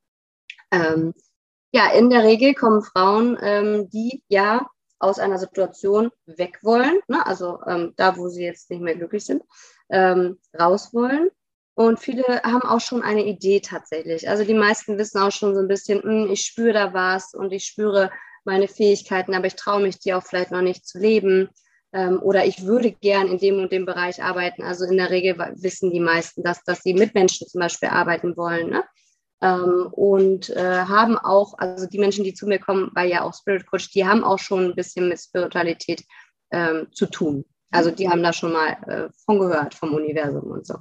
Ähm, 0.70 1.12
ja, 1.72 1.90
in 1.90 2.08
der 2.08 2.22
Regel 2.22 2.54
kommen 2.54 2.82
Frauen, 2.82 3.36
ähm, 3.42 3.90
die 3.90 4.22
ja 4.28 4.68
aus 4.98 5.18
einer 5.18 5.38
Situation 5.38 6.10
weg 6.26 6.58
wollen, 6.62 7.00
ne? 7.08 7.24
also 7.26 7.60
ähm, 7.66 7.94
da, 7.96 8.16
wo 8.16 8.28
sie 8.28 8.44
jetzt 8.44 8.70
nicht 8.70 8.82
mehr 8.82 8.96
glücklich 8.96 9.24
sind, 9.24 9.42
ähm, 9.90 10.38
raus 10.58 10.92
wollen. 10.92 11.30
Und 11.74 12.00
viele 12.00 12.24
haben 12.42 12.62
auch 12.62 12.80
schon 12.80 13.02
eine 13.02 13.24
Idee 13.24 13.60
tatsächlich. 13.60 14.28
Also 14.28 14.42
die 14.42 14.54
meisten 14.54 14.98
wissen 14.98 15.18
auch 15.20 15.30
schon 15.30 15.54
so 15.54 15.60
ein 15.60 15.68
bisschen, 15.68 16.02
hm, 16.02 16.28
ich 16.32 16.44
spüre 16.44 16.72
da 16.72 16.92
was 16.92 17.34
und 17.34 17.52
ich 17.52 17.66
spüre 17.66 18.10
meine 18.44 18.66
Fähigkeiten, 18.66 19.34
aber 19.34 19.46
ich 19.46 19.54
traue 19.54 19.82
mich, 19.82 20.00
die 20.00 20.12
auch 20.12 20.24
vielleicht 20.24 20.50
noch 20.50 20.62
nicht 20.62 20.84
zu 20.86 20.98
leben. 20.98 21.50
Ähm, 21.92 22.20
oder 22.20 22.44
ich 22.46 22.66
würde 22.66 22.90
gern 22.90 23.28
in 23.28 23.38
dem 23.38 23.58
und 23.58 23.70
dem 23.70 23.86
Bereich 23.86 24.22
arbeiten. 24.22 24.62
Also 24.62 24.86
in 24.86 24.96
der 24.96 25.10
Regel 25.10 25.38
wissen 25.62 25.92
die 25.92 26.00
meisten, 26.00 26.42
dass, 26.42 26.64
dass 26.64 26.82
sie 26.82 26.94
mit 26.94 27.14
Menschen 27.14 27.46
zum 27.46 27.60
Beispiel 27.60 27.90
arbeiten 27.90 28.36
wollen. 28.36 28.70
Ne? 28.70 28.84
Ähm, 29.40 29.88
und 29.92 30.50
äh, 30.50 30.82
haben 30.82 31.16
auch, 31.16 31.56
also 31.58 31.86
die 31.86 31.98
Menschen, 31.98 32.24
die 32.24 32.34
zu 32.34 32.46
mir 32.46 32.58
kommen, 32.58 32.90
weil 32.94 33.08
ja 33.08 33.22
auch 33.22 33.34
Spirit 33.34 33.66
Coach, 33.66 33.90
die 33.90 34.06
haben 34.06 34.24
auch 34.24 34.38
schon 34.38 34.66
ein 34.66 34.74
bisschen 34.74 35.08
mit 35.08 35.20
Spiritualität 35.20 36.04
ähm, 36.50 36.88
zu 36.92 37.06
tun. 37.06 37.44
Also 37.70 37.90
die 37.90 38.08
haben 38.08 38.22
da 38.22 38.32
schon 38.32 38.52
mal 38.52 38.70
äh, 38.86 39.08
von 39.24 39.38
gehört, 39.38 39.74
vom 39.74 39.94
Universum 39.94 40.50
und 40.50 40.66
so. 40.66 40.78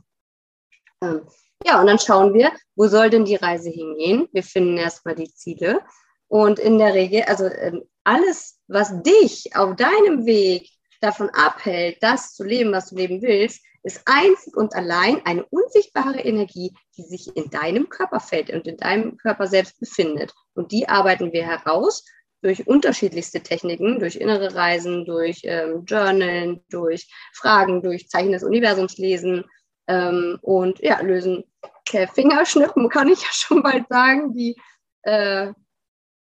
Ähm, 1.04 1.22
ja, 1.66 1.80
und 1.82 1.88
dann 1.88 2.00
schauen 2.00 2.34
wir, 2.34 2.52
wo 2.76 2.88
soll 2.88 3.10
denn 3.10 3.26
die 3.26 3.36
Reise 3.36 3.70
hingehen? 3.70 4.28
Wir 4.32 4.44
finden 4.44 4.78
erstmal 4.78 5.16
die 5.16 5.34
Ziele. 5.34 5.82
Und 6.28 6.60
in 6.60 6.78
der 6.78 6.94
Regel, 6.94 7.24
also 7.24 7.46
ähm, 7.46 7.84
alles, 8.04 8.60
was 8.68 9.02
dich 9.04 9.56
auf 9.56 9.76
deinem 9.76 10.26
Weg 10.26 10.70
davon 11.02 11.30
abhält, 11.30 11.98
das 12.02 12.36
zu 12.36 12.44
leben, 12.44 12.72
was 12.72 12.90
du 12.90 12.96
leben 12.96 13.22
willst, 13.22 13.64
ist 13.88 14.02
einzig 14.06 14.56
und 14.56 14.76
allein 14.76 15.26
eine 15.26 15.46
unsichtbare 15.46 16.20
Energie, 16.20 16.74
die 16.98 17.04
sich 17.04 17.36
in 17.36 17.50
deinem 17.50 17.90
Körperfeld 17.90 18.50
und 18.52 18.68
in 18.68 18.78
deinem 18.78 19.18
Körper 19.18 19.48
selbst 19.48 19.80
befindet. 19.80 20.34
Und 20.54 20.72
die 20.72 20.90
arbeiten 20.90 21.32
wir 21.32 21.46
heraus 21.46 22.06
durch 22.42 22.68
unterschiedlichste 22.68 23.42
Techniken, 23.42 24.00
durch 24.00 24.18
innere 24.18 24.54
Reisen, 24.54 25.06
durch 25.06 25.42
ähm, 25.44 25.86
Journalen, 25.86 26.64
durch 26.70 27.10
Fragen, 27.34 27.82
durch 27.82 28.10
Zeichen 28.10 28.34
des 28.34 28.44
Universums 28.44 28.98
lesen 28.98 29.46
ähm, 29.88 30.38
und 30.42 30.80
ja, 30.80 31.00
lösen 31.02 31.46
per 31.90 32.08
Fingerschnippen, 32.10 32.90
kann 32.90 33.08
ich 33.08 33.22
ja 33.22 33.30
schon 33.32 33.64
bald 33.64 33.88
sagen, 33.88 34.34
die 34.34 34.56
äh, 35.04 35.54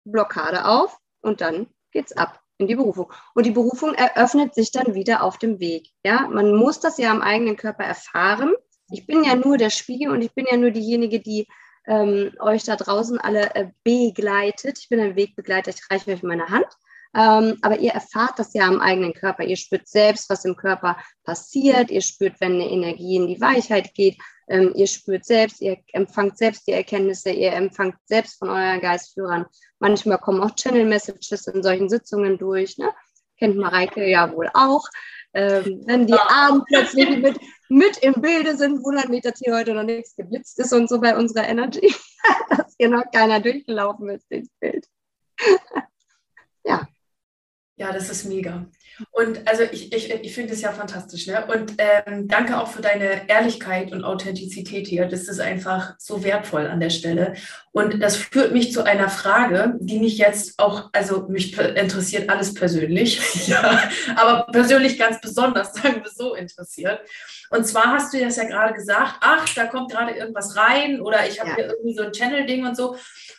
Blockade 0.05 0.64
auf 0.66 0.96
und 1.20 1.40
dann 1.40 1.66
geht's 1.90 2.16
ab 2.16 2.40
in 2.59 2.66
die 2.66 2.75
Berufung. 2.75 3.12
Und 3.35 3.47
die 3.47 3.51
Berufung 3.51 3.95
eröffnet 3.95 4.55
sich 4.55 4.73
dann 4.73 4.95
wieder 4.95 5.23
auf 5.23 5.38
dem 5.38 5.61
Weg. 5.61 5.90
Ja, 6.05 6.29
man 6.29 6.55
muss 6.55 6.81
das 6.81 6.99
ja 6.99 7.11
am 7.11 7.23
eigenen 7.23 7.57
Körper 7.57 7.85
erfahren. 7.85 8.55
Ich 8.90 9.07
bin 9.07 9.25
ja 9.25 9.35
nur 9.35 9.59
der 9.59 9.71
Spiegel 9.71 10.11
und 10.11 10.23
ich 10.23 10.33
bin 10.33 10.47
ja 10.51 10.57
nur 10.57 10.71
diejenige, 10.71 11.21
die 11.21 11.47
ähm, 11.87 12.33
euch 12.40 12.64
da 12.64 12.77
draußen 12.77 13.19
alle 13.19 13.55
äh, 13.55 13.69
begleitet. 13.83 14.79
Ich 14.79 14.88
bin 14.88 15.01
ein 15.01 15.16
Wegbegleiter, 15.16 15.71
ich 15.71 15.90
reiche 15.90 16.12
euch 16.12 16.23
meine 16.23 16.49
Hand. 16.49 16.66
Ähm, 17.14 17.57
aber 17.62 17.79
ihr 17.79 17.92
erfahrt 17.92 18.38
das 18.38 18.53
ja 18.53 18.66
am 18.66 18.81
eigenen 18.81 19.14
Körper. 19.14 19.45
Ihr 19.45 19.57
spürt 19.57 19.88
selbst, 19.88 20.29
was 20.29 20.45
im 20.45 20.57
Körper 20.57 20.99
passiert. 21.25 21.90
Ihr 21.90 22.03
spürt, 22.03 22.40
wenn 22.40 22.55
eine 22.55 22.69
Energie 22.69 23.16
in 23.16 23.27
die 23.27 23.40
Weichheit 23.40 23.95
geht. 23.95 24.19
Ähm, 24.48 24.72
ihr 24.74 24.87
spürt 24.87 25.24
selbst, 25.24 25.61
ihr 25.61 25.78
empfangt 25.92 26.38
selbst 26.38 26.66
die 26.66 26.72
Erkenntnisse, 26.72 27.30
ihr 27.30 27.52
empfangt 27.52 27.96
selbst 28.04 28.38
von 28.38 28.48
euren 28.48 28.80
Geistführern. 28.80 29.46
Manchmal 29.78 30.18
kommen 30.18 30.40
auch 30.40 30.54
Channel-Messages 30.54 31.48
in 31.48 31.62
solchen 31.62 31.88
Sitzungen 31.88 32.38
durch. 32.38 32.78
Ne? 32.78 32.92
Kennt 33.38 33.56
Mareike 33.56 34.09
ja 34.09 34.32
wohl 34.32 34.48
auch. 34.54 34.85
Ähm, 35.35 35.82
wenn 35.85 36.06
die 36.06 36.14
Arme 36.14 36.64
plötzlich 36.66 37.18
mit, 37.18 37.38
mit 37.68 37.98
im 37.98 38.14
Bilde 38.14 38.56
sind, 38.56 38.82
wundert 38.85 39.09
mich, 39.09 39.22
dass 39.22 39.38
hier 39.38 39.54
heute 39.54 39.74
noch 39.74 39.82
nichts 39.82 40.16
geblitzt 40.16 40.59
ist 40.61 40.72
und 40.72 40.88
so 40.88 41.00
bei 41.00 41.16
unserer 41.16 41.46
Energy, 41.46 41.94
dass 42.50 42.74
hier 42.78 42.88
noch 42.88 43.04
keiner 43.12 43.40
durchgelaufen 43.40 44.09
ist 44.09 44.30
ins 44.30 44.48
Bild. 44.61 44.87
ja. 46.64 46.88
Ja, 47.79 47.93
das 47.93 48.09
ist 48.09 48.25
mega. 48.25 48.65
Und 49.11 49.47
also 49.47 49.62
ich, 49.65 49.93
ich, 49.93 50.11
ich 50.11 50.35
finde 50.35 50.55
es 50.55 50.62
ja 50.62 50.73
fantastisch. 50.73 51.27
Ne? 51.27 51.45
Und 51.47 51.75
ähm, 51.77 52.27
danke 52.27 52.59
auch 52.59 52.69
für 52.69 52.81
deine 52.81 53.29
Ehrlichkeit 53.29 53.93
und 53.93 54.03
Authentizität 54.03 54.87
hier. 54.87 55.05
Das 55.05 55.29
ist 55.29 55.41
einfach 55.41 55.95
so 55.99 56.25
wertvoll 56.25 56.67
an 56.69 56.81
der 56.81 56.89
Stelle. 56.89 57.35
Und 57.73 58.03
das 58.03 58.17
führt 58.17 58.53
mich 58.53 58.73
zu 58.73 58.85
einer 58.85 59.11
Frage, 59.11 59.75
die 59.79 59.99
mich 59.99 60.17
jetzt 60.17 60.59
auch, 60.59 60.89
also 60.93 61.27
mich 61.29 61.59
interessiert 61.59 62.31
alles 62.31 62.55
persönlich, 62.55 63.21
ja, 63.47 63.83
aber 64.17 64.51
persönlich 64.51 64.99
ganz 64.99 65.21
besonders, 65.21 65.75
sagen 65.75 66.03
wir 66.03 66.11
so, 66.11 66.35
interessiert. 66.35 67.01
Und 67.51 67.67
zwar 67.67 67.93
hast 67.93 68.15
du 68.15 68.19
das 68.19 68.37
ja 68.37 68.45
gerade 68.45 68.73
gesagt, 68.73 69.17
ach, 69.21 69.53
da 69.55 69.67
kommt 69.67 69.91
gerade 69.91 70.12
irgendwas 70.12 70.57
rein 70.57 71.03
oder 71.03 71.29
ich 71.29 71.41
habe 71.41 71.51
ja. 71.51 71.57
hier 71.57 71.67
irgendwie 71.67 71.95
so 71.95 72.05
ein 72.05 72.12
Channel-Ding 72.12 72.65
und 72.65 72.75
so. 72.75 72.97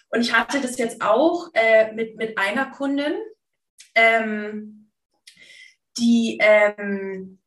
Und 0.10 0.22
ich 0.22 0.34
hatte 0.34 0.62
das 0.62 0.78
jetzt 0.78 1.02
auch 1.02 1.50
äh, 1.54 1.92
mit, 1.94 2.18
mit 2.18 2.38
einer 2.38 2.68
Kundin. 2.68 3.14
Ähm, 3.96 4.90
die 5.98 6.38
ähm, 6.42 7.40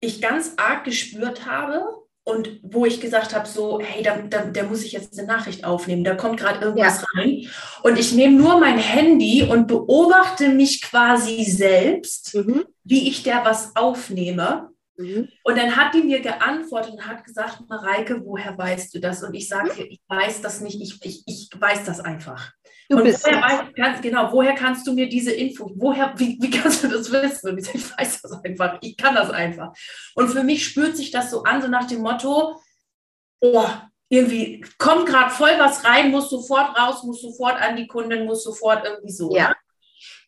ich 0.00 0.20
ganz 0.20 0.54
arg 0.56 0.84
gespürt 0.84 1.46
habe 1.46 1.82
und 2.24 2.60
wo 2.62 2.86
ich 2.86 3.00
gesagt 3.00 3.34
habe, 3.34 3.46
so, 3.46 3.80
hey, 3.80 4.02
da, 4.02 4.16
da, 4.16 4.44
da 4.46 4.62
muss 4.64 4.82
ich 4.82 4.92
jetzt 4.92 5.18
eine 5.18 5.28
Nachricht 5.28 5.64
aufnehmen, 5.64 6.04
da 6.04 6.14
kommt 6.14 6.40
gerade 6.40 6.64
irgendwas 6.64 7.02
ja. 7.02 7.20
rein. 7.20 7.46
Und 7.82 7.98
ich 7.98 8.12
nehme 8.12 8.36
nur 8.36 8.58
mein 8.58 8.78
Handy 8.78 9.42
und 9.42 9.66
beobachte 9.66 10.48
mich 10.48 10.80
quasi 10.80 11.44
selbst, 11.44 12.34
mhm. 12.34 12.64
wie 12.82 13.08
ich 13.08 13.22
da 13.22 13.44
was 13.44 13.76
aufnehme. 13.76 14.70
Mhm. 14.96 15.28
Und 15.42 15.58
dann 15.58 15.76
hat 15.76 15.94
die 15.94 16.02
mir 16.02 16.20
geantwortet 16.20 16.92
und 16.92 17.06
hat 17.06 17.24
gesagt, 17.24 17.60
Mareike, 17.68 18.22
woher 18.24 18.56
weißt 18.56 18.94
du 18.94 19.00
das? 19.00 19.22
Und 19.22 19.34
ich 19.34 19.48
sage, 19.48 19.72
mhm. 19.74 19.86
ich 19.90 20.00
weiß 20.08 20.40
das 20.40 20.62
nicht, 20.62 20.80
ich, 20.80 21.04
ich, 21.04 21.24
ich 21.26 21.50
weiß 21.54 21.84
das 21.84 22.00
einfach. 22.00 22.52
Du 22.88 22.96
und 22.96 23.04
bist 23.04 23.24
woher 23.24 23.40
weißt, 23.40 23.76
kannst, 23.76 24.02
genau, 24.02 24.30
woher 24.30 24.54
kannst 24.54 24.86
du 24.86 24.92
mir 24.92 25.08
diese 25.08 25.32
Info, 25.32 25.70
woher, 25.76 26.14
wie, 26.18 26.38
wie 26.40 26.50
kannst 26.50 26.84
du 26.84 26.88
das 26.88 27.10
wissen? 27.10 27.50
Und 27.50 27.58
ich, 27.58 27.74
ich 27.74 27.98
weiß 27.98 28.22
das 28.22 28.44
einfach, 28.44 28.78
ich 28.82 28.96
kann 28.96 29.14
das 29.14 29.30
einfach. 29.30 29.72
Und 30.14 30.28
für 30.28 30.42
mich 30.42 30.66
spürt 30.66 30.96
sich 30.96 31.10
das 31.10 31.30
so 31.30 31.44
an, 31.44 31.62
so 31.62 31.68
nach 31.68 31.86
dem 31.86 32.02
Motto, 32.02 32.60
oh, 33.40 33.66
irgendwie 34.08 34.64
kommt 34.78 35.06
gerade 35.06 35.30
voll 35.30 35.58
was 35.58 35.84
rein, 35.84 36.10
muss 36.10 36.28
sofort 36.28 36.78
raus, 36.78 37.02
muss 37.04 37.22
sofort 37.22 37.60
an 37.60 37.76
die 37.76 37.86
Kundin, 37.86 38.26
muss 38.26 38.44
sofort 38.44 38.84
irgendwie 38.84 39.12
so. 39.12 39.34
Ja. 39.34 39.48
Ne? 39.48 39.56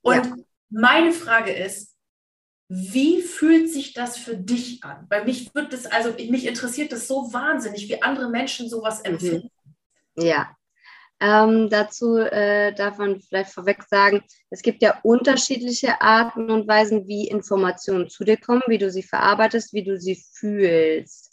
Und 0.03 0.27
ja. 0.27 0.37
meine 0.71 1.13
Frage 1.13 1.53
ist, 1.53 1.95
wie 2.69 3.23
fühlt 3.23 3.71
sich 3.71 3.93
das 3.93 4.17
für 4.17 4.37
dich 4.37 4.83
an? 4.83 5.07
Weil 5.09 5.25
mich 5.25 5.55
wird 5.55 5.73
das, 5.73 5.87
also 5.87 6.11
mich 6.11 6.47
interessiert 6.47 6.91
das 6.91 7.07
so 7.07 7.33
wahnsinnig, 7.33 7.89
wie 7.89 8.03
andere 8.03 8.29
Menschen 8.29 8.69
sowas 8.69 9.01
mhm. 9.01 9.13
empfinden. 9.13 9.51
Ja. 10.17 10.56
Ähm, 11.19 11.71
dazu 11.71 12.19
äh, 12.19 12.75
darf 12.75 12.99
man 12.99 13.21
vielleicht 13.21 13.51
vorweg 13.51 13.83
sagen, 13.89 14.23
es 14.51 14.61
gibt 14.61 14.83
ja 14.83 14.99
unterschiedliche 15.03 16.01
Arten 16.03 16.51
und 16.51 16.69
Weisen, 16.69 17.07
wie 17.07 17.29
Informationen 17.29 18.11
zu 18.11 18.25
dir 18.25 18.37
kommen, 18.37 18.63
wie 18.67 18.79
du 18.79 18.91
sie 18.91 19.03
verarbeitest, 19.03 19.73
wie 19.73 19.83
du 19.85 19.99
sie 19.99 20.23
fühlst. 20.35 21.33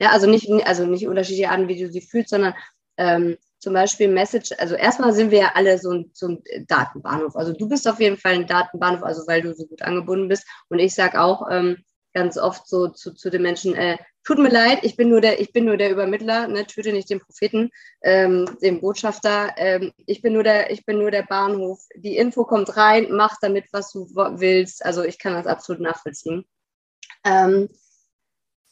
Ja, 0.00 0.10
also 0.10 0.28
nicht, 0.28 0.50
also 0.66 0.84
nicht 0.84 1.06
unterschiedliche 1.06 1.50
Arten, 1.50 1.68
wie 1.68 1.80
du 1.80 1.90
sie 1.90 2.00
fühlst, 2.00 2.30
sondern 2.30 2.54
ähm, 2.96 3.36
zum 3.60 3.74
Beispiel 3.74 4.08
Message, 4.08 4.52
also 4.58 4.74
erstmal 4.74 5.12
sind 5.12 5.30
wir 5.30 5.38
ja 5.38 5.52
alle 5.54 5.78
so 5.78 5.92
ein, 5.92 6.10
so 6.14 6.28
ein 6.28 6.42
Datenbahnhof. 6.66 7.36
Also 7.36 7.52
du 7.52 7.68
bist 7.68 7.86
auf 7.86 8.00
jeden 8.00 8.16
Fall 8.16 8.32
ein 8.32 8.46
Datenbahnhof, 8.46 9.02
also 9.02 9.26
weil 9.26 9.42
du 9.42 9.54
so 9.54 9.66
gut 9.66 9.82
angebunden 9.82 10.28
bist. 10.28 10.46
Und 10.70 10.78
ich 10.78 10.94
sage 10.94 11.20
auch 11.20 11.46
ähm, 11.50 11.84
ganz 12.12 12.36
oft 12.36 12.66
so 12.68 12.88
zu, 12.88 13.14
zu 13.14 13.30
den 13.30 13.42
Menschen, 13.42 13.74
äh, 13.74 13.98
tut 14.24 14.38
mir 14.38 14.50
leid, 14.50 14.80
ich 14.82 14.96
bin 14.96 15.08
nur 15.08 15.20
der, 15.20 15.40
ich 15.40 15.52
bin 15.52 15.64
nur 15.64 15.76
der 15.76 15.90
Übermittler, 15.90 16.48
ne, 16.48 16.66
töte 16.66 16.92
nicht 16.92 17.10
den 17.10 17.20
Propheten, 17.20 17.70
ähm, 18.02 18.46
den 18.62 18.80
Botschafter. 18.80 19.54
Ähm, 19.56 19.92
ich 20.06 20.22
bin 20.22 20.34
nur 20.34 20.42
der, 20.42 20.70
ich 20.70 20.84
bin 20.84 20.98
nur 20.98 21.10
der 21.10 21.22
Bahnhof. 21.22 21.80
Die 21.96 22.16
Info 22.16 22.44
kommt 22.44 22.76
rein, 22.76 23.08
mach 23.10 23.36
damit, 23.40 23.66
was 23.72 23.92
du 23.92 24.08
willst. 24.14 24.84
Also 24.84 25.02
ich 25.02 25.18
kann 25.18 25.34
das 25.34 25.46
absolut 25.46 25.82
nachvollziehen. 25.82 26.44
Ähm, 27.24 27.68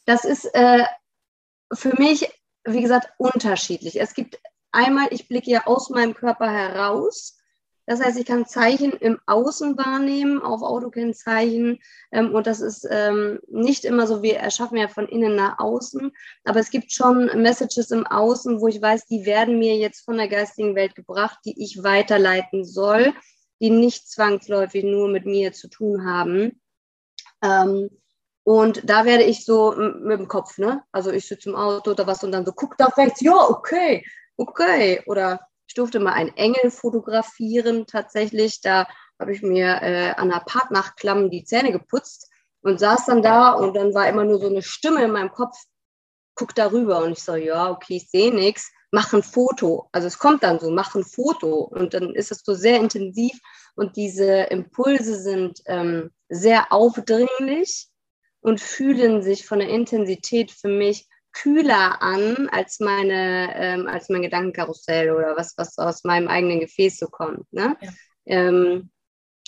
das 0.05 0.25
ist 0.25 0.45
äh, 0.53 0.83
für 1.73 1.95
mich, 1.97 2.29
wie 2.65 2.81
gesagt, 2.81 3.09
unterschiedlich. 3.17 3.99
Es 3.99 4.13
gibt 4.13 4.39
einmal, 4.71 5.07
ich 5.11 5.27
blicke 5.27 5.51
ja 5.51 5.65
aus 5.65 5.89
meinem 5.89 6.13
Körper 6.13 6.49
heraus. 6.49 7.38
Das 7.89 7.99
heißt, 7.99 8.19
ich 8.19 8.27
kann 8.27 8.45
Zeichen 8.45 8.93
im 8.93 9.19
Außen 9.25 9.75
wahrnehmen, 9.75 10.43
auf 10.43 10.61
Autokennzeichen. 10.61 11.79
Ähm, 12.11 12.35
und 12.35 12.45
das 12.45 12.61
ist 12.61 12.87
ähm, 12.87 13.39
nicht 13.47 13.83
immer 13.83 14.05
so, 14.05 14.21
wir 14.21 14.37
erschaffen 14.37 14.77
ja 14.77 14.87
von 14.87 15.07
innen 15.07 15.35
nach 15.35 15.57
außen. 15.57 16.11
Aber 16.43 16.59
es 16.59 16.69
gibt 16.69 16.91
schon 16.91 17.31
Messages 17.41 17.89
im 17.89 18.05
Außen, 18.05 18.61
wo 18.61 18.67
ich 18.67 18.79
weiß, 18.79 19.07
die 19.07 19.25
werden 19.25 19.57
mir 19.57 19.75
jetzt 19.75 20.05
von 20.05 20.17
der 20.17 20.27
geistigen 20.27 20.75
Welt 20.75 20.93
gebracht, 20.93 21.39
die 21.45 21.63
ich 21.63 21.81
weiterleiten 21.81 22.63
soll, 22.63 23.11
die 23.59 23.71
nicht 23.71 24.07
zwangsläufig 24.07 24.83
nur 24.83 25.07
mit 25.07 25.25
mir 25.25 25.51
zu 25.53 25.67
tun 25.67 26.05
haben. 26.05 26.61
Ähm, 27.41 27.89
und 28.43 28.87
da 28.87 29.05
werde 29.05 29.23
ich 29.23 29.45
so 29.45 29.71
mit 29.71 30.19
dem 30.19 30.27
Kopf, 30.27 30.59
ne? 30.59 30.83
Also 30.91 31.11
ich 31.11 31.27
sitze 31.27 31.49
im 31.49 31.55
Auto 31.55 31.89
oder 31.89 32.05
was 32.05 32.23
und 32.23 32.33
dann 32.33 32.45
so, 32.45 32.51
guck 32.51 32.77
da 32.77 32.85
rechts, 32.85 33.21
ja, 33.21 33.49
okay, 33.49 34.05
okay. 34.37 35.01
Oder 35.07 35.39
ich 35.69 35.75
durfte 35.75 35.99
mal 35.99 36.13
einen 36.13 36.35
Engel 36.35 36.71
fotografieren 36.71 37.85
tatsächlich. 37.85 38.59
Da 38.59 38.87
habe 39.19 39.33
ich 39.33 39.43
mir 39.43 39.79
äh, 39.83 40.13
an 40.17 40.29
der 40.29 40.39
Partnachklamm 40.39 41.29
die 41.29 41.43
Zähne 41.43 41.71
geputzt 41.71 42.27
und 42.61 42.79
saß 42.79 43.05
dann 43.05 43.21
da 43.21 43.51
und 43.51 43.75
dann 43.75 43.93
war 43.93 44.09
immer 44.09 44.25
nur 44.25 44.39
so 44.39 44.47
eine 44.47 44.63
Stimme 44.63 45.03
in 45.03 45.11
meinem 45.11 45.31
Kopf, 45.31 45.55
guck 46.33 46.55
darüber. 46.55 47.03
Und 47.03 47.11
ich 47.11 47.23
so, 47.23 47.35
ja, 47.35 47.69
okay, 47.69 47.97
ich 47.97 48.09
sehe 48.09 48.33
nichts, 48.33 48.71
mach 48.89 49.13
ein 49.13 49.21
Foto. 49.21 49.87
Also 49.91 50.07
es 50.07 50.17
kommt 50.17 50.41
dann 50.41 50.59
so, 50.59 50.71
mach 50.71 50.95
ein 50.95 51.03
Foto. 51.03 51.65
Und 51.65 51.93
dann 51.93 52.15
ist 52.15 52.31
es 52.31 52.41
so 52.43 52.55
sehr 52.55 52.79
intensiv 52.79 53.39
und 53.75 53.95
diese 53.95 54.45
Impulse 54.45 55.21
sind 55.21 55.61
ähm, 55.67 56.09
sehr 56.29 56.73
aufdringlich 56.73 57.89
und 58.41 58.59
fühlen 58.59 59.21
sich 59.21 59.45
von 59.45 59.59
der 59.59 59.69
Intensität 59.69 60.49
für 60.49 60.69
mich 60.69 61.07
kühler 61.31 62.01
an 62.01 62.49
als 62.49 62.79
meine, 62.79 63.53
ähm, 63.55 63.87
als 63.87 64.09
mein 64.09 64.21
Gedankenkarussell 64.21 65.11
oder 65.11 65.35
was, 65.37 65.53
was 65.57 65.77
aus 65.77 66.03
meinem 66.03 66.27
eigenen 66.27 66.59
Gefäß 66.59 66.97
so 66.97 67.07
kommt. 67.07 67.51
Ne? 67.51 67.77
Ja. 67.81 67.91
Ähm, 68.25 68.91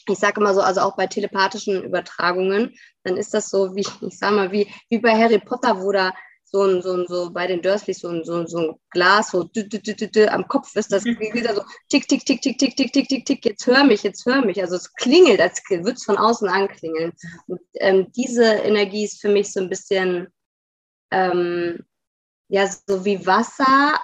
ich 0.07 0.17
sage 0.17 0.39
immer 0.39 0.53
so, 0.53 0.61
also 0.61 0.81
auch 0.81 0.95
bei 0.95 1.07
telepathischen 1.07 1.83
Übertragungen, 1.83 2.73
dann 3.03 3.17
ist 3.17 3.33
das 3.33 3.49
so 3.49 3.75
wie, 3.75 3.85
ich 4.07 4.17
sag 4.17 4.31
mal, 4.31 4.51
wie, 4.51 4.67
wie 4.89 4.99
bei 4.99 5.11
Harry 5.11 5.39
Potter, 5.39 5.81
wo 5.81 5.91
da 5.91 6.13
so 6.51 6.63
ein, 6.63 6.81
so 6.81 6.93
ein, 6.97 7.05
so 7.07 7.31
bei 7.31 7.47
den 7.47 7.61
Dursleys 7.61 7.99
so 7.99 8.09
ein, 8.09 8.25
so, 8.25 8.45
so 8.45 8.57
ein 8.57 8.75
Glas 8.89 9.31
so 9.31 9.43
dü, 9.43 9.63
dü, 9.69 9.79
dü, 9.79 10.27
am 10.27 10.47
Kopf 10.47 10.75
ist, 10.75 10.91
das 10.91 11.05
wieder 11.05 11.55
so 11.55 11.61
tick, 11.89 12.07
tick, 12.09 12.25
tick, 12.25 12.41
tick, 12.41 12.57
tick, 12.57 12.75
tick, 12.75 12.91
tick, 12.91 13.07
tick, 13.07 13.25
tick, 13.25 13.45
jetzt 13.45 13.65
hör 13.65 13.85
mich, 13.85 14.03
jetzt 14.03 14.25
hör 14.25 14.43
mich. 14.43 14.61
Also 14.61 14.75
es 14.75 14.93
klingelt, 14.95 15.39
als 15.39 15.61
würde 15.69 15.93
es 15.93 16.03
von 16.03 16.17
außen 16.17 16.49
anklingeln. 16.49 17.13
Und 17.47 17.61
ähm, 17.75 18.11
diese 18.11 18.43
Energie 18.43 19.05
ist 19.05 19.21
für 19.21 19.29
mich 19.29 19.53
so 19.53 19.61
ein 19.61 19.69
bisschen 19.69 20.27
ähm, 21.11 21.85
ja, 22.47 22.67
so 22.67 23.05
wie 23.05 23.25
Wasser, 23.25 23.99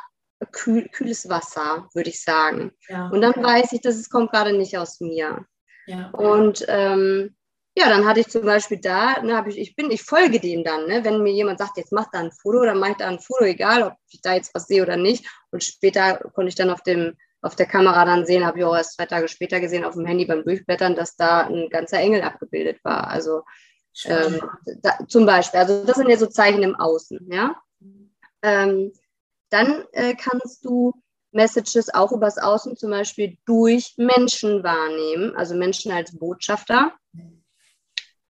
kühl, 0.52 0.88
kühles 0.89 1.28
Wasser, 1.30 1.89
würde 1.93 2.10
ich 2.10 2.24
sagen. 2.24 2.72
Ja. 2.88 3.10
Und 3.10 3.22
dann 3.22 3.34
weiß 3.36 3.74
ich, 3.74 3.82
dass 3.82 3.96
es 3.96 4.10
kommt 4.10 4.32
gerade 4.32 4.54
nicht 4.54 4.78
aus 4.78 5.00
mir. 5.00 5.46
Ja. 5.88 6.10
Und 6.12 6.65
ähm, 6.67 7.36
ja, 7.76 7.89
dann 7.89 8.08
hatte 8.08 8.22
ich 8.22 8.28
zum 8.28 8.43
Beispiel 8.43 8.80
da, 8.80 9.22
ne, 9.22 9.43
ich, 9.48 9.58
ich 9.58 9.76
bin, 9.76 9.91
ich 9.91 10.02
folge 10.02 10.39
dem 10.39 10.63
dann, 10.63 10.88
ne, 10.88 11.04
wenn 11.04 11.22
mir 11.22 11.32
jemand 11.32 11.60
sagt, 11.60 11.78
jetzt 11.78 11.91
mach 11.91 12.10
da 12.12 12.20
ein 12.20 12.32
Foto, 12.32 12.65
dann 12.65 12.80
mache 12.80 12.91
ich 12.91 12.98
da 12.98 13.08
ein 13.08 13.20
Foto, 13.20 13.46
egal, 13.46 13.84
ob 13.84 13.93
ich 14.10 14.22
da 14.22 14.34
jetzt 14.34 14.54
was 14.56 14.65
sehe 14.65 14.82
oder 14.82 14.98
nicht. 14.98 15.28
Und 15.52 15.63
später 15.63 16.17
konnte 16.34 16.50
ich 16.50 16.56
dann 16.56 16.72
auf 16.72 16.82
dem, 16.82 17.15
auf 17.41 17.56
der 17.56 17.67
Kamera 17.67 18.04
dann 18.06 18.26
sehen, 18.26 18.46
habe 18.46 18.60
ich 18.60 18.65
auch 18.65 18.76
erst 18.76 18.96
zwei 18.96 19.06
Tage 19.06 19.28
später 19.28 19.60
gesehen 19.60 19.86
auf 19.86 19.93
dem 19.93 20.06
Handy 20.08 20.26
beim 20.26 20.43
Durchblättern, 20.43 20.96
dass 20.96 21.15
da 21.15 21.41
ein 21.41 21.70
ganzer 21.70 22.00
Engel 22.00 22.24
abgebildet 22.24 22.84
war. 22.84 23.10
Also 23.10 23.43
ähm, 24.05 24.41
da, 24.81 24.97
zum 25.07 25.25
Beispiel, 25.25 25.60
also 25.60 25.83
das 25.86 25.97
sind 25.97 26.10
ja 26.10 26.17
so 26.17 26.27
Zeichen 26.27 26.63
im 26.63 26.75
Außen, 26.75 27.27
ja. 27.31 27.55
Ähm, 28.41 28.91
dann 29.49 29.86
äh, 29.93 30.15
kannst 30.15 30.65
du 30.65 30.93
Messages 31.31 31.93
auch 31.93 32.12
übers 32.12 32.38
Außen 32.38 32.77
zum 32.77 32.91
Beispiel 32.91 33.38
durch 33.45 33.93
Menschen 33.97 34.63
wahrnehmen, 34.63 35.36
also 35.36 35.55
Menschen 35.55 35.91
als 35.91 36.17
Botschafter, 36.17 36.93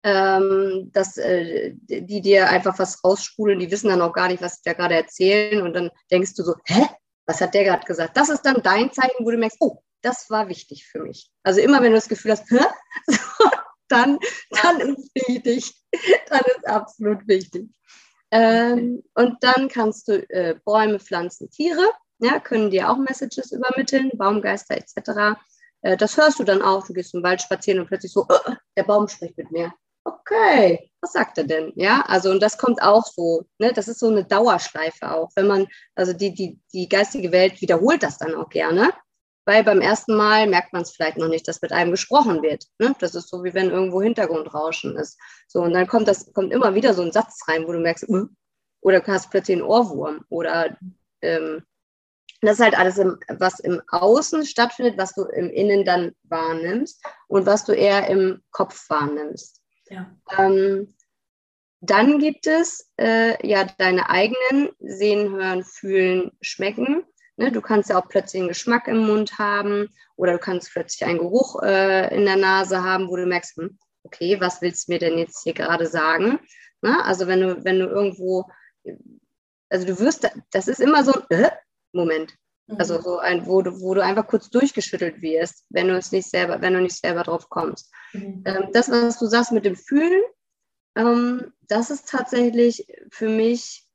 ähm, 0.03 0.89
dass 0.93 1.17
äh, 1.17 1.73
die 1.75 2.21
dir 2.21 2.49
einfach 2.49 2.79
was 2.79 3.03
rausspulen, 3.03 3.59
die 3.59 3.69
wissen 3.69 3.89
dann 3.89 4.01
auch 4.01 4.13
gar 4.13 4.27
nicht, 4.27 4.41
was 4.41 4.55
sie 4.55 4.61
da 4.65 4.73
gerade 4.73 4.95
erzählen 4.95 5.61
und 5.61 5.73
dann 5.73 5.91
denkst 6.09 6.33
du 6.35 6.43
so, 6.43 6.55
hä, 6.65 6.87
was 7.25 7.41
hat 7.41 7.53
der 7.53 7.63
gerade 7.63 7.85
gesagt? 7.85 8.17
Das 8.17 8.29
ist 8.29 8.41
dann 8.41 8.61
dein 8.63 8.91
Zeichen, 8.91 9.25
wo 9.25 9.31
du 9.31 9.37
merkst, 9.37 9.57
oh, 9.59 9.81
das 10.01 10.29
war 10.29 10.47
wichtig 10.47 10.87
für 10.87 10.99
mich. 10.99 11.29
Also 11.43 11.61
immer 11.61 11.81
wenn 11.81 11.91
du 11.91 11.97
das 11.97 12.09
Gefühl 12.09 12.31
hast, 12.31 12.49
hä? 12.49 12.65
Dann, 13.91 14.19
dann 14.63 14.79
ist 14.81 15.11
wichtig. 15.15 15.73
Dann 16.29 16.41
ist 16.55 16.67
absolut 16.67 17.27
wichtig. 17.27 17.69
Ähm, 18.31 19.03
und 19.13 19.37
dann 19.41 19.67
kannst 19.67 20.07
du 20.07 20.27
äh, 20.29 20.55
Bäume, 20.63 20.99
Pflanzen, 20.99 21.49
Tiere, 21.49 21.83
ja, 22.19 22.39
können 22.39 22.69
dir 22.69 22.89
auch 22.89 22.97
Messages 22.97 23.51
übermitteln, 23.51 24.11
Baumgeister 24.13 24.77
etc. 24.77 25.37
Äh, 25.81 25.97
das 25.97 26.15
hörst 26.15 26.39
du 26.39 26.43
dann 26.43 26.61
auch. 26.61 26.85
Du 26.87 26.93
gehst 26.93 27.13
im 27.13 27.23
Wald 27.23 27.41
spazieren 27.41 27.81
und 27.81 27.87
plötzlich 27.87 28.13
so, 28.13 28.25
äh, 28.29 28.53
der 28.77 28.83
Baum 28.83 29.07
spricht 29.07 29.37
mit 29.37 29.51
mir. 29.51 29.73
Okay, 30.03 30.91
was 31.01 31.11
sagt 31.13 31.37
er 31.37 31.43
denn? 31.43 31.73
Ja, 31.75 32.01
also 32.07 32.31
und 32.31 32.41
das 32.41 32.57
kommt 32.57 32.81
auch 32.81 33.05
so. 33.05 33.45
Ne? 33.59 33.73
Das 33.73 33.87
ist 33.87 33.99
so 33.99 34.07
eine 34.07 34.23
Dauerschleife 34.23 35.11
auch. 35.11 35.29
Wenn 35.35 35.47
man, 35.47 35.67
also 35.95 36.13
die, 36.13 36.33
die, 36.33 36.59
die 36.73 36.87
geistige 36.87 37.31
Welt 37.31 37.61
wiederholt 37.61 38.01
das 38.01 38.17
dann 38.17 38.35
auch 38.35 38.49
gerne 38.49 38.93
weil 39.51 39.65
beim 39.65 39.81
ersten 39.81 40.15
Mal 40.15 40.47
merkt 40.47 40.71
man 40.71 40.83
es 40.83 40.91
vielleicht 40.91 41.17
noch 41.17 41.27
nicht, 41.27 41.45
dass 41.45 41.61
mit 41.61 41.73
einem 41.73 41.91
gesprochen 41.91 42.41
wird. 42.41 42.67
Ne? 42.79 42.95
Das 42.99 43.15
ist 43.15 43.27
so, 43.27 43.43
wie 43.43 43.53
wenn 43.53 43.69
irgendwo 43.69 44.01
Hintergrundrauschen 44.01 44.95
ist. 44.95 45.19
So, 45.47 45.61
und 45.61 45.73
dann 45.73 45.87
kommt 45.87 46.07
das, 46.07 46.31
kommt 46.31 46.53
immer 46.53 46.73
wieder 46.73 46.93
so 46.93 47.01
ein 47.01 47.11
Satz 47.11 47.41
rein, 47.49 47.67
wo 47.67 47.73
du 47.73 47.79
merkst, 47.79 48.07
uh, 48.07 48.27
oder 48.79 49.01
du 49.01 49.11
hast 49.11 49.29
plötzlich 49.29 49.57
einen 49.57 49.67
Ohrwurm 49.67 50.23
oder 50.29 50.77
ähm, 51.21 51.63
das 52.39 52.59
ist 52.59 52.63
halt 52.63 52.79
alles, 52.79 52.97
im, 52.97 53.19
was 53.27 53.59
im 53.59 53.81
Außen 53.89 54.45
stattfindet, 54.45 54.97
was 54.97 55.13
du 55.13 55.25
im 55.25 55.49
Innen 55.49 55.83
dann 55.83 56.13
wahrnimmst 56.23 57.03
und 57.27 57.45
was 57.45 57.65
du 57.65 57.73
eher 57.73 58.07
im 58.07 58.41
Kopf 58.51 58.89
wahrnimmst. 58.89 59.61
Ja. 59.89 60.09
Ähm, 60.37 60.95
dann 61.81 62.19
gibt 62.19 62.47
es 62.47 62.89
äh, 62.97 63.45
ja 63.45 63.65
deine 63.77 64.09
eigenen 64.09 64.69
Sehen, 64.79 65.33
Hören, 65.33 65.65
Fühlen, 65.65 66.31
Schmecken. 66.39 67.03
Ne, 67.41 67.51
du 67.51 67.59
kannst 67.59 67.89
ja 67.89 67.97
auch 67.97 68.07
plötzlich 68.07 68.39
einen 68.39 68.49
Geschmack 68.49 68.87
im 68.87 68.99
Mund 68.99 69.39
haben 69.39 69.89
oder 70.15 70.33
du 70.33 70.37
kannst 70.37 70.71
plötzlich 70.71 71.09
einen 71.09 71.17
Geruch 71.17 71.59
äh, 71.63 72.15
in 72.15 72.25
der 72.25 72.35
Nase 72.35 72.83
haben, 72.83 73.09
wo 73.09 73.15
du 73.15 73.25
merkst, 73.25 73.57
hm, 73.57 73.79
okay, 74.03 74.39
was 74.39 74.61
willst 74.61 74.87
du 74.87 74.91
mir 74.91 74.99
denn 74.99 75.17
jetzt 75.17 75.41
hier 75.41 75.55
gerade 75.55 75.87
sagen? 75.87 76.39
Ne? 76.83 77.03
Also 77.03 77.25
wenn 77.25 77.41
du, 77.41 77.63
wenn 77.65 77.79
du 77.79 77.87
irgendwo, 77.87 78.45
also 79.69 79.87
du 79.87 79.99
wirst, 79.99 80.29
das 80.51 80.67
ist 80.67 80.81
immer 80.81 81.03
so 81.03 81.13
ein 81.13 81.45
äh, 81.45 81.49
Moment. 81.93 82.35
Mhm. 82.67 82.75
Also 82.77 83.01
so 83.01 83.17
ein, 83.17 83.47
wo 83.47 83.63
du, 83.63 83.81
wo 83.81 83.95
du 83.95 84.03
einfach 84.03 84.27
kurz 84.27 84.51
durchgeschüttelt 84.51 85.23
wirst, 85.23 85.65
wenn 85.69 85.87
du 85.87 85.97
es 85.97 86.11
nicht 86.11 86.29
selber, 86.29 86.61
wenn 86.61 86.75
du 86.75 86.81
nicht 86.81 86.99
selber 86.99 87.23
drauf 87.23 87.49
kommst. 87.49 87.91
Mhm. 88.13 88.43
Ähm, 88.45 88.69
das, 88.71 88.91
was 88.91 89.17
du 89.17 89.25
sagst 89.25 89.51
mit 89.51 89.65
dem 89.65 89.75
Fühlen, 89.75 90.21
ähm, 90.95 91.53
das 91.61 91.89
ist 91.89 92.07
tatsächlich 92.07 92.85
für 93.09 93.29
mich 93.29 93.87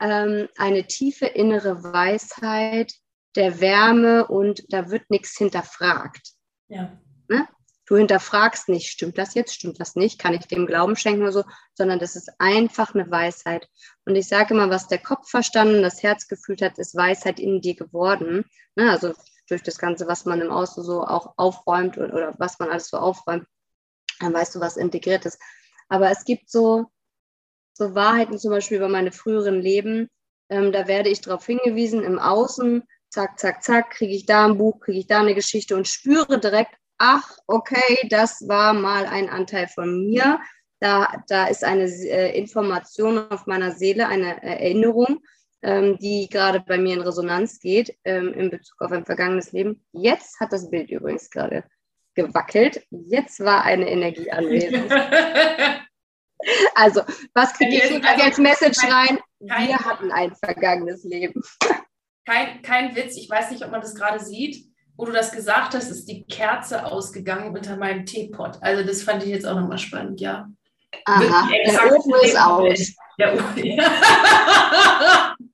ähm, 0.00 0.48
eine 0.56 0.86
tiefe 0.86 1.26
innere 1.26 1.82
Weisheit 1.82 2.92
der 3.36 3.60
Wärme 3.60 4.26
und 4.26 4.64
da 4.68 4.90
wird 4.90 5.10
nichts 5.10 5.36
hinterfragt. 5.36 6.32
Ja. 6.68 6.98
Ne? 7.28 7.48
Du 7.86 7.96
hinterfragst 7.96 8.68
nicht, 8.68 8.88
stimmt 8.88 9.18
das 9.18 9.34
jetzt, 9.34 9.54
stimmt 9.54 9.78
das 9.78 9.94
nicht, 9.94 10.18
kann 10.18 10.32
ich 10.32 10.46
dem 10.46 10.66
Glauben 10.66 10.96
schenken 10.96 11.22
oder 11.22 11.32
so, 11.32 11.44
sondern 11.74 11.98
das 11.98 12.16
ist 12.16 12.30
einfach 12.38 12.94
eine 12.94 13.10
Weisheit. 13.10 13.68
Und 14.06 14.16
ich 14.16 14.26
sage 14.26 14.54
immer, 14.54 14.70
was 14.70 14.88
der 14.88 14.98
Kopf 14.98 15.28
verstanden, 15.28 15.82
das 15.82 16.02
Herz 16.02 16.26
gefühlt 16.26 16.62
hat, 16.62 16.78
ist 16.78 16.96
Weisheit 16.96 17.38
in 17.38 17.60
dir 17.60 17.74
geworden. 17.74 18.44
Ne? 18.74 18.90
Also 18.90 19.12
durch 19.48 19.62
das 19.62 19.78
Ganze, 19.78 20.06
was 20.06 20.24
man 20.24 20.40
im 20.40 20.50
Außen 20.50 20.82
so 20.82 21.02
auch 21.04 21.34
aufräumt 21.36 21.98
oder, 21.98 22.14
oder 22.14 22.34
was 22.38 22.58
man 22.58 22.70
alles 22.70 22.88
so 22.88 22.96
aufräumt, 22.96 23.46
dann 24.20 24.32
weißt 24.32 24.54
du, 24.54 24.60
was 24.60 24.78
integriert 24.78 25.26
ist. 25.26 25.38
Aber 25.88 26.10
es 26.10 26.24
gibt 26.24 26.50
so, 26.50 26.86
so 27.74 27.94
Wahrheiten 27.94 28.38
zum 28.38 28.50
Beispiel 28.50 28.78
über 28.78 28.88
meine 28.88 29.12
früheren 29.12 29.60
Leben. 29.60 30.08
Ähm, 30.48 30.72
da 30.72 30.88
werde 30.88 31.10
ich 31.10 31.20
darauf 31.20 31.44
hingewiesen, 31.44 32.02
im 32.02 32.18
Außen, 32.18 32.84
zack, 33.10 33.38
zack, 33.38 33.62
zack, 33.62 33.90
kriege 33.90 34.14
ich 34.14 34.26
da 34.26 34.46
ein 34.46 34.58
Buch, 34.58 34.80
kriege 34.80 35.00
ich 35.00 35.06
da 35.06 35.20
eine 35.20 35.34
Geschichte 35.34 35.76
und 35.76 35.88
spüre 35.88 36.38
direkt, 36.38 36.74
ach, 36.98 37.38
okay, 37.46 38.06
das 38.08 38.48
war 38.48 38.72
mal 38.72 39.06
ein 39.06 39.28
Anteil 39.28 39.68
von 39.68 40.06
mir. 40.06 40.40
Da, 40.80 41.22
da 41.28 41.46
ist 41.46 41.64
eine 41.64 41.84
äh, 41.84 42.36
Information 42.38 43.30
auf 43.30 43.46
meiner 43.46 43.72
Seele, 43.72 44.06
eine 44.08 44.42
Erinnerung, 44.42 45.20
ähm, 45.62 45.98
die 45.98 46.28
gerade 46.28 46.60
bei 46.60 46.78
mir 46.78 46.94
in 46.94 47.00
Resonanz 47.00 47.58
geht 47.58 47.96
ähm, 48.04 48.32
in 48.34 48.50
Bezug 48.50 48.80
auf 48.82 48.92
ein 48.92 49.06
vergangenes 49.06 49.52
Leben. 49.52 49.82
Jetzt 49.92 50.38
hat 50.40 50.52
das 50.52 50.70
Bild 50.70 50.90
übrigens 50.90 51.30
gerade 51.30 51.64
gewackelt. 52.14 52.86
Jetzt 52.90 53.40
war 53.40 53.64
eine 53.64 53.90
Energie 53.90 54.30
anwesend. 54.30 54.92
Also, 56.74 57.02
was 57.34 57.52
kriege 57.54 57.76
ich 57.76 58.04
also, 58.06 58.22
als 58.22 58.38
Message 58.38 58.78
kein, 58.78 58.92
rein? 58.92 59.18
Kein, 59.48 59.68
Wir 59.68 59.78
hatten 59.78 60.12
ein 60.12 60.34
vergangenes 60.34 61.04
Leben. 61.04 61.42
Kein, 62.26 62.62
kein 62.62 62.96
Witz, 62.96 63.16
ich 63.16 63.28
weiß 63.28 63.50
nicht, 63.50 63.64
ob 63.64 63.70
man 63.70 63.80
das 63.80 63.94
gerade 63.94 64.18
sieht. 64.20 64.66
Wo 64.96 65.06
du 65.06 65.12
das 65.12 65.32
gesagt 65.32 65.74
hast, 65.74 65.90
ist 65.90 66.06
die 66.06 66.24
Kerze 66.24 66.86
ausgegangen 66.86 67.54
unter 67.54 67.76
meinem 67.76 68.06
Teepot. 68.06 68.58
Also, 68.60 68.84
das 68.84 69.02
fand 69.02 69.22
ich 69.22 69.30
jetzt 69.30 69.46
auch 69.46 69.58
nochmal 69.58 69.78
spannend, 69.78 70.20
ja. 70.20 70.48
Aha, 71.06 71.48
der 71.66 71.92
Ofen 71.92 72.12
ist 72.22 72.38
aus. 72.38 72.94
Der 73.18 73.34
Ofen, 73.34 73.64
ja. 73.64 75.36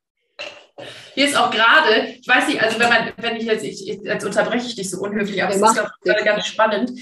Hier 1.14 1.26
ist 1.26 1.36
auch 1.36 1.50
gerade, 1.50 2.14
ich 2.20 2.26
weiß 2.26 2.48
nicht, 2.48 2.62
also 2.62 2.78
wenn 2.78 2.88
man, 2.88 3.12
wenn 3.16 3.36
ich 3.36 3.44
jetzt, 3.44 3.64
ich, 3.64 3.84
jetzt 3.84 4.24
unterbreche 4.24 4.66
ich 4.66 4.76
dich 4.76 4.90
so 4.90 5.00
unhöflich, 5.00 5.42
aber 5.42 5.54
es 5.54 5.60
ist 5.60 5.82
gerade 6.02 6.24
ganz 6.24 6.46
spannend. 6.46 6.92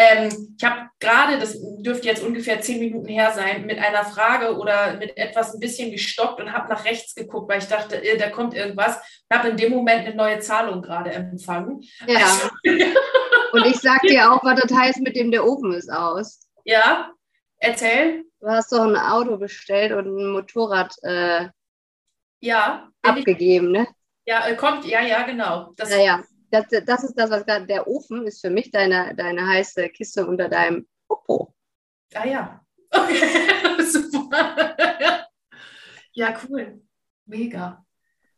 Ähm, 0.00 0.54
ich 0.56 0.64
habe 0.64 0.90
gerade, 1.00 1.40
das 1.40 1.58
dürfte 1.78 2.06
jetzt 2.06 2.22
ungefähr 2.22 2.60
zehn 2.60 2.78
Minuten 2.78 3.08
her 3.08 3.32
sein, 3.34 3.66
mit 3.66 3.80
einer 3.80 4.04
Frage 4.04 4.56
oder 4.56 4.96
mit 4.96 5.16
etwas 5.16 5.54
ein 5.54 5.58
bisschen 5.58 5.90
gestockt 5.90 6.40
und 6.40 6.52
habe 6.52 6.68
nach 6.68 6.84
rechts 6.84 7.16
geguckt, 7.16 7.50
weil 7.50 7.58
ich 7.58 7.66
dachte, 7.66 7.96
äh, 7.96 8.16
da 8.16 8.30
kommt 8.30 8.54
irgendwas. 8.54 9.00
Ich 9.28 9.36
habe 9.36 9.48
in 9.48 9.56
dem 9.56 9.72
Moment 9.72 10.06
eine 10.06 10.14
neue 10.14 10.38
Zahlung 10.38 10.82
gerade 10.82 11.10
empfangen. 11.10 11.82
Ja. 12.06 12.18
Also, 12.18 12.48
und 13.52 13.66
ich 13.66 13.80
sag 13.80 14.00
dir 14.02 14.32
auch, 14.32 14.44
was 14.44 14.60
das 14.60 14.72
heißt, 14.72 15.00
mit 15.00 15.16
dem 15.16 15.32
der 15.32 15.44
Ofen 15.44 15.72
ist 15.72 15.90
aus. 15.90 16.46
Ja, 16.64 17.10
erzähl. 17.58 18.24
Du 18.40 18.46
hast 18.46 18.70
doch 18.70 18.84
ein 18.84 18.96
Auto 18.96 19.36
bestellt 19.36 19.90
und 19.90 20.06
ein 20.06 20.30
Motorrad 20.30 20.94
äh, 21.02 21.48
ja, 22.38 22.88
abgegeben, 23.02 23.72
ne? 23.72 23.88
Ja, 24.26 24.46
äh, 24.46 24.54
kommt, 24.54 24.84
ja, 24.84 25.00
ja, 25.00 25.22
genau. 25.22 25.72
Das, 25.76 25.90
ja, 25.90 25.98
ja 25.98 26.24
das, 26.50 26.66
das 26.84 27.04
ist 27.04 27.14
das, 27.14 27.30
was 27.30 27.44
gerade 27.44 27.66
der 27.66 27.86
Ofen 27.86 28.26
ist 28.26 28.40
für 28.40 28.50
mich 28.50 28.70
deine, 28.70 29.14
deine 29.14 29.46
heiße 29.46 29.88
Kiste 29.90 30.26
unter 30.26 30.48
deinem 30.48 30.86
Popo. 31.06 31.54
Ah 32.14 32.26
ja. 32.26 32.60
Okay. 32.90 33.82
Super. 33.82 35.26
ja, 36.12 36.34
cool. 36.48 36.80
Mega. 37.26 37.84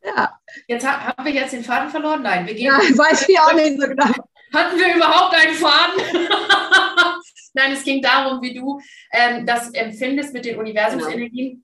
Ja. 0.03 0.39
Jetzt 0.67 0.85
haben 0.85 1.25
wir 1.25 1.31
jetzt 1.31 1.53
den 1.53 1.63
Faden 1.63 1.89
verloren? 1.89 2.23
Nein, 2.23 2.45
wir 2.47 2.53
gehen. 2.53 2.65
Ja, 2.65 2.77
weiß 2.97 3.29
ich 3.29 3.39
auch 3.39 3.53
nicht 3.53 3.79
so 3.79 3.87
genau. 3.87 4.11
Hatten 4.53 4.77
wir 4.77 4.95
überhaupt 4.95 5.35
einen 5.35 5.55
Faden? 5.55 6.01
Nein, 7.53 7.73
es 7.73 7.83
ging 7.83 8.01
darum, 8.01 8.41
wie 8.41 8.53
du 8.53 8.79
ähm, 9.11 9.45
das 9.45 9.73
empfindest 9.73 10.33
mit 10.33 10.45
den 10.45 10.57
Universumsenergien. 10.57 11.51
Genau. 11.51 11.63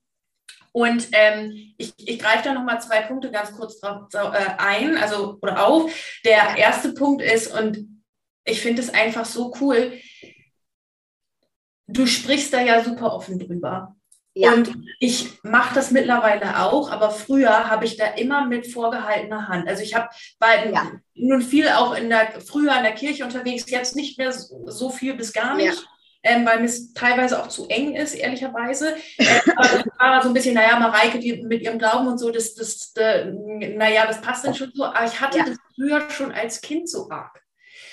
Und 0.78 1.08
ähm, 1.14 1.74
ich, 1.80 1.92
ich 1.98 2.20
greife 2.20 2.44
da 2.44 2.54
nochmal 2.54 2.80
zwei 2.80 3.02
Punkte 3.02 3.32
ganz 3.32 3.52
kurz 3.52 3.80
drauf 3.80 4.14
äh, 4.14 4.46
ein, 4.60 4.96
also 4.96 5.40
oder 5.42 5.66
auf. 5.66 5.92
Der 6.24 6.56
erste 6.56 6.94
Punkt 6.94 7.24
ist, 7.24 7.48
und 7.48 8.04
ich 8.46 8.62
finde 8.62 8.84
es 8.84 8.94
einfach 8.94 9.26
so 9.26 9.52
cool, 9.60 9.94
du 11.88 12.06
sprichst 12.06 12.54
da 12.54 12.62
ja 12.62 12.84
super 12.84 13.12
offen 13.12 13.40
drüber. 13.40 13.96
Ja. 14.36 14.54
Und 14.54 14.72
ich 15.00 15.40
mache 15.42 15.74
das 15.74 15.90
mittlerweile 15.90 16.62
auch, 16.62 16.92
aber 16.92 17.10
früher 17.10 17.72
habe 17.72 17.86
ich 17.86 17.98
da 17.98 18.10
immer 18.10 18.46
mit 18.46 18.72
vorgehaltener 18.72 19.48
Hand. 19.48 19.68
Also 19.68 19.82
ich 19.82 19.96
habe 19.96 20.10
bei 20.38 20.70
ja. 20.70 20.92
nun 21.16 21.42
viel 21.42 21.70
auch 21.70 21.96
in 21.96 22.10
der 22.10 22.40
früher 22.40 22.78
in 22.78 22.84
der 22.84 22.94
Kirche 22.94 23.24
unterwegs, 23.24 23.68
jetzt 23.68 23.96
nicht 23.96 24.20
mehr 24.20 24.32
so, 24.32 24.70
so 24.70 24.92
viel 24.92 25.16
bis 25.16 25.34
gar 25.34 25.56
nicht. 25.56 25.74
Ja 25.74 25.97
ähm, 26.24 26.46
weil 26.46 26.64
es 26.64 26.94
teilweise 26.94 27.42
auch 27.42 27.48
zu 27.48 27.68
eng 27.68 27.96
ist, 27.96 28.16
ehrlicherweise. 28.16 28.96
Äh, 29.18 29.40
aber 29.56 29.84
das 29.84 30.00
war 30.00 30.22
so 30.22 30.30
ein 30.30 30.34
bisschen, 30.34 30.56
naja, 30.56 30.80
Mareike 30.80 31.20
die, 31.20 31.44
mit 31.44 31.62
ihrem 31.62 31.80
Glauben 31.80 32.08
und 32.08 32.18
so, 32.18 32.32
das, 32.32 32.56
das, 32.56 32.94
das 32.94 33.28
naja, 33.30 34.06
das 34.06 34.22
passt 34.22 34.46
dann 34.46 34.56
schon 34.56 34.72
so. 34.74 34.86
Aber 34.86 35.06
ich 35.06 35.20
hatte 35.20 35.40
ja. 35.40 35.46
das 35.46 35.58
früher 35.76 36.10
schon 36.10 36.32
als 36.32 36.62
Kind 36.62 36.90
so 36.90 37.10
arg. 37.10 37.42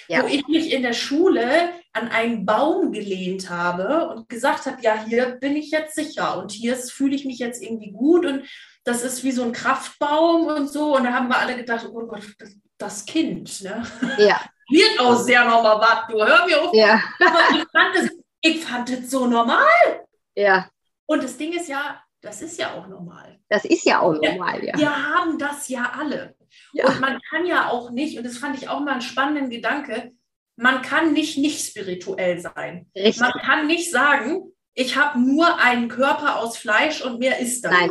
Ja. 0.09 0.23
Wo 0.23 0.27
ich 0.27 0.47
mich 0.49 0.73
in 0.73 0.83
der 0.83 0.93
Schule 0.93 1.71
an 1.93 2.09
einen 2.09 2.45
Baum 2.45 2.93
gelehnt 2.93 3.49
habe 3.49 4.09
und 4.09 4.29
gesagt 4.29 4.67
habe, 4.67 4.83
ja, 4.83 5.03
hier 5.07 5.39
bin 5.41 5.57
ich 5.57 5.71
jetzt 5.71 5.95
sicher 5.95 6.39
und 6.39 6.53
hier 6.53 6.77
fühle 6.77 7.15
ich 7.15 7.25
mich 7.25 7.39
jetzt 7.39 7.63
irgendwie 7.63 7.91
gut 7.91 8.27
und 8.27 8.45
das 8.85 9.03
ist 9.03 9.25
wie 9.25 9.33
so 9.33 9.43
ein 9.43 9.53
Kraftbaum 9.53 10.47
und 10.47 10.69
so. 10.71 10.97
Und 10.97 11.05
da 11.05 11.13
haben 11.15 11.29
wir 11.29 11.39
alle 11.39 11.57
gedacht, 11.57 11.89
oh 11.91 12.07
Gott, 12.07 12.23
das, 12.39 12.57
das 12.77 13.07
Kind, 13.07 13.63
ne? 13.63 13.83
Ja. 14.19 14.41
Wird 14.71 15.01
auch 15.01 15.17
sehr 15.17 15.45
normal, 15.45 15.81
was 15.81 16.07
du 16.09 16.25
hör 16.25 16.47
mir 16.47 16.63
auf. 16.63 16.75
Ja. 16.75 17.01
ich 17.53 17.65
fand 17.73 17.97
es 17.97 18.11
ich 18.45 18.63
fand 18.63 18.91
es 18.91 19.11
so 19.11 19.27
normal. 19.27 20.05
Ja. 20.37 20.69
Und 21.07 21.25
das 21.25 21.37
Ding 21.37 21.53
ist 21.55 21.69
ja, 21.69 22.03
das 22.21 22.43
ist 22.43 22.59
ja 22.59 22.75
auch 22.75 22.87
normal. 22.87 23.39
Das 23.49 23.65
ist 23.65 23.85
ja 23.85 24.01
auch 24.01 24.13
normal, 24.13 24.63
ja. 24.63 24.77
Wir 24.77 24.91
haben 24.91 25.39
das 25.39 25.69
ja 25.69 25.93
alle. 25.99 26.35
Ja. 26.73 26.87
Und 26.89 27.01
man 27.01 27.21
kann 27.31 27.47
ja 27.47 27.71
auch 27.71 27.91
nicht, 27.91 28.19
und 28.19 28.25
das 28.25 28.37
fand 28.37 28.57
ich 28.57 28.69
auch 28.69 28.81
mal 28.81 28.93
einen 28.93 29.01
spannenden 29.01 29.49
Gedanke, 29.49 30.13
man 30.57 30.83
kann 30.83 31.15
nicht 31.15 31.39
nicht 31.39 31.67
spirituell 31.67 32.39
sein. 32.39 32.87
Richtig. 32.95 33.21
Man 33.21 33.33
kann 33.33 33.67
nicht 33.67 33.91
sagen, 33.91 34.53
ich 34.75 34.97
habe 34.97 35.19
nur 35.19 35.59
einen 35.59 35.89
Körper 35.89 36.39
aus 36.39 36.59
Fleisch 36.59 37.03
und 37.03 37.19
mehr 37.19 37.39
ist 37.39 37.65
das. 37.65 37.73
Nein. 37.73 37.91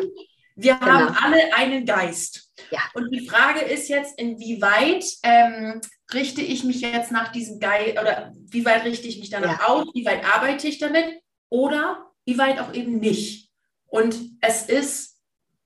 Wir 0.55 0.75
genau. 0.75 0.91
haben 0.91 1.17
alle 1.19 1.53
einen 1.55 1.85
Geist. 1.85 2.51
Ja. 2.69 2.79
Und 2.93 3.09
die 3.11 3.27
Frage 3.27 3.61
ist 3.61 3.89
jetzt, 3.89 4.19
inwieweit 4.19 5.03
ähm, 5.23 5.81
richte 6.13 6.41
ich 6.41 6.63
mich 6.63 6.81
jetzt 6.81 7.11
nach 7.11 7.31
diesem 7.31 7.59
Geist 7.59 7.99
oder 7.99 8.33
wie 8.35 8.65
weit 8.65 8.83
richte 8.85 9.07
ich 9.07 9.19
mich 9.19 9.29
danach 9.29 9.59
ja. 9.59 9.67
aus, 9.67 9.87
wie 9.93 10.05
weit 10.05 10.23
arbeite 10.25 10.67
ich 10.67 10.77
damit 10.79 11.05
oder 11.49 12.11
wie 12.25 12.37
weit 12.37 12.59
auch 12.59 12.73
eben 12.73 12.99
nicht. 12.99 13.49
Und 13.85 14.15
es 14.41 14.63
ist 14.63 15.19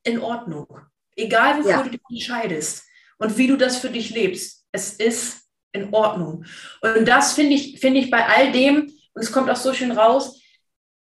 in 0.04 0.20
Ordnung. 0.20 0.68
Egal, 1.16 1.60
wofür 1.60 1.72
ja. 1.72 1.84
du 1.84 1.90
dich 1.90 2.02
entscheidest 2.10 2.84
und 3.18 3.38
wie 3.38 3.48
du 3.48 3.58
das 3.58 3.78
für 3.78 3.90
dich 3.90 4.10
lebst. 4.12 4.66
Es 4.72 4.94
ist 4.94 5.48
in 5.72 5.94
Ordnung. 5.94 6.46
Und 6.82 7.08
das 7.08 7.34
finde 7.34 7.56
ich, 7.56 7.80
finde 7.80 8.00
ich 8.00 8.10
bei 8.10 8.26
all 8.26 8.52
dem, 8.52 8.92
und 9.14 9.22
es 9.22 9.32
kommt 9.32 9.50
auch 9.50 9.56
so 9.56 9.74
schön 9.74 9.92
raus, 9.92 10.40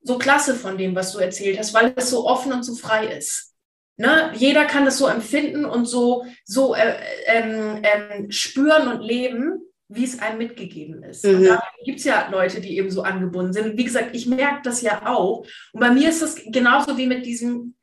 so 0.02 0.18
klasse 0.18 0.54
von 0.54 0.76
dem, 0.76 0.94
was 0.94 1.12
du 1.12 1.18
erzählt 1.18 1.58
hast, 1.58 1.72
weil 1.72 1.94
es 1.96 2.10
so 2.10 2.26
offen 2.26 2.52
und 2.52 2.62
so 2.62 2.74
frei 2.74 3.06
ist. 3.06 3.53
Ne? 3.96 4.32
Jeder 4.34 4.64
kann 4.64 4.84
das 4.84 4.98
so 4.98 5.06
empfinden 5.06 5.64
und 5.64 5.86
so, 5.86 6.24
so 6.44 6.74
äh, 6.74 6.94
ähm, 7.26 7.82
ähm, 7.82 8.30
spüren 8.30 8.88
und 8.88 9.02
leben, 9.02 9.60
wie 9.88 10.04
es 10.04 10.18
einem 10.20 10.38
mitgegeben 10.38 11.02
ist. 11.02 11.24
Mhm. 11.24 11.36
Und 11.36 11.44
da 11.44 11.62
gibt 11.84 11.98
es 11.98 12.04
ja 12.04 12.28
Leute, 12.30 12.60
die 12.60 12.76
eben 12.76 12.90
so 12.90 13.02
angebunden 13.02 13.52
sind. 13.52 13.76
Wie 13.76 13.84
gesagt, 13.84 14.14
ich 14.14 14.26
merke 14.26 14.62
das 14.64 14.82
ja 14.82 15.06
auch. 15.06 15.46
Und 15.72 15.80
bei 15.80 15.90
mir 15.90 16.08
ist 16.08 16.22
das 16.22 16.36
genauso 16.46 16.96
wie 16.98 17.06
mit 17.06 17.24
diesem 17.24 17.74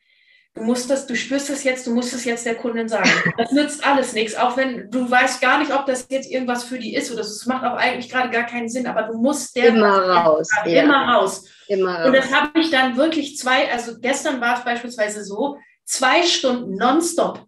Du 0.54 0.64
musst 0.64 0.90
das, 0.90 1.08
du 1.08 1.16
spürst 1.16 1.50
es 1.50 1.64
jetzt, 1.64 1.88
du 1.88 1.96
musst 1.96 2.14
es 2.14 2.26
jetzt 2.26 2.46
der 2.46 2.56
Kundin 2.56 2.90
sagen. 2.90 3.10
Das 3.38 3.54
nützt 3.54 3.86
alles 3.86 4.12
nichts, 4.12 4.36
auch 4.36 4.58
wenn 4.58 4.92
du 4.92 5.10
weißt 5.10 5.40
gar 5.40 5.60
nicht, 5.60 5.74
ob 5.74 5.86
das 5.86 6.08
jetzt 6.10 6.30
irgendwas 6.30 6.66
für 6.66 6.78
die 6.78 6.94
ist 6.94 7.10
oder 7.10 7.22
es 7.22 7.46
macht 7.46 7.64
auch 7.64 7.78
eigentlich 7.78 8.12
gerade 8.12 8.30
gar 8.30 8.46
keinen 8.46 8.68
Sinn, 8.68 8.86
aber 8.86 9.04
du 9.04 9.18
musst 9.18 9.56
der 9.56 9.70
immer 9.70 10.10
raus, 10.10 10.50
ja. 10.66 10.84
immer 10.84 11.16
raus. 11.16 11.46
Immer 11.70 12.00
raus. 12.00 12.08
Und 12.08 12.16
das 12.18 12.34
habe 12.34 12.60
ich 12.60 12.70
dann 12.70 12.98
wirklich 12.98 13.38
zwei, 13.38 13.72
also 13.72 13.98
gestern 14.00 14.42
war 14.42 14.58
es 14.58 14.66
beispielsweise 14.66 15.24
so, 15.24 15.58
zwei 15.92 16.24
Stunden 16.24 16.76
nonstop 16.76 17.46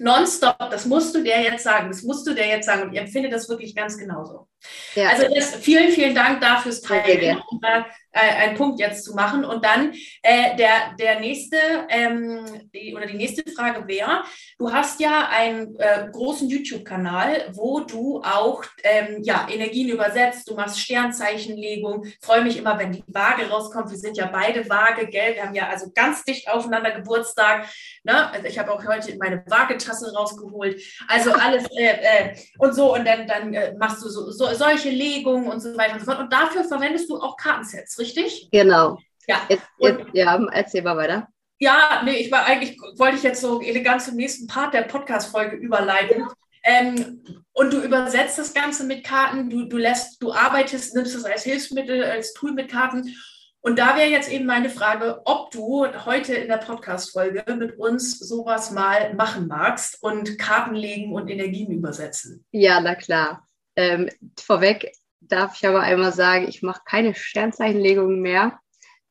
nonstop, 0.00 0.58
das 0.70 0.86
musst 0.86 1.14
du 1.14 1.22
der 1.22 1.42
jetzt 1.42 1.62
sagen, 1.62 1.88
das 1.88 2.02
musst 2.02 2.26
du 2.26 2.34
der 2.34 2.48
jetzt 2.48 2.66
sagen 2.66 2.82
und 2.82 2.92
ich 2.92 2.98
empfinde 2.98 3.28
das 3.28 3.48
wirklich 3.48 3.74
ganz 3.74 3.96
genauso. 3.96 4.48
Ja. 4.94 5.10
Also 5.10 5.32
das, 5.34 5.56
vielen, 5.56 5.90
vielen 5.90 6.14
Dank 6.14 6.40
dafür 6.40 6.72
Teilen, 6.80 7.40
um 7.50 7.60
da 7.60 7.86
äh, 8.12 8.18
einen 8.18 8.56
Punkt 8.56 8.80
jetzt 8.80 9.04
zu 9.04 9.14
machen. 9.14 9.44
Und 9.44 9.64
dann 9.64 9.92
äh, 10.22 10.56
der, 10.56 10.94
der 10.98 11.20
nächste 11.20 11.56
ähm, 11.88 12.68
die, 12.74 12.94
oder 12.94 13.06
die 13.06 13.16
nächste 13.16 13.48
Frage 13.50 13.86
wäre, 13.86 14.24
du 14.58 14.72
hast 14.72 15.00
ja 15.00 15.28
einen 15.28 15.76
äh, 15.78 16.08
großen 16.12 16.48
YouTube-Kanal, 16.48 17.50
wo 17.52 17.80
du 17.80 18.20
auch 18.22 18.64
ähm, 18.82 19.22
ja, 19.22 19.46
Energien 19.50 19.88
übersetzt, 19.88 20.48
du 20.48 20.54
machst 20.54 20.80
Sternzeichenlegung. 20.80 22.06
Freue 22.20 22.42
mich 22.42 22.56
immer, 22.56 22.78
wenn 22.78 22.92
die 22.92 23.04
Waage 23.06 23.48
rauskommt. 23.48 23.90
Wir 23.90 23.98
sind 23.98 24.16
ja 24.16 24.26
beide 24.26 24.68
Waage, 24.68 25.06
gell? 25.06 25.34
Wir 25.34 25.44
haben 25.44 25.54
ja 25.54 25.68
also 25.68 25.90
ganz 25.94 26.24
dicht 26.24 26.48
aufeinander 26.48 26.90
Geburtstag. 26.90 27.66
Ne? 28.02 28.30
Also 28.32 28.46
ich 28.46 28.58
habe 28.58 28.72
auch 28.72 28.84
heute 28.84 29.16
meine 29.18 29.44
Waagetasse 29.46 30.12
rausgeholt. 30.14 30.80
Also 31.08 31.32
alles 31.32 31.64
äh, 31.76 31.84
äh, 31.84 32.36
und 32.58 32.74
so. 32.74 32.94
Und 32.94 33.04
dann, 33.04 33.26
dann 33.26 33.54
äh, 33.54 33.74
machst 33.78 34.02
du 34.02 34.08
so, 34.08 34.30
so 34.30 34.49
solche 34.54 34.90
Legungen 34.90 35.48
und 35.48 35.60
so 35.60 35.76
weiter 35.76 35.94
und 35.94 36.00
so 36.00 36.06
fort. 36.06 36.20
Und 36.20 36.32
dafür 36.32 36.64
verwendest 36.64 37.08
du 37.10 37.16
auch 37.16 37.36
Kartensets, 37.36 37.98
richtig? 37.98 38.48
Genau. 38.52 38.98
Ja. 39.26 39.42
Jetzt, 39.48 39.66
jetzt, 39.78 40.04
ja, 40.12 40.40
erzähl 40.52 40.82
mal 40.82 40.96
weiter. 40.96 41.28
Ja, 41.58 42.02
nee, 42.04 42.16
ich 42.16 42.32
war 42.32 42.46
eigentlich, 42.46 42.78
wollte 42.96 43.16
ich 43.16 43.22
jetzt 43.22 43.40
so 43.42 43.60
elegant 43.60 44.02
zum 44.02 44.16
nächsten 44.16 44.46
Part 44.46 44.72
der 44.72 44.82
Podcast-Folge 44.82 45.56
überleiten. 45.56 46.26
Ähm, 46.64 47.22
und 47.52 47.72
du 47.72 47.80
übersetzt 47.80 48.38
das 48.38 48.54
Ganze 48.54 48.84
mit 48.84 49.04
Karten, 49.04 49.50
du, 49.50 49.64
du 49.64 49.76
lässt, 49.76 50.22
du 50.22 50.32
arbeitest, 50.32 50.94
nimmst 50.94 51.14
es 51.14 51.24
als 51.24 51.42
Hilfsmittel, 51.42 52.02
als 52.04 52.32
Tool 52.32 52.52
mit 52.52 52.70
Karten. 52.70 53.14
Und 53.62 53.78
da 53.78 53.96
wäre 53.96 54.08
jetzt 54.08 54.30
eben 54.30 54.46
meine 54.46 54.70
Frage, 54.70 55.20
ob 55.26 55.50
du 55.50 55.86
heute 56.06 56.34
in 56.34 56.48
der 56.48 56.56
Podcast-Folge 56.56 57.44
mit 57.54 57.78
uns 57.78 58.18
sowas 58.18 58.70
mal 58.70 59.12
machen 59.14 59.46
magst 59.46 60.02
und 60.02 60.38
Karten 60.38 60.74
legen 60.74 61.12
und 61.12 61.28
Energien 61.28 61.70
übersetzen. 61.70 62.44
Ja, 62.52 62.80
na 62.80 62.94
klar. 62.94 63.46
Ähm, 63.80 64.10
vorweg 64.38 64.92
darf 65.20 65.56
ich 65.56 65.66
aber 65.66 65.80
einmal 65.80 66.12
sagen, 66.12 66.46
ich 66.48 66.62
mache 66.62 66.82
keine 66.84 67.14
Sternzeichenlegungen 67.14 68.20
mehr. 68.20 68.60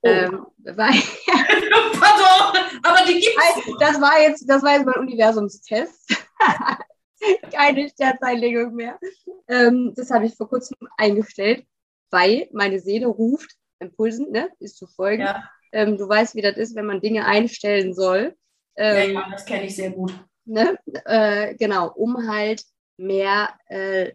Oh. 0.01 0.07
Ähm, 0.07 0.45
weil, 0.59 0.93
Pardon, 1.99 2.61
aber 2.83 3.05
die 3.07 3.19
gibt 3.19 3.35
es. 3.35 3.77
Das 3.79 3.99
war 3.99 4.21
jetzt, 4.21 4.47
das 4.47 4.61
war 4.61 4.73
jetzt 4.73 4.85
mein 4.85 4.99
Universumstest. 4.99 6.23
keine 7.51 7.89
Sternzeichenlegung 7.89 8.75
mehr. 8.75 8.99
Ähm, 9.47 9.93
das 9.95 10.11
habe 10.11 10.27
ich 10.27 10.35
vor 10.35 10.47
kurzem 10.47 10.77
eingestellt, 10.97 11.65
weil 12.11 12.47
meine 12.53 12.79
Seele 12.79 13.07
ruft, 13.07 13.55
Impulsen, 13.79 14.29
ne, 14.31 14.51
ist 14.59 14.77
zu 14.77 14.85
folgen. 14.85 15.23
Ja. 15.23 15.49
Ähm, 15.71 15.97
du 15.97 16.07
weißt, 16.07 16.35
wie 16.35 16.41
das 16.41 16.57
ist, 16.57 16.75
wenn 16.75 16.85
man 16.85 17.01
Dinge 17.01 17.25
einstellen 17.25 17.95
soll. 17.95 18.35
Ähm, 18.75 19.13
ja, 19.13 19.21
ja, 19.21 19.29
das 19.31 19.45
kenne 19.45 19.65
ich 19.65 19.75
sehr 19.75 19.89
gut. 19.89 20.13
Ne? 20.45 20.77
Äh, 21.05 21.55
genau, 21.55 21.91
um 21.91 22.27
halt 22.27 22.63
mehr 22.97 23.49
äh, 23.67 24.11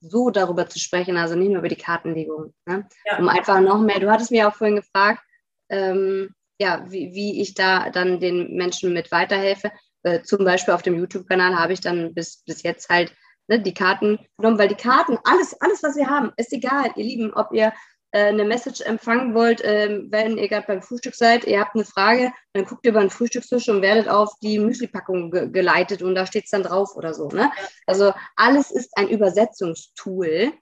so 0.00 0.30
darüber 0.30 0.68
zu 0.68 0.78
sprechen, 0.78 1.16
also 1.16 1.34
nicht 1.34 1.48
nur 1.48 1.58
über 1.58 1.68
die 1.68 1.76
Kartenlegung, 1.76 2.54
ne? 2.66 2.86
ja. 3.04 3.18
um 3.18 3.28
einfach 3.28 3.60
noch 3.60 3.80
mehr, 3.80 4.00
du 4.00 4.10
hattest 4.10 4.30
mir 4.30 4.48
auch 4.48 4.54
vorhin 4.54 4.76
gefragt, 4.76 5.22
ähm, 5.68 6.30
ja, 6.58 6.84
wie, 6.88 7.12
wie 7.12 7.40
ich 7.40 7.54
da 7.54 7.90
dann 7.90 8.20
den 8.20 8.54
Menschen 8.56 8.92
mit 8.92 9.12
weiterhelfe. 9.12 9.70
Äh, 10.02 10.22
zum 10.22 10.44
Beispiel 10.44 10.74
auf 10.74 10.82
dem 10.82 10.96
YouTube-Kanal 10.96 11.58
habe 11.58 11.72
ich 11.72 11.80
dann 11.80 12.14
bis, 12.14 12.42
bis 12.46 12.62
jetzt 12.62 12.88
halt 12.88 13.14
ne, 13.48 13.60
die 13.60 13.74
Karten 13.74 14.18
genommen, 14.38 14.58
weil 14.58 14.68
die 14.68 14.74
Karten, 14.74 15.18
alles, 15.24 15.60
alles, 15.60 15.82
was 15.82 15.96
wir 15.96 16.08
haben, 16.08 16.32
ist 16.36 16.52
egal, 16.52 16.90
ihr 16.96 17.04
Lieben, 17.04 17.34
ob 17.34 17.52
ihr 17.52 17.72
eine 18.12 18.44
Message 18.44 18.80
empfangen 18.80 19.34
wollt, 19.34 19.60
äh, 19.60 20.00
wenn 20.08 20.38
ihr 20.38 20.48
gerade 20.48 20.66
beim 20.66 20.82
Frühstück 20.82 21.14
seid, 21.14 21.44
ihr 21.44 21.60
habt 21.60 21.74
eine 21.74 21.84
Frage, 21.84 22.32
dann 22.52 22.64
guckt 22.64 22.84
ihr 22.84 22.90
über 22.90 23.00
den 23.00 23.10
Frühstückstisch 23.10 23.68
und 23.68 23.82
werdet 23.82 24.08
auf 24.08 24.32
die 24.42 24.58
Müsli-Packung 24.58 25.30
ge 25.30 25.48
geleitet 25.50 26.02
und 26.02 26.14
da 26.14 26.26
steht 26.26 26.44
es 26.44 26.50
dann 26.50 26.62
drauf 26.62 26.96
oder 26.96 27.12
so. 27.12 27.28
Ne? 27.28 27.50
Also 27.86 28.12
alles 28.36 28.70
ist 28.70 28.96
ein 28.96 29.08
Übersetzungstool 29.08 30.52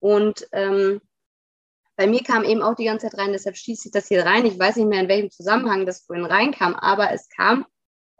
und 0.00 0.46
ähm, 0.52 1.00
bei 1.96 2.06
mir 2.06 2.22
kam 2.24 2.42
eben 2.42 2.62
auch 2.62 2.74
die 2.74 2.86
ganze 2.86 3.08
Zeit 3.08 3.18
rein, 3.18 3.32
deshalb 3.32 3.56
schließe 3.56 3.88
ich 3.88 3.92
das 3.92 4.08
hier 4.08 4.26
rein. 4.26 4.46
Ich 4.46 4.58
weiß 4.58 4.76
nicht 4.76 4.88
mehr, 4.88 5.00
in 5.00 5.08
welchem 5.08 5.30
Zusammenhang 5.30 5.86
das 5.86 6.04
vorhin 6.04 6.24
reinkam, 6.24 6.74
aber 6.74 7.12
es 7.12 7.28
kam 7.28 7.66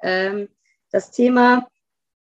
ähm, 0.02 0.48
das 0.92 1.10
Thema, 1.10 1.66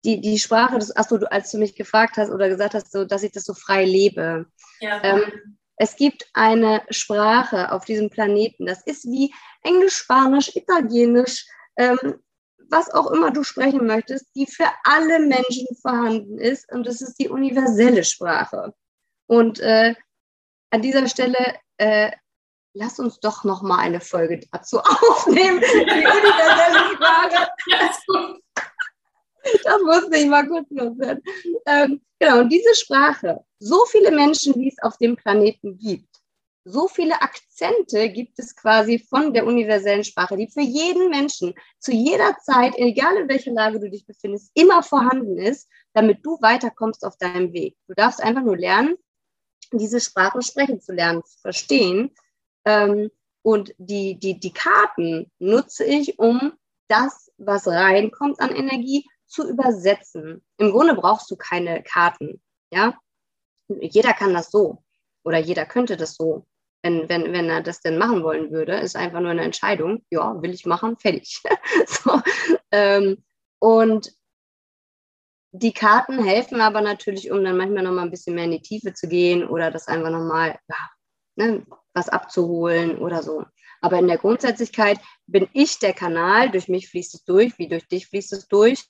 die, 0.04 0.20
die 0.20 0.38
Sprache, 0.38 0.78
das, 0.78 0.96
achso, 0.96 1.18
du, 1.18 1.30
als 1.30 1.50
du 1.50 1.58
mich 1.58 1.76
gefragt 1.76 2.16
hast 2.16 2.30
oder 2.30 2.48
gesagt 2.48 2.74
hast, 2.74 2.90
so, 2.92 3.04
dass 3.04 3.22
ich 3.22 3.32
das 3.32 3.44
so 3.44 3.54
frei 3.54 3.84
lebe. 3.84 4.46
Ja. 4.80 5.02
Ähm, 5.02 5.58
es 5.76 5.96
gibt 5.96 6.26
eine 6.34 6.82
Sprache 6.90 7.72
auf 7.72 7.84
diesem 7.84 8.10
Planeten, 8.10 8.66
das 8.66 8.82
ist 8.82 9.04
wie 9.04 9.32
Englisch, 9.62 9.96
Spanisch, 9.96 10.54
Italienisch, 10.54 11.46
ähm, 11.76 12.20
was 12.70 12.92
auch 12.92 13.10
immer 13.10 13.30
du 13.30 13.42
sprechen 13.42 13.86
möchtest, 13.86 14.26
die 14.34 14.46
für 14.46 14.68
alle 14.84 15.20
Menschen 15.20 15.66
vorhanden 15.80 16.38
ist 16.38 16.70
und 16.72 16.86
das 16.86 17.02
ist 17.02 17.18
die 17.18 17.28
universelle 17.28 18.04
Sprache. 18.04 18.74
Und 19.26 19.60
äh, 19.60 19.94
an 20.70 20.82
dieser 20.82 21.08
Stelle 21.08 21.56
äh, 21.78 22.10
lass 22.74 22.98
uns 22.98 23.20
doch 23.20 23.44
noch 23.44 23.62
mal 23.62 23.78
eine 23.78 24.00
Folge 24.00 24.40
dazu 24.52 24.78
aufnehmen, 24.80 25.60
die 25.60 26.06
universelle 26.06 26.94
Sprache. 26.94 27.48
das 29.64 29.82
musste 29.82 30.16
ich 30.16 30.26
mal 30.26 30.46
kurz 30.46 30.66
loswerden. 30.70 31.22
Ähm, 31.66 32.00
genau, 32.24 32.40
und 32.40 32.48
diese 32.50 32.74
Sprache, 32.74 33.44
so 33.58 33.84
viele 33.86 34.10
Menschen, 34.10 34.54
wie 34.56 34.68
es 34.68 34.82
auf 34.82 34.96
dem 34.98 35.16
Planeten 35.16 35.78
gibt, 35.78 36.08
so 36.66 36.88
viele 36.88 37.20
Akzente 37.20 38.08
gibt 38.08 38.38
es 38.38 38.56
quasi 38.56 38.98
von 38.98 39.34
der 39.34 39.46
universellen 39.46 40.02
Sprache, 40.02 40.36
die 40.36 40.48
für 40.48 40.62
jeden 40.62 41.10
Menschen 41.10 41.54
zu 41.78 41.92
jeder 41.92 42.38
Zeit, 42.38 42.74
egal 42.76 43.16
in 43.16 43.28
welcher 43.28 43.52
Lage 43.52 43.78
du 43.78 43.90
dich 43.90 44.06
befindest, 44.06 44.50
immer 44.54 44.82
vorhanden 44.82 45.36
ist, 45.36 45.68
damit 45.92 46.24
du 46.24 46.38
weiterkommst 46.40 47.04
auf 47.04 47.18
deinem 47.18 47.52
Weg. 47.52 47.76
Du 47.86 47.94
darfst 47.94 48.22
einfach 48.22 48.42
nur 48.42 48.56
lernen, 48.56 48.96
diese 49.72 50.00
Sprache 50.00 50.40
sprechen 50.40 50.80
zu 50.80 50.92
lernen, 50.92 51.22
zu 51.24 51.38
verstehen. 51.38 52.14
Ähm, 52.64 53.10
und 53.42 53.74
die, 53.76 54.18
die, 54.18 54.40
die 54.40 54.52
Karten 54.52 55.30
nutze 55.38 55.84
ich, 55.84 56.18
um 56.18 56.54
das, 56.88 57.30
was 57.36 57.66
reinkommt 57.66 58.40
an 58.40 58.54
Energie, 58.54 59.06
zu 59.26 59.48
übersetzen. 59.48 60.44
Im 60.58 60.70
Grunde 60.70 60.94
brauchst 60.94 61.30
du 61.30 61.36
keine 61.36 61.82
Karten. 61.82 62.40
Ja, 62.70 62.98
jeder 63.68 64.12
kann 64.12 64.34
das 64.34 64.50
so 64.50 64.82
oder 65.24 65.38
jeder 65.38 65.66
könnte 65.66 65.96
das 65.96 66.14
so. 66.14 66.46
Wenn, 66.82 67.08
wenn, 67.08 67.32
wenn 67.32 67.48
er 67.48 67.62
das 67.62 67.80
denn 67.80 67.96
machen 67.96 68.22
wollen 68.22 68.50
würde, 68.50 68.74
ist 68.74 68.94
einfach 68.94 69.20
nur 69.20 69.30
eine 69.30 69.42
Entscheidung. 69.44 70.04
Ja, 70.10 70.40
will 70.42 70.52
ich 70.52 70.66
machen, 70.66 70.98
fertig. 70.98 71.40
so, 71.86 72.20
ähm, 72.70 73.24
und 73.58 74.12
die 75.52 75.72
Karten 75.72 76.22
helfen 76.22 76.60
aber 76.60 76.80
natürlich, 76.80 77.30
um 77.30 77.42
dann 77.44 77.56
manchmal 77.56 77.84
noch 77.84 77.92
mal 77.92 78.02
ein 78.02 78.10
bisschen 78.10 78.34
mehr 78.34 78.44
in 78.44 78.50
die 78.50 78.60
Tiefe 78.60 78.92
zu 78.92 79.08
gehen 79.08 79.46
oder 79.46 79.70
das 79.70 79.86
einfach 79.88 80.10
noch 80.10 80.24
mal 80.24 80.58
ja, 80.68 80.76
ne, 81.36 81.64
was 81.94 82.08
abzuholen 82.08 82.98
oder 82.98 83.22
so. 83.22 83.44
Aber 83.80 83.98
in 83.98 84.08
der 84.08 84.18
Grundsätzlichkeit 84.18 84.98
bin 85.26 85.48
ich 85.52 85.78
der 85.78 85.92
Kanal, 85.92 86.50
durch 86.50 86.68
mich 86.68 86.88
fließt 86.88 87.14
es 87.14 87.24
durch, 87.24 87.58
wie 87.58 87.68
durch 87.68 87.86
dich 87.86 88.08
fließt 88.08 88.32
es 88.32 88.48
durch. 88.48 88.84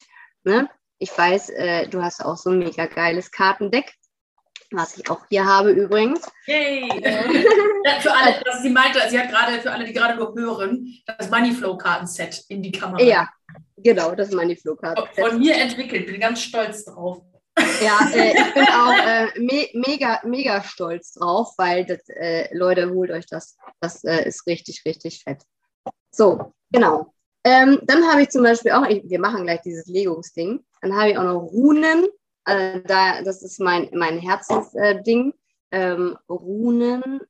Ne? 0.45 0.68
Ich 0.99 1.16
weiß, 1.16 1.51
äh, 1.51 1.88
du 1.88 2.03
hast 2.03 2.24
auch 2.24 2.36
so 2.36 2.51
ein 2.51 2.59
mega 2.59 2.86
geiles 2.86 3.30
Kartendeck, 3.30 3.95
was 4.70 4.97
ich 4.97 5.11
auch 5.11 5.20
hier 5.28 5.45
habe 5.45 5.70
übrigens. 5.70 6.26
Yay! 6.47 6.88
für 8.01 8.12
alle, 8.12 8.47
also 8.47 8.62
sie 8.62 8.70
meinte, 8.70 9.01
sie 9.09 9.18
hat 9.18 9.30
gerade, 9.30 9.61
für 9.61 9.72
alle, 9.72 9.84
die 9.84 9.92
gerade 9.92 10.16
nur 10.16 10.34
hören, 10.34 10.86
das 11.07 11.30
Moneyflow-Kartenset 11.30 12.45
in 12.49 12.62
die 12.62 12.72
Kamera. 12.72 13.03
Ja, 13.03 13.28
genau, 13.76 14.14
das 14.14 14.30
Moneyflow-Kartenset. 14.32 15.28
Von 15.28 15.38
mir 15.38 15.57
entwickelt, 15.57 16.07
bin 16.07 16.20
ganz 16.20 16.42
stolz 16.42 16.84
drauf. 16.84 17.22
Ja, 17.82 18.11
äh, 18.14 18.32
ich 18.32 18.55
bin 18.55 18.68
auch 18.68 18.95
äh, 18.95 19.40
me 19.40 19.68
mega, 19.72 20.20
mega 20.24 20.62
stolz 20.62 21.12
drauf, 21.12 21.55
weil 21.57 21.86
das, 21.86 22.01
äh, 22.09 22.55
Leute, 22.55 22.90
holt 22.90 23.11
euch 23.11 23.26
das. 23.26 23.57
Das 23.80 24.05
äh, 24.05 24.26
ist 24.28 24.47
richtig, 24.47 24.82
richtig 24.84 25.22
fett. 25.22 25.42
So, 26.11 26.53
genau. 26.70 27.14
Ähm, 27.45 27.80
dann 27.84 28.11
habe 28.11 28.22
ich 28.22 28.30
zum 28.30 28.42
Beispiel 28.42 28.72
auch, 28.72 28.86
ich, 28.86 29.03
wir 29.05 29.20
machen 29.20 29.45
gleich 29.45 29.61
dieses 29.62 29.86
Legungsding. 29.86 30.64
Dann 30.80 30.97
habe 30.97 31.11
ich 31.11 31.18
auch 31.18 31.24
noch 31.24 31.40
Runen. 31.40 32.07
Äh, 32.47 32.80
da, 32.86 33.22
das 33.22 33.42
ist 33.42 33.61
mein, 33.61 33.90
mein 33.92 34.18
Herzensding. 34.18 35.30
Äh, 35.30 35.34
ähm, 35.92 36.16
Runen, 36.28 37.20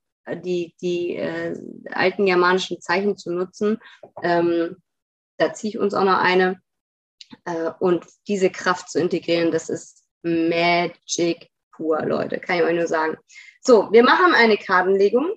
die, 0.44 0.74
die 0.80 1.16
äh, 1.16 1.58
alten 1.90 2.26
germanischen 2.26 2.80
Zeichen 2.80 3.16
zu 3.16 3.32
nutzen. 3.32 3.78
Ähm, 4.22 4.76
da 5.38 5.52
ziehe 5.52 5.70
ich 5.70 5.78
uns 5.78 5.94
auch 5.94 6.04
noch 6.04 6.18
eine. 6.18 6.60
Äh, 7.44 7.70
und 7.80 8.04
diese 8.28 8.50
Kraft 8.50 8.90
zu 8.90 9.00
integrieren, 9.00 9.50
das 9.50 9.68
ist 9.68 10.04
Magic 10.22 11.50
pur, 11.72 12.04
Leute, 12.04 12.38
kann 12.38 12.56
ich 12.56 12.62
euch 12.62 12.76
nur 12.76 12.86
sagen. 12.86 13.16
So, 13.60 13.90
wir 13.92 14.04
machen 14.04 14.34
eine 14.34 14.56
Kartenlegung. 14.56 15.32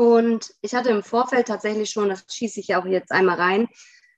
Und 0.00 0.54
ich 0.62 0.74
hatte 0.74 0.88
im 0.88 1.02
Vorfeld 1.02 1.48
tatsächlich 1.48 1.90
schon, 1.90 2.08
das 2.08 2.24
schieße 2.26 2.58
ich 2.60 2.68
ja 2.68 2.80
auch 2.80 2.86
jetzt 2.86 3.12
einmal 3.12 3.36
rein, 3.36 3.68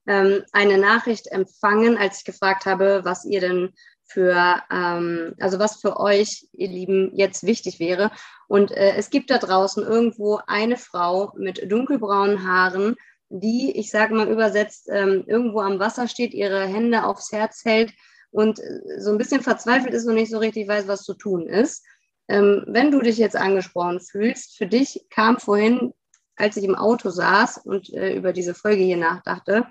ähm, 0.06 0.44
eine 0.52 0.78
Nachricht 0.78 1.26
empfangen, 1.26 1.98
als 1.98 2.18
ich 2.18 2.24
gefragt 2.24 2.66
habe, 2.66 3.00
was 3.02 3.24
ihr 3.24 3.40
denn 3.40 3.72
für, 4.04 4.62
ähm, 4.70 5.34
also 5.40 5.58
was 5.58 5.80
für 5.80 5.98
euch, 5.98 6.46
ihr 6.52 6.68
Lieben, 6.68 7.10
jetzt 7.16 7.42
wichtig 7.42 7.80
wäre. 7.80 8.12
Und 8.46 8.70
äh, 8.70 8.94
es 8.94 9.10
gibt 9.10 9.28
da 9.32 9.38
draußen 9.38 9.82
irgendwo 9.82 10.38
eine 10.46 10.76
Frau 10.76 11.32
mit 11.36 11.68
dunkelbraunen 11.68 12.46
Haaren, 12.46 12.94
die, 13.28 13.76
ich 13.76 13.90
sage 13.90 14.14
mal 14.14 14.30
übersetzt, 14.30 14.88
ähm, 14.88 15.24
irgendwo 15.26 15.62
am 15.62 15.80
Wasser 15.80 16.06
steht, 16.06 16.32
ihre 16.32 16.64
Hände 16.64 17.02
aufs 17.02 17.32
Herz 17.32 17.64
hält 17.64 17.92
und 18.30 18.60
äh, 18.60 19.00
so 19.00 19.10
ein 19.10 19.18
bisschen 19.18 19.42
verzweifelt 19.42 19.94
ist 19.94 20.06
und 20.06 20.14
nicht 20.14 20.30
so 20.30 20.38
richtig 20.38 20.68
weiß, 20.68 20.86
was 20.86 21.02
zu 21.02 21.14
tun 21.14 21.48
ist. 21.48 21.84
Ähm, 22.28 22.64
wenn 22.66 22.90
du 22.90 23.00
dich 23.00 23.18
jetzt 23.18 23.36
angesprochen 23.36 24.00
fühlst, 24.00 24.56
für 24.56 24.66
dich 24.66 25.04
kam 25.10 25.38
vorhin, 25.38 25.92
als 26.36 26.56
ich 26.56 26.64
im 26.64 26.74
Auto 26.74 27.10
saß 27.10 27.58
und 27.58 27.92
äh, 27.92 28.14
über 28.14 28.32
diese 28.32 28.54
Folge 28.54 28.82
hier 28.82 28.96
nachdachte, 28.96 29.66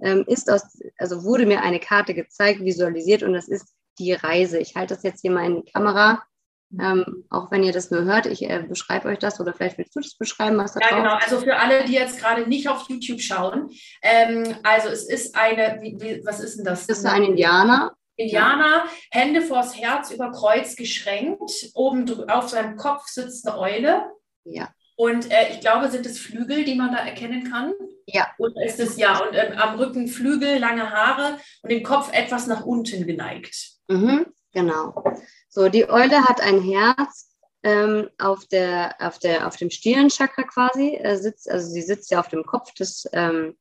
ähm, 0.00 0.24
ist 0.26 0.50
aus, 0.50 0.62
also 0.98 1.24
wurde 1.24 1.46
mir 1.46 1.62
eine 1.62 1.80
Karte 1.80 2.14
gezeigt, 2.14 2.60
visualisiert 2.60 3.22
und 3.22 3.32
das 3.32 3.48
ist 3.48 3.74
die 3.98 4.12
Reise. 4.12 4.58
Ich 4.58 4.76
halte 4.76 4.94
das 4.94 5.02
jetzt 5.02 5.20
hier 5.20 5.30
mal 5.30 5.46
in 5.46 5.62
die 5.62 5.72
Kamera. 5.72 6.22
Ähm, 6.80 7.24
auch 7.30 7.52
wenn 7.52 7.62
ihr 7.62 7.72
das 7.72 7.92
nur 7.92 8.04
hört, 8.04 8.26
ich 8.26 8.42
äh, 8.42 8.64
beschreibe 8.68 9.08
euch 9.08 9.18
das 9.18 9.38
oder 9.38 9.52
vielleicht 9.52 9.78
willst 9.78 9.94
du 9.94 10.00
das 10.00 10.16
beschreiben, 10.16 10.56
was 10.56 10.72
da 10.72 10.80
Ja, 10.80 10.96
genau. 10.96 11.14
Also 11.14 11.38
für 11.38 11.56
alle, 11.56 11.84
die 11.84 11.92
jetzt 11.92 12.18
gerade 12.18 12.48
nicht 12.48 12.68
auf 12.68 12.88
YouTube 12.88 13.20
schauen, 13.20 13.70
ähm, 14.02 14.56
also 14.64 14.88
es 14.88 15.08
ist 15.08 15.36
eine, 15.36 15.78
wie, 15.80 15.96
wie, 16.00 16.22
was 16.24 16.40
ist 16.40 16.56
denn 16.56 16.64
das? 16.64 16.88
Das 16.88 16.98
ist 16.98 17.06
ein 17.06 17.22
Indianer 17.22 17.94
Indianer, 18.16 18.84
Hände 19.10 19.42
vors 19.42 19.76
Herz 19.76 20.10
über 20.10 20.30
Kreuz 20.30 20.76
geschränkt. 20.76 21.70
Oben 21.74 22.28
auf 22.30 22.48
seinem 22.48 22.76
Kopf 22.76 23.06
sitzt 23.08 23.46
eine 23.46 23.58
Eule. 23.58 24.10
Ja. 24.44 24.68
Und 24.96 25.30
äh, 25.30 25.52
ich 25.52 25.60
glaube, 25.60 25.90
sind 25.90 26.06
es 26.06 26.18
Flügel, 26.18 26.64
die 26.64 26.76
man 26.76 26.92
da 26.92 26.98
erkennen 26.98 27.50
kann? 27.50 27.72
Ja. 28.06 28.28
Oder 28.38 28.64
ist 28.64 28.78
es, 28.78 28.96
ja, 28.96 29.18
und 29.18 29.34
ähm, 29.34 29.58
am 29.58 29.76
Rücken 29.76 30.06
Flügel, 30.06 30.58
lange 30.58 30.90
Haare 30.90 31.38
und 31.62 31.70
den 31.70 31.82
Kopf 31.82 32.12
etwas 32.12 32.46
nach 32.46 32.64
unten 32.64 33.06
geneigt. 33.06 33.72
Mhm, 33.88 34.26
genau. 34.52 35.02
So, 35.48 35.68
die 35.68 35.88
Eule 35.88 36.24
hat 36.24 36.40
ein 36.40 36.60
Herz 36.62 37.34
ähm, 37.64 38.08
auf, 38.18 38.46
der, 38.46 38.94
auf, 39.00 39.18
der, 39.18 39.48
auf 39.48 39.56
dem 39.56 39.70
Stirnchakra 39.70 40.42
quasi, 40.44 40.96
äh, 40.96 41.16
sitzt, 41.16 41.50
also 41.50 41.68
sie 41.68 41.82
sitzt 41.82 42.10
ja 42.10 42.20
auf 42.20 42.28
dem 42.28 42.44
Kopf 42.44 42.72
des, 42.74 43.08
ähm, 43.12 43.56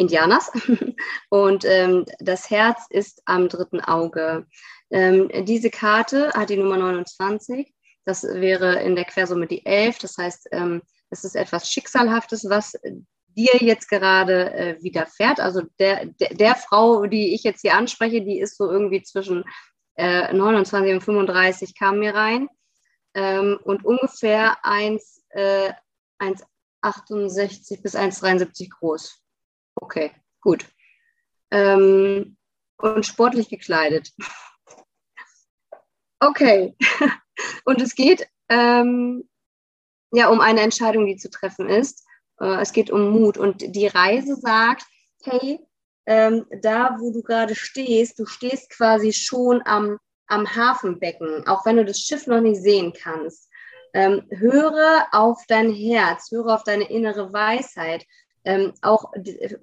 Indianers. 0.00 0.50
Und 1.28 1.64
ähm, 1.64 2.06
das 2.18 2.50
Herz 2.50 2.86
ist 2.90 3.22
am 3.26 3.48
dritten 3.48 3.80
Auge. 3.80 4.46
Ähm, 4.90 5.30
diese 5.44 5.70
Karte 5.70 6.32
hat 6.32 6.50
die 6.50 6.56
Nummer 6.56 6.76
29. 6.76 7.72
Das 8.04 8.24
wäre 8.24 8.82
in 8.82 8.96
der 8.96 9.04
Quersumme 9.04 9.46
die 9.46 9.64
11. 9.64 9.98
Das 9.98 10.16
heißt, 10.16 10.48
ähm, 10.52 10.82
es 11.10 11.24
ist 11.24 11.36
etwas 11.36 11.70
Schicksalhaftes, 11.70 12.48
was 12.48 12.72
dir 13.36 13.56
jetzt 13.60 13.88
gerade 13.88 14.52
äh, 14.52 14.82
widerfährt. 14.82 15.40
Also 15.40 15.62
der, 15.78 16.06
der, 16.06 16.34
der, 16.34 16.54
Frau, 16.56 17.06
die 17.06 17.34
ich 17.34 17.42
jetzt 17.42 17.60
hier 17.60 17.74
anspreche, 17.74 18.22
die 18.22 18.40
ist 18.40 18.56
so 18.56 18.70
irgendwie 18.70 19.02
zwischen 19.02 19.44
äh, 19.96 20.32
29 20.32 20.94
und 20.94 21.02
35, 21.02 21.78
kam 21.78 21.98
mir 21.98 22.14
rein. 22.14 22.48
Ähm, 23.14 23.58
und 23.64 23.84
ungefähr 23.84 24.64
1, 24.64 25.22
äh, 25.30 25.72
1,68 26.20 27.82
bis 27.82 27.96
1,73 27.96 28.68
groß. 28.78 29.19
Okay, 29.80 30.12
gut. 30.42 30.66
Ähm, 31.50 32.36
und 32.76 33.06
sportlich 33.06 33.48
gekleidet. 33.48 34.12
okay. 36.20 36.76
und 37.64 37.80
es 37.80 37.94
geht 37.94 38.28
ähm, 38.48 39.28
ja 40.12 40.28
um 40.28 40.40
eine 40.40 40.60
Entscheidung, 40.60 41.06
die 41.06 41.16
zu 41.16 41.30
treffen 41.30 41.68
ist. 41.68 42.06
Äh, 42.40 42.60
es 42.60 42.72
geht 42.72 42.90
um 42.90 43.10
Mut. 43.10 43.38
Und 43.38 43.74
die 43.74 43.86
Reise 43.86 44.36
sagt, 44.36 44.84
hey, 45.24 45.60
ähm, 46.06 46.46
da 46.62 46.96
wo 46.98 47.10
du 47.10 47.22
gerade 47.22 47.54
stehst, 47.54 48.18
du 48.18 48.26
stehst 48.26 48.70
quasi 48.70 49.12
schon 49.12 49.62
am, 49.64 49.98
am 50.26 50.54
Hafenbecken, 50.54 51.46
auch 51.46 51.64
wenn 51.64 51.76
du 51.76 51.84
das 51.84 52.00
Schiff 52.00 52.26
noch 52.26 52.40
nicht 52.40 52.60
sehen 52.60 52.92
kannst. 52.92 53.48
Ähm, 53.92 54.26
höre 54.30 55.06
auf 55.10 55.42
dein 55.48 55.72
Herz, 55.72 56.30
höre 56.30 56.54
auf 56.54 56.64
deine 56.64 56.88
innere 56.90 57.32
Weisheit 57.32 58.04
ähm, 58.44 58.72
auch 58.82 59.12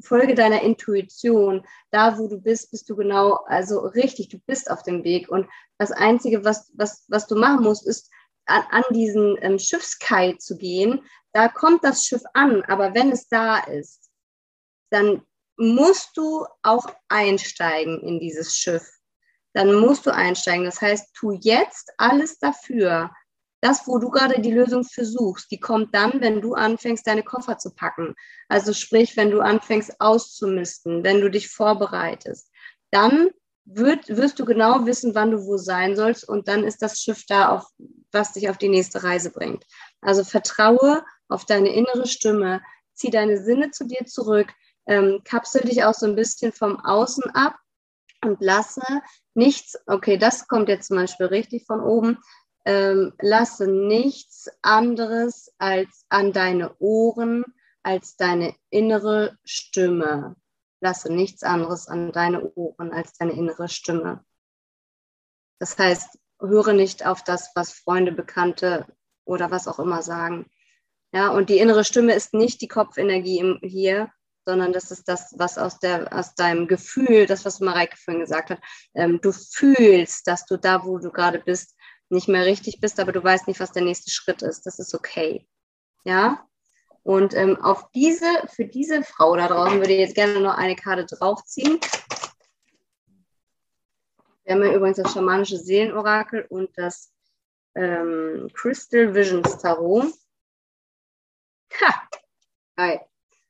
Folge 0.02 0.36
deiner 0.36 0.62
Intuition. 0.62 1.66
Da, 1.92 2.18
wo 2.18 2.28
du 2.28 2.40
bist, 2.40 2.72
bist 2.72 2.90
du 2.90 2.96
genau, 2.96 3.40
also 3.48 3.80
richtig, 3.80 4.30
du 4.30 4.40
bist 4.40 4.70
auf 4.70 4.84
dem 4.84 5.04
Weg. 5.04 5.30
Und 5.30 5.48
das 5.78 5.92
Einzige, 5.92 6.44
was, 6.44 6.72
was, 6.76 7.06
was 7.08 7.28
du 7.28 7.36
machen 7.36 7.64
musst, 7.64 7.88
ist, 7.88 8.10
an, 8.46 8.64
an 8.72 8.84
diesen 8.92 9.38
ähm, 9.42 9.60
Schiffskai 9.60 10.34
zu 10.34 10.58
gehen. 10.58 11.04
Da 11.34 11.48
kommt 11.50 11.84
das 11.84 12.06
Schiff 12.06 12.24
an, 12.34 12.64
aber 12.64 12.94
wenn 12.94 13.12
es 13.12 13.28
da 13.28 13.58
ist, 13.60 14.10
dann 14.90 15.22
musst 15.58 16.16
du 16.16 16.46
auch 16.64 16.88
einsteigen 17.10 18.00
in 18.02 18.20
dieses 18.20 18.56
Schiff. 18.56 18.88
Dann 19.54 19.74
musst 19.76 20.06
du 20.06 20.14
einsteigen. 20.14 20.66
Das 20.66 20.82
heißt, 20.82 21.14
tu 21.14 21.32
jetzt 21.32 21.92
alles 21.98 22.40
dafür, 22.40 23.12
das, 23.62 23.88
wo 23.88 23.98
du 23.98 24.10
gerade 24.10 24.42
die 24.42 24.52
Lösung 24.52 24.84
für 24.84 25.06
suchst, 25.06 25.52
die 25.52 25.60
kommt 25.60 25.94
dann, 25.96 26.22
wenn 26.22 26.42
du 26.42 26.54
anfängst, 26.54 27.08
deine 27.08 27.24
Koffer 27.24 27.58
zu 27.58 27.74
packen. 27.74 28.16
Also 28.48 28.74
sprich, 28.74 29.18
wenn 29.18 29.32
du 29.32 29.42
anfängst 29.42 30.00
auszumisten, 30.00 31.04
wenn 31.04 31.22
du 31.22 31.30
dich 31.30 31.50
vorbereitest. 31.50 32.52
Dann 32.92 33.30
wird, 33.66 34.08
wirst 34.08 34.40
du 34.40 34.46
genau 34.46 34.86
wissen, 34.86 35.14
wann 35.16 35.32
du 35.32 35.46
wo 35.46 35.58
sein 35.58 35.96
sollst 35.96 36.28
und 36.28 36.48
dann 36.48 36.64
ist 36.64 36.82
das 36.82 37.00
Schiff 37.00 37.26
da, 37.28 37.50
auf, 37.50 37.66
was 38.12 38.34
dich 38.34 38.50
auf 38.50 38.58
die 38.58 38.70
nächste 38.70 39.04
Reise 39.04 39.32
bringt. 39.32 39.66
Also 40.02 40.24
vertraue 40.24 41.04
auf 41.28 41.46
deine 41.46 41.74
innere 41.74 42.08
Stimme, 42.08 42.62
zieh 42.94 43.10
deine 43.10 43.44
Sinne 43.44 43.72
zu 43.72 43.86
dir 43.86 44.06
zurück, 44.06 44.48
ähm, 44.88 45.22
kapsel 45.26 45.62
dich 45.62 45.84
auch 45.84 45.94
so 45.94 46.06
ein 46.06 46.16
bisschen 46.16 46.54
vom 46.54 46.80
Außen 46.80 47.30
ab 47.32 47.58
und 48.24 48.38
lasse 48.40 48.82
nichts, 49.34 49.78
okay, 49.86 50.18
das 50.18 50.48
kommt 50.48 50.70
jetzt 50.70 50.88
zum 50.88 50.98
Beispiel 50.98 51.28
richtig 51.28 51.66
von 51.66 51.82
oben, 51.82 52.20
ähm, 52.68 53.14
lasse 53.22 53.66
nichts 53.66 54.50
anderes 54.62 55.54
als 55.58 56.06
an 56.10 56.34
deine 56.34 56.76
Ohren, 56.80 57.46
als 57.82 58.18
deine 58.18 58.54
innere 58.70 59.38
Stimme. 59.46 60.36
Lasse 60.82 61.12
nichts 61.12 61.44
anderes 61.44 61.88
an 61.88 62.12
deine 62.12 62.54
Ohren 62.56 62.92
als 62.92 63.14
deine 63.14 63.32
innere 63.32 63.70
Stimme. 63.70 64.26
Das 65.60 65.78
heißt, 65.78 66.20
höre 66.42 66.74
nicht 66.74 67.06
auf 67.06 67.24
das, 67.24 67.52
was 67.56 67.72
Freunde, 67.72 68.12
Bekannte 68.12 68.86
oder 69.24 69.50
was 69.50 69.70
auch 69.70 69.80
immer 69.80 70.02
sagen. 70.02 70.46
Ja, 71.14 71.30
und 71.30 71.50
die 71.50 71.60
innere 71.60 71.86
Stimme 71.86 72.16
ist 72.16 72.34
nicht 72.34 72.60
die 72.60 72.68
Kopfenergie 72.68 73.40
im, 73.40 73.60
hier, 73.64 74.12
sondern 74.46 74.74
das 74.74 74.92
ist 74.92 75.08
das, 75.08 75.34
was 75.38 75.58
aus, 75.58 75.80
der, 75.80 76.12
aus 76.12 76.36
deinem 76.36 76.68
Gefühl, 76.68 77.28
das, 77.28 77.46
was 77.46 77.62
Mareike 77.62 77.96
vorhin 77.96 78.22
gesagt 78.22 78.50
hat, 78.50 78.60
ähm, 78.94 79.22
du 79.22 79.32
fühlst, 79.32 80.28
dass 80.28 80.46
du 80.46 80.58
da, 80.58 80.84
wo 80.84 80.98
du 80.98 81.12
gerade 81.12 81.40
bist, 81.40 81.77
nicht 82.10 82.28
mehr 82.28 82.46
richtig 82.46 82.80
bist, 82.80 83.00
aber 83.00 83.12
du 83.12 83.24
weißt 83.24 83.48
nicht, 83.48 83.60
was 83.60 83.72
der 83.72 83.84
nächste 83.84 84.12
Schritt 84.12 84.42
ist. 84.42 84.66
Das 84.66 84.80
ist 84.80 84.94
okay. 84.94 85.48
Ja? 86.04 86.48
Und 87.04 87.34
ähm, 87.36 87.62
auf 87.62 87.90
diese, 87.92 88.26
für 88.48 88.66
diese 88.66 89.04
Frau 89.04 89.36
da 89.36 89.48
draußen 89.48 89.80
würde 89.80 89.94
ich 89.94 90.00
jetzt 90.00 90.16
gerne 90.16 90.40
noch 90.40 90.58
eine 90.58 90.76
Karte 90.76 91.06
draufziehen. 91.06 91.80
Wir 94.44 94.56
haben 94.56 94.64
ja 94.64 94.74
übrigens 94.74 94.98
das 94.98 95.14
schamanische 95.14 95.58
Seelenorakel 95.58 96.46
und 96.50 96.70
das 96.78 97.14
ähm, 97.76 98.50
Crystal 98.54 99.14
Visions 99.14 99.58
Tarot. 99.58 100.14
Ha! 101.82 102.10
Geil. 102.76 103.02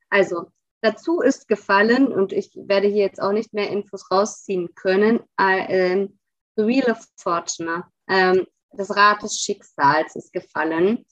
Also, 0.10 0.52
dazu 0.82 1.22
ist 1.22 1.48
gefallen, 1.48 2.08
und 2.08 2.34
ich 2.34 2.52
werde 2.56 2.88
hier 2.88 3.04
jetzt 3.04 3.22
auch 3.22 3.32
nicht 3.32 3.54
mehr 3.54 3.70
Infos 3.70 4.10
rausziehen 4.10 4.74
können, 4.74 5.20
äh, 5.38 6.08
The 6.56 6.66
Wheel 6.66 6.92
of 6.92 7.06
Fortune 7.16 7.84
das 8.08 8.96
Rad 8.96 9.24
des 9.24 9.40
Schicksals 9.40 10.16
ist 10.16 10.34
gefallen. 10.34 11.06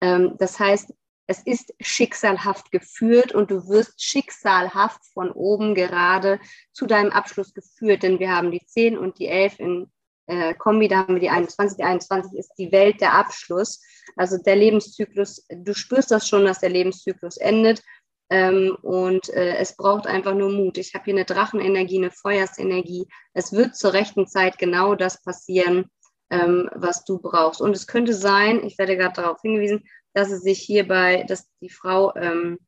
Ähm, 0.00 0.34
das 0.38 0.58
heißt, 0.58 0.92
es 1.26 1.40
ist 1.44 1.72
schicksalhaft 1.80 2.70
geführt 2.72 3.32
und 3.32 3.50
du 3.50 3.68
wirst 3.68 4.02
schicksalhaft 4.02 5.00
von 5.14 5.30
oben 5.30 5.74
gerade 5.74 6.40
zu 6.72 6.86
deinem 6.86 7.10
Abschluss 7.10 7.54
geführt, 7.54 8.02
denn 8.02 8.18
wir 8.18 8.34
haben 8.34 8.50
die 8.50 8.64
10 8.66 8.98
und 8.98 9.18
die 9.18 9.28
11 9.28 9.60
in, 9.60 9.92
äh, 10.26 10.54
Kombi, 10.54 10.88
da 10.88 10.98
haben 10.98 11.14
wir 11.14 11.20
die 11.20 11.30
21. 11.30 11.76
Die 11.76 11.84
21 11.84 12.38
ist 12.38 12.52
die 12.58 12.72
Welt 12.72 13.00
der 13.00 13.14
Abschluss. 13.14 13.80
Also 14.16 14.36
der 14.38 14.56
Lebenszyklus, 14.56 15.46
du 15.48 15.74
spürst 15.74 16.10
das 16.10 16.28
schon, 16.28 16.44
dass 16.44 16.60
der 16.60 16.70
Lebenszyklus 16.70 17.36
endet. 17.36 17.82
Ähm, 18.28 18.76
und 18.82 19.28
äh, 19.30 19.56
es 19.56 19.76
braucht 19.76 20.06
einfach 20.06 20.34
nur 20.34 20.50
Mut. 20.50 20.78
Ich 20.78 20.94
habe 20.94 21.04
hier 21.04 21.14
eine 21.14 21.24
Drachenenergie, 21.24 21.98
eine 21.98 22.10
Feuersenergie. 22.10 23.06
Es 23.32 23.52
wird 23.52 23.76
zur 23.76 23.92
rechten 23.92 24.26
Zeit 24.26 24.58
genau 24.58 24.94
das 24.94 25.22
passieren, 25.22 25.90
ähm, 26.32 26.70
was 26.74 27.04
du 27.04 27.18
brauchst. 27.18 27.60
Und 27.60 27.76
es 27.76 27.86
könnte 27.86 28.14
sein, 28.14 28.64
ich 28.64 28.78
werde 28.78 28.96
gerade 28.96 29.20
darauf 29.22 29.40
hingewiesen, 29.42 29.84
dass 30.14 30.30
es 30.30 30.42
sich 30.42 30.60
hierbei, 30.60 31.24
dass 31.28 31.48
die 31.60 31.68
Frau 31.68 32.14
ähm, 32.16 32.58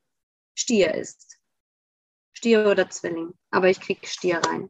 Stier 0.54 0.94
ist. 0.94 1.38
Stier 2.34 2.66
oder 2.66 2.88
Zwilling. 2.90 3.32
Aber 3.50 3.70
ich 3.70 3.80
kriege 3.80 4.06
Stier 4.06 4.40
rein. 4.46 4.68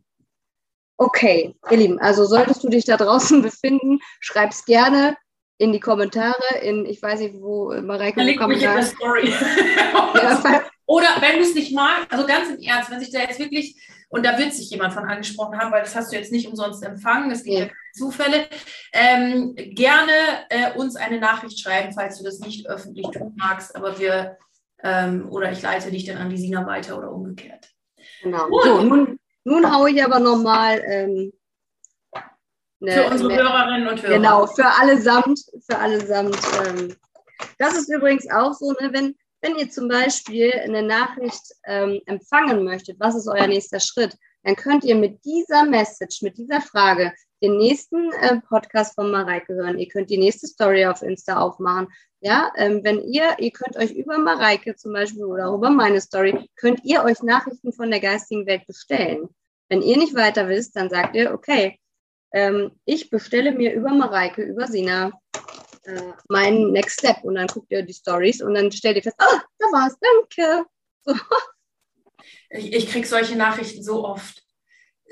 Okay, 0.96 1.56
ihr 1.70 1.76
Lieben, 1.76 1.98
also 1.98 2.24
solltest 2.24 2.62
du 2.62 2.68
dich 2.68 2.84
da 2.84 2.96
draußen 2.96 3.42
befinden, 3.42 3.98
schreib 4.20 4.52
es 4.52 4.64
gerne 4.64 5.16
in 5.58 5.72
die 5.72 5.80
Kommentare, 5.80 6.58
in, 6.62 6.86
ich 6.86 7.02
weiß 7.02 7.20
nicht, 7.20 7.34
wo 7.40 7.74
Mareike 7.80 8.14
Verlinkt 8.14 8.40
Kommentare. 8.40 8.76
Mich 8.76 8.92
in 8.92 8.98
der 8.98 9.32
Story. 9.32 9.34
ja, 10.14 10.64
oder 10.86 11.08
wenn 11.20 11.36
du 11.36 11.42
es 11.42 11.54
nicht 11.54 11.74
magst, 11.74 12.12
also 12.12 12.26
ganz 12.26 12.48
im 12.48 12.60
Ernst, 12.60 12.90
wenn 12.90 13.00
sich 13.00 13.10
da 13.10 13.20
jetzt 13.20 13.40
wirklich, 13.40 13.76
und 14.14 14.24
da 14.24 14.38
wird 14.38 14.54
sich 14.54 14.70
jemand 14.70 14.94
von 14.94 15.06
angesprochen 15.06 15.58
haben, 15.58 15.72
weil 15.72 15.82
das 15.82 15.96
hast 15.96 16.12
du 16.12 16.16
jetzt 16.16 16.30
nicht 16.30 16.46
umsonst 16.46 16.84
empfangen, 16.84 17.32
es 17.32 17.42
gibt 17.42 17.54
ja, 17.54 17.64
ja 17.64 17.66
keine 17.66 17.92
Zufälle, 17.94 18.46
ähm, 18.92 19.56
gerne 19.56 20.12
äh, 20.50 20.72
uns 20.78 20.94
eine 20.94 21.18
Nachricht 21.18 21.58
schreiben, 21.58 21.92
falls 21.92 22.18
du 22.18 22.24
das 22.24 22.38
nicht 22.38 22.68
öffentlich 22.68 23.08
tun 23.08 23.34
magst, 23.36 23.74
aber 23.74 23.98
wir, 23.98 24.38
ähm, 24.84 25.28
oder 25.30 25.50
ich 25.50 25.62
leite 25.62 25.90
dich 25.90 26.04
dann 26.04 26.18
an 26.18 26.30
die 26.30 26.38
Sina 26.38 26.64
weiter 26.64 26.96
oder 26.96 27.10
umgekehrt. 27.10 27.72
Genau. 28.22 28.46
So, 28.62 28.82
nun, 28.82 29.18
nun 29.42 29.74
haue 29.74 29.90
ich 29.90 30.04
aber 30.04 30.20
nochmal. 30.20 30.80
Ähm, 30.86 31.32
für 32.86 33.10
unsere 33.10 33.32
ne, 33.32 33.36
Hörerinnen 33.36 33.88
und 33.88 34.00
Hörer. 34.00 34.14
Genau, 34.14 34.46
für 34.46 34.66
allesamt. 34.80 35.40
Für 35.68 35.78
allesamt. 35.78 36.38
Ähm, 36.68 36.94
das 37.58 37.76
ist 37.76 37.92
übrigens 37.92 38.30
auch 38.30 38.52
so, 38.52 38.70
ne, 38.80 38.90
wenn, 38.92 39.16
wenn 39.44 39.58
ihr 39.58 39.68
zum 39.68 39.88
Beispiel 39.88 40.52
eine 40.52 40.82
Nachricht 40.82 41.54
ähm, 41.66 42.00
empfangen 42.06 42.64
möchtet, 42.64 42.98
was 42.98 43.14
ist 43.14 43.28
euer 43.28 43.46
nächster 43.46 43.78
Schritt, 43.78 44.16
dann 44.42 44.56
könnt 44.56 44.84
ihr 44.84 44.94
mit 44.94 45.22
dieser 45.22 45.64
Message, 45.66 46.22
mit 46.22 46.38
dieser 46.38 46.62
Frage 46.62 47.12
den 47.42 47.58
nächsten 47.58 48.10
äh, 48.22 48.40
Podcast 48.48 48.94
von 48.94 49.10
Mareike 49.10 49.52
hören. 49.52 49.78
Ihr 49.78 49.88
könnt 49.88 50.08
die 50.08 50.16
nächste 50.16 50.46
Story 50.46 50.86
auf 50.86 51.02
Insta 51.02 51.38
aufmachen. 51.38 51.88
Ja, 52.20 52.52
ähm, 52.56 52.80
wenn 52.84 53.02
ihr, 53.02 53.36
ihr 53.38 53.50
könnt 53.50 53.76
euch 53.76 53.90
über 53.90 54.16
Mareike 54.16 54.76
zum 54.76 54.94
Beispiel 54.94 55.24
oder 55.24 55.52
über 55.52 55.68
meine 55.68 56.00
Story, 56.00 56.48
könnt 56.56 56.82
ihr 56.82 57.04
euch 57.04 57.22
Nachrichten 57.22 57.74
von 57.74 57.90
der 57.90 58.00
geistigen 58.00 58.46
Welt 58.46 58.66
bestellen. 58.66 59.28
Wenn 59.68 59.82
ihr 59.82 59.98
nicht 59.98 60.14
weiter 60.14 60.48
wisst, 60.48 60.74
dann 60.74 60.88
sagt 60.88 61.14
ihr, 61.16 61.34
okay, 61.34 61.78
ähm, 62.32 62.72
ich 62.86 63.10
bestelle 63.10 63.52
mir 63.52 63.74
über 63.74 63.90
Mareike, 63.90 64.42
über 64.42 64.68
Sina 64.68 65.12
äh, 65.84 66.12
meinen 66.28 66.72
Next 66.72 67.00
Step 67.00 67.22
und 67.22 67.34
dann 67.34 67.46
guckt 67.46 67.70
ihr 67.70 67.82
die 67.82 67.92
Stories 67.92 68.42
und 68.42 68.54
dann 68.54 68.70
stellt 68.72 68.96
ihr 68.96 69.02
fest, 69.02 69.16
ah, 69.18 69.42
da 69.58 69.66
war's, 69.66 69.96
danke. 70.00 70.66
So. 71.04 71.14
Ich, 72.50 72.72
ich 72.72 72.90
kriege 72.90 73.06
solche 73.06 73.36
Nachrichten 73.36 73.82
so 73.82 74.04
oft. 74.04 74.42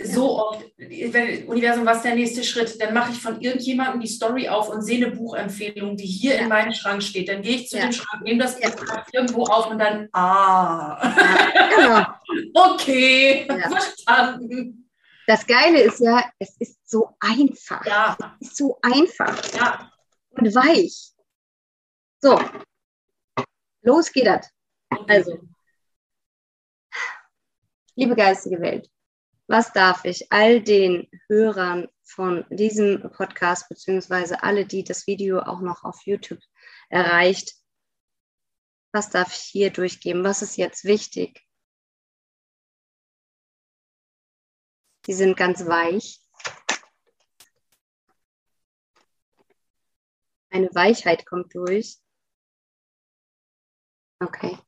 So 0.05 0.39
oft, 0.39 0.64
wenn, 0.79 1.47
Universum, 1.47 1.85
was 1.85 1.99
ist 1.99 2.05
der 2.05 2.14
nächste 2.14 2.43
Schritt? 2.43 2.81
Dann 2.81 2.95
mache 2.95 3.12
ich 3.12 3.18
von 3.20 3.41
irgendjemandem 3.41 4.01
die 4.01 4.09
Story 4.09 4.49
auf 4.49 4.70
und 4.70 4.83
sehe 4.83 5.05
eine 5.05 5.14
Buchempfehlung, 5.14 5.97
die 5.97 6.07
hier 6.07 6.37
ja. 6.37 6.41
in 6.41 6.49
meinem 6.49 6.73
Schrank 6.73 7.03
steht. 7.03 7.29
Dann 7.29 7.43
gehe 7.43 7.57
ich 7.57 7.68
zu 7.68 7.77
ja. 7.77 7.85
dem 7.85 7.93
Schrank, 7.93 8.23
nehme 8.23 8.43
das 8.43 8.59
ja. 8.59 8.70
irgendwo 9.12 9.45
auf 9.45 9.70
und 9.70 9.79
dann, 9.79 10.09
ah, 10.12 10.99
genau. 11.77 12.07
okay, 12.73 13.47
verstanden. 13.47 14.91
Das 15.27 15.47
Geile 15.47 15.83
ist 15.83 16.01
ja, 16.01 16.25
es 16.39 16.57
ist 16.59 16.79
so 16.89 17.11
einfach. 17.20 17.85
Ja. 17.85 18.16
Es 18.41 18.49
ist 18.49 18.57
so 18.57 18.79
einfach. 18.83 19.55
Ja. 19.55 19.91
Und 20.33 20.55
weich. 20.55 21.12
So, 22.20 22.39
los 23.83 24.12
geht 24.12 24.26
das. 24.26 24.49
Also, 25.09 25.39
liebe 27.95 28.14
geistige 28.14 28.61
Welt, 28.61 28.91
was 29.47 29.72
darf 29.72 30.05
ich 30.05 30.30
all 30.30 30.62
den 30.62 31.09
Hörern 31.28 31.89
von 32.03 32.45
diesem 32.51 33.11
Podcast, 33.12 33.68
beziehungsweise 33.68 34.43
alle, 34.43 34.66
die 34.66 34.85
das 34.85 35.07
Video 35.07 35.41
auch 35.41 35.61
noch 35.61 35.85
auf 35.85 36.01
YouTube 36.05 36.41
erreicht, 36.89 37.55
was 38.93 39.11
darf 39.11 39.35
ich 39.35 39.43
hier 39.43 39.70
durchgeben? 39.70 40.22
Was 40.24 40.43
ist 40.43 40.57
jetzt 40.57 40.85
wichtig? 40.85 41.47
Die 45.07 45.14
sind 45.14 45.37
ganz 45.37 45.66
weich. 45.66 46.22
Eine 50.53 50.68
Weichheit 50.74 51.24
kommt 51.24 51.55
durch. 51.55 51.96
Okay. 54.22 54.59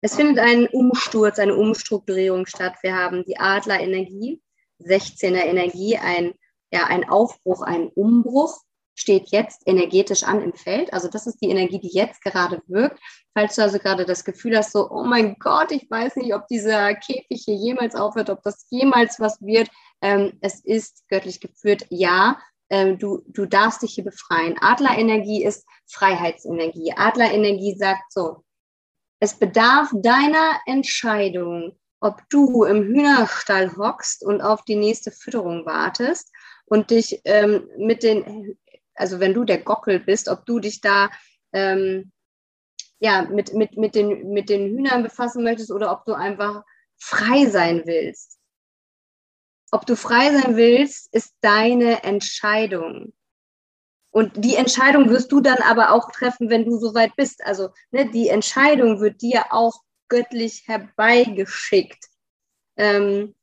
Es 0.00 0.14
findet 0.14 0.38
ein 0.38 0.68
Umsturz, 0.68 1.38
eine 1.38 1.56
Umstrukturierung 1.56 2.46
statt. 2.46 2.76
Wir 2.82 2.94
haben 2.94 3.24
die 3.24 3.38
Adlerenergie, 3.38 4.40
16er 4.80 5.44
Energie, 5.44 5.96
ein, 5.96 6.34
ja, 6.70 6.86
ein 6.86 7.08
Aufbruch, 7.08 7.62
ein 7.62 7.88
Umbruch 7.88 8.62
steht 8.94 9.30
jetzt 9.30 9.62
energetisch 9.66 10.22
an 10.22 10.42
im 10.42 10.52
Feld. 10.52 10.92
Also 10.92 11.08
das 11.08 11.26
ist 11.26 11.38
die 11.42 11.48
Energie, 11.48 11.80
die 11.80 11.92
jetzt 11.92 12.22
gerade 12.22 12.62
wirkt. 12.68 13.00
Falls 13.32 13.56
du 13.56 13.62
also 13.62 13.78
gerade 13.78 14.04
das 14.04 14.24
Gefühl 14.24 14.56
hast, 14.56 14.70
so, 14.70 14.88
oh 14.90 15.02
mein 15.02 15.36
Gott, 15.40 15.72
ich 15.72 15.90
weiß 15.90 16.16
nicht, 16.16 16.34
ob 16.34 16.46
dieser 16.46 16.94
Käfig 16.94 17.42
hier 17.44 17.56
jemals 17.56 17.96
aufhört, 17.96 18.30
ob 18.30 18.42
das 18.42 18.66
jemals 18.70 19.18
was 19.18 19.42
wird. 19.42 19.68
Ähm, 20.00 20.38
es 20.40 20.60
ist 20.64 21.08
göttlich 21.08 21.40
geführt, 21.40 21.86
ja. 21.90 22.38
Ähm, 22.70 22.98
du, 22.98 23.22
du 23.26 23.46
darfst 23.46 23.82
dich 23.82 23.94
hier 23.94 24.04
befreien. 24.04 24.56
Adlerenergie 24.60 25.44
ist 25.44 25.66
Freiheitsenergie. 25.86 26.92
Adlerenergie 26.96 27.76
sagt 27.76 28.12
so, 28.12 28.44
es 29.20 29.34
bedarf 29.34 29.90
deiner 29.94 30.60
Entscheidung, 30.66 31.78
ob 32.00 32.20
du 32.28 32.64
im 32.64 32.82
Hühnerstall 32.84 33.76
hockst 33.76 34.24
und 34.24 34.42
auf 34.42 34.64
die 34.64 34.76
nächste 34.76 35.10
Fütterung 35.10 35.64
wartest 35.64 36.30
und 36.66 36.90
dich 36.90 37.20
ähm, 37.24 37.68
mit 37.78 38.02
den, 38.02 38.58
also 38.94 39.20
wenn 39.20 39.34
du 39.34 39.44
der 39.44 39.58
Gockel 39.58 40.00
bist, 40.00 40.28
ob 40.28 40.44
du 40.46 40.60
dich 40.60 40.80
da 40.80 41.10
ähm, 41.52 42.12
ja, 42.98 43.22
mit, 43.22 43.54
mit, 43.54 43.76
mit, 43.76 43.94
den, 43.94 44.30
mit 44.32 44.48
den 44.48 44.68
Hühnern 44.68 45.02
befassen 45.02 45.44
möchtest 45.44 45.70
oder 45.70 45.92
ob 45.92 46.04
du 46.04 46.14
einfach 46.14 46.62
frei 46.98 47.46
sein 47.46 47.82
willst. 47.86 48.38
Ob 49.70 49.86
du 49.86 49.96
frei 49.96 50.32
sein 50.32 50.56
willst, 50.56 51.12
ist 51.14 51.34
deine 51.40 52.04
Entscheidung. 52.04 53.12
Und 54.10 54.44
die 54.44 54.54
Entscheidung 54.54 55.10
wirst 55.10 55.32
du 55.32 55.40
dann 55.40 55.58
aber 55.58 55.90
auch 55.90 56.10
treffen, 56.12 56.48
wenn 56.48 56.64
du 56.64 56.78
soweit 56.78 57.16
bist. 57.16 57.44
Also 57.44 57.70
ne, 57.90 58.08
die 58.08 58.28
Entscheidung 58.28 59.00
wird 59.00 59.20
dir 59.22 59.46
auch 59.50 59.80
göttlich 60.08 60.62
herbeigeschickt. 60.66 62.04
Ähm, 62.76 63.34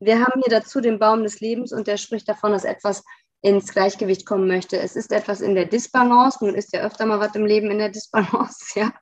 wir 0.00 0.20
haben 0.20 0.40
hier 0.42 0.58
dazu 0.58 0.80
den 0.80 0.98
Baum 0.98 1.22
des 1.22 1.40
Lebens 1.40 1.72
und 1.72 1.86
der 1.86 1.98
spricht 1.98 2.28
davon, 2.28 2.52
dass 2.52 2.64
etwas 2.64 3.04
ins 3.42 3.72
Gleichgewicht 3.72 4.24
kommen 4.24 4.48
möchte. 4.48 4.78
Es 4.78 4.96
ist 4.96 5.12
etwas 5.12 5.42
in 5.42 5.54
der 5.54 5.66
Disbalance. 5.66 6.42
Nun 6.42 6.54
ist 6.54 6.72
ja 6.72 6.80
öfter 6.80 7.06
mal 7.06 7.20
was 7.20 7.34
im 7.34 7.44
Leben 7.44 7.70
in 7.70 7.78
der 7.78 7.90
Disbalance, 7.90 8.64
ja. 8.78 8.92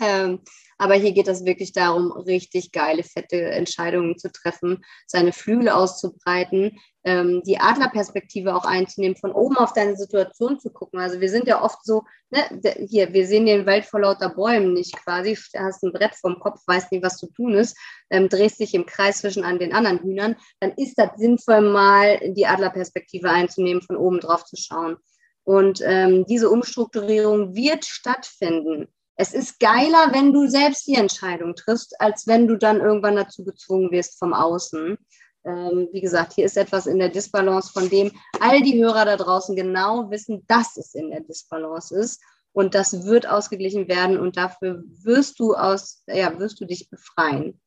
Ähm, 0.00 0.40
aber 0.82 0.94
hier 0.94 1.12
geht 1.12 1.28
es 1.28 1.44
wirklich 1.44 1.72
darum, 1.72 2.10
richtig 2.10 2.72
geile, 2.72 3.04
fette 3.04 3.40
Entscheidungen 3.40 4.18
zu 4.18 4.32
treffen, 4.32 4.84
seine 5.06 5.32
Flügel 5.32 5.68
auszubreiten, 5.68 6.76
ähm, 7.04 7.40
die 7.46 7.60
Adlerperspektive 7.60 8.52
auch 8.52 8.64
einzunehmen, 8.64 9.16
von 9.16 9.30
oben 9.30 9.56
auf 9.58 9.72
deine 9.74 9.96
Situation 9.96 10.58
zu 10.58 10.70
gucken. 10.70 10.98
Also 10.98 11.20
wir 11.20 11.30
sind 11.30 11.46
ja 11.46 11.62
oft 11.62 11.84
so, 11.84 12.02
ne, 12.30 12.40
hier, 12.88 13.12
wir 13.12 13.28
sehen 13.28 13.46
den 13.46 13.64
Wald 13.64 13.84
vor 13.84 14.00
lauter 14.00 14.30
Bäumen 14.30 14.72
nicht 14.72 14.96
quasi, 14.96 15.38
hast 15.56 15.84
ein 15.84 15.92
Brett 15.92 16.16
vom 16.16 16.40
Kopf, 16.40 16.60
weißt 16.66 16.90
nicht, 16.90 17.04
was 17.04 17.16
zu 17.16 17.28
tun 17.32 17.54
ist, 17.54 17.78
ähm, 18.10 18.28
drehst 18.28 18.58
dich 18.58 18.74
im 18.74 18.84
Kreis 18.84 19.18
zwischen 19.18 19.44
an 19.44 19.60
den 19.60 19.72
anderen 19.72 20.00
Hühnern, 20.00 20.34
dann 20.58 20.72
ist 20.72 20.98
das 20.98 21.10
sinnvoll, 21.16 21.60
mal 21.60 22.18
die 22.32 22.46
Adlerperspektive 22.46 23.30
einzunehmen, 23.30 23.82
von 23.82 23.96
oben 23.96 24.18
drauf 24.18 24.44
zu 24.44 24.56
schauen. 24.56 24.96
Und 25.44 25.80
ähm, 25.84 26.26
diese 26.26 26.50
Umstrukturierung 26.50 27.54
wird 27.54 27.84
stattfinden 27.84 28.88
es 29.16 29.34
ist 29.34 29.60
geiler, 29.60 30.12
wenn 30.12 30.32
du 30.32 30.48
selbst 30.48 30.86
die 30.86 30.94
Entscheidung 30.94 31.54
triffst, 31.54 32.00
als 32.00 32.26
wenn 32.26 32.46
du 32.46 32.56
dann 32.56 32.80
irgendwann 32.80 33.16
dazu 33.16 33.44
gezwungen 33.44 33.90
wirst 33.90 34.18
vom 34.18 34.32
Außen. 34.32 34.96
Ähm, 35.44 35.88
wie 35.92 36.00
gesagt, 36.00 36.34
hier 36.34 36.46
ist 36.46 36.56
etwas 36.56 36.86
in 36.86 36.98
der 36.98 37.08
Disbalance, 37.08 37.72
von 37.72 37.88
dem 37.88 38.12
all 38.40 38.62
die 38.62 38.82
Hörer 38.82 39.04
da 39.04 39.16
draußen 39.16 39.56
genau 39.56 40.10
wissen, 40.10 40.44
dass 40.46 40.76
es 40.76 40.94
in 40.94 41.10
der 41.10 41.20
Disbalance 41.20 41.94
ist. 41.96 42.22
Und 42.52 42.74
das 42.74 43.04
wird 43.04 43.26
ausgeglichen 43.26 43.88
werden 43.88 44.18
und 44.18 44.36
dafür 44.36 44.82
wirst 44.86 45.40
du 45.40 45.54
aus, 45.54 46.04
ja, 46.06 46.38
wirst 46.38 46.60
du 46.60 46.66
dich 46.66 46.90
befreien. 46.90 47.60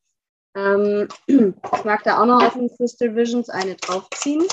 Ähm, 0.56 1.08
ich 1.28 1.84
mag 1.84 2.04
da 2.04 2.22
auch 2.22 2.26
noch 2.26 2.44
auf 2.44 2.54
den 2.54 2.70
Crystal 2.70 3.16
Visions 3.16 3.50
eine 3.50 3.76
draufziehen. 3.76 4.44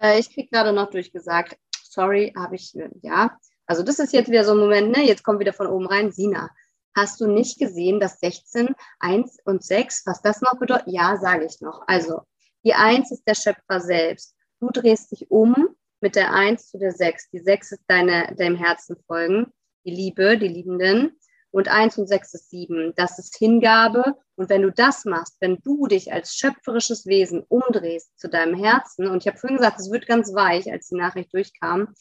Äh, 0.00 0.18
ich 0.18 0.32
kriege 0.32 0.48
gerade 0.48 0.72
noch 0.72 0.90
durchgesagt, 0.90 1.56
sorry, 1.82 2.32
habe 2.36 2.54
ich, 2.56 2.74
ja, 3.02 3.36
also 3.66 3.82
das 3.82 3.98
ist 3.98 4.12
jetzt 4.12 4.30
wieder 4.30 4.44
so 4.44 4.52
ein 4.52 4.58
Moment, 4.58 4.90
ne? 4.90 5.04
jetzt 5.04 5.24
kommt 5.24 5.40
wieder 5.40 5.52
von 5.52 5.66
oben 5.66 5.86
rein, 5.86 6.12
Sina. 6.12 6.50
Hast 6.94 7.20
du 7.20 7.26
nicht 7.26 7.58
gesehen, 7.58 8.00
dass 8.00 8.20
16, 8.20 8.74
1 9.00 9.38
und 9.44 9.64
6, 9.64 10.02
was 10.06 10.20
das 10.20 10.42
noch 10.42 10.58
bedeutet? 10.58 10.88
Ja, 10.88 11.16
sage 11.16 11.46
ich 11.46 11.60
noch. 11.60 11.82
Also, 11.86 12.22
die 12.64 12.74
1 12.74 13.10
ist 13.10 13.24
der 13.26 13.34
Schöpfer 13.34 13.80
selbst. 13.80 14.34
Du 14.60 14.68
drehst 14.68 15.10
dich 15.10 15.30
um 15.30 15.74
mit 16.00 16.16
der 16.16 16.34
1 16.34 16.70
zu 16.70 16.78
der 16.78 16.92
6. 16.92 17.30
Die 17.30 17.38
6 17.38 17.72
ist 17.72 17.82
deine, 17.86 18.34
deinem 18.36 18.56
Herzen 18.56 18.96
folgen, 19.06 19.52
die 19.84 19.90
Liebe, 19.90 20.36
die 20.36 20.48
Liebenden. 20.48 21.18
Und 21.50 21.68
1 21.68 21.98
und 21.98 22.08
6 22.08 22.34
ist 22.34 22.50
7. 22.50 22.92
Das 22.96 23.18
ist 23.18 23.36
Hingabe. 23.36 24.16
Und 24.36 24.48
wenn 24.48 24.62
du 24.62 24.70
das 24.70 25.04
machst, 25.04 25.36
wenn 25.40 25.58
du 25.62 25.86
dich 25.86 26.12
als 26.12 26.34
schöpferisches 26.34 27.06
Wesen 27.06 27.42
umdrehst 27.48 28.18
zu 28.18 28.28
deinem 28.28 28.54
Herzen, 28.54 29.06
und 29.06 29.22
ich 29.22 29.28
habe 29.28 29.38
vorhin 29.38 29.58
gesagt, 29.58 29.80
es 29.80 29.90
wird 29.90 30.06
ganz 30.06 30.34
weich, 30.34 30.70
als 30.70 30.88
die 30.88 30.96
Nachricht 30.96 31.32
durchkam, 31.32 31.94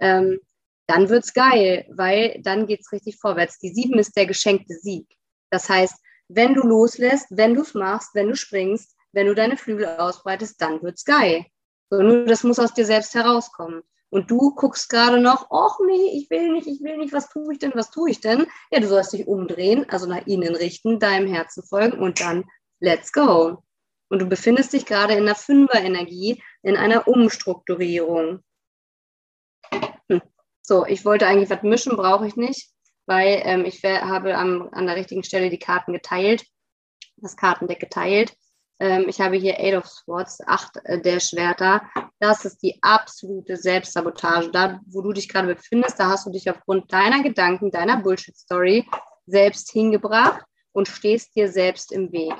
ähm, 0.00 0.40
dann 0.86 1.08
wird's 1.08 1.32
geil, 1.32 1.86
weil 1.90 2.40
dann 2.42 2.66
geht's 2.66 2.92
richtig 2.92 3.18
vorwärts. 3.18 3.58
Die 3.58 3.72
sieben 3.72 3.98
ist 3.98 4.16
der 4.16 4.26
geschenkte 4.26 4.74
Sieg. 4.74 5.06
Das 5.50 5.68
heißt, 5.68 5.94
wenn 6.28 6.54
du 6.54 6.62
loslässt, 6.62 7.26
wenn 7.30 7.54
du 7.54 7.62
es 7.62 7.74
machst, 7.74 8.14
wenn 8.14 8.28
du 8.28 8.36
springst, 8.36 8.96
wenn 9.12 9.26
du 9.26 9.34
deine 9.34 9.56
Flügel 9.56 9.86
ausbreitest, 9.86 10.60
dann 10.60 10.82
wird's 10.82 11.04
geil. 11.04 11.44
So, 11.90 12.00
nur 12.00 12.24
das 12.24 12.42
muss 12.42 12.58
aus 12.58 12.72
dir 12.72 12.86
selbst 12.86 13.14
herauskommen. 13.14 13.82
Und 14.08 14.30
du 14.30 14.54
guckst 14.54 14.90
gerade 14.90 15.20
noch, 15.20 15.46
ach 15.50 15.78
nee, 15.86 16.18
ich 16.18 16.28
will 16.28 16.52
nicht, 16.52 16.66
ich 16.66 16.82
will 16.82 16.98
nicht, 16.98 17.12
was 17.12 17.30
tue 17.30 17.52
ich 17.52 17.58
denn, 17.58 17.72
was 17.74 17.90
tue 17.90 18.10
ich 18.10 18.20
denn? 18.20 18.46
Ja, 18.70 18.80
du 18.80 18.88
sollst 18.88 19.12
dich 19.12 19.26
umdrehen, 19.26 19.86
also 19.88 20.06
nach 20.06 20.26
innen 20.26 20.54
richten, 20.54 20.98
deinem 20.98 21.32
Herzen 21.32 21.62
folgen 21.62 21.98
und 21.98 22.20
dann 22.20 22.44
let's 22.80 23.12
go. 23.12 23.62
Und 24.10 24.18
du 24.18 24.26
befindest 24.26 24.74
dich 24.74 24.84
gerade 24.84 25.14
in 25.14 25.24
der 25.24 25.34
Fünfer-Energie, 25.34 26.42
in 26.62 26.76
einer 26.76 27.08
Umstrukturierung. 27.08 28.40
So, 30.62 30.86
ich 30.86 31.04
wollte 31.04 31.26
eigentlich 31.26 31.50
was 31.50 31.62
mischen, 31.62 31.96
brauche 31.96 32.26
ich 32.26 32.36
nicht, 32.36 32.70
weil 33.06 33.42
ähm, 33.44 33.64
ich 33.64 33.82
habe 33.84 34.36
am, 34.36 34.68
an 34.72 34.86
der 34.86 34.96
richtigen 34.96 35.24
Stelle 35.24 35.50
die 35.50 35.58
Karten 35.58 35.92
geteilt, 35.92 36.44
das 37.16 37.36
Kartendeck 37.36 37.80
geteilt. 37.80 38.34
Ähm, 38.78 39.06
ich 39.08 39.20
habe 39.20 39.36
hier 39.36 39.58
Eight 39.58 39.74
of 39.74 39.86
Swords, 39.86 40.40
acht 40.46 40.76
äh, 40.84 41.00
der 41.00 41.20
Schwerter. 41.20 41.82
Das 42.20 42.44
ist 42.44 42.62
die 42.62 42.78
absolute 42.80 43.56
Selbstsabotage. 43.56 44.50
Da, 44.50 44.80
wo 44.86 45.02
du 45.02 45.12
dich 45.12 45.28
gerade 45.28 45.54
befindest, 45.54 45.98
da 45.98 46.08
hast 46.08 46.26
du 46.26 46.30
dich 46.30 46.48
aufgrund 46.48 46.92
deiner 46.92 47.22
Gedanken, 47.22 47.70
deiner 47.70 47.98
Bullshit-Story 47.98 48.86
selbst 49.26 49.70
hingebracht 49.72 50.42
und 50.72 50.88
stehst 50.88 51.34
dir 51.36 51.50
selbst 51.50 51.92
im 51.92 52.12
Weg. 52.12 52.34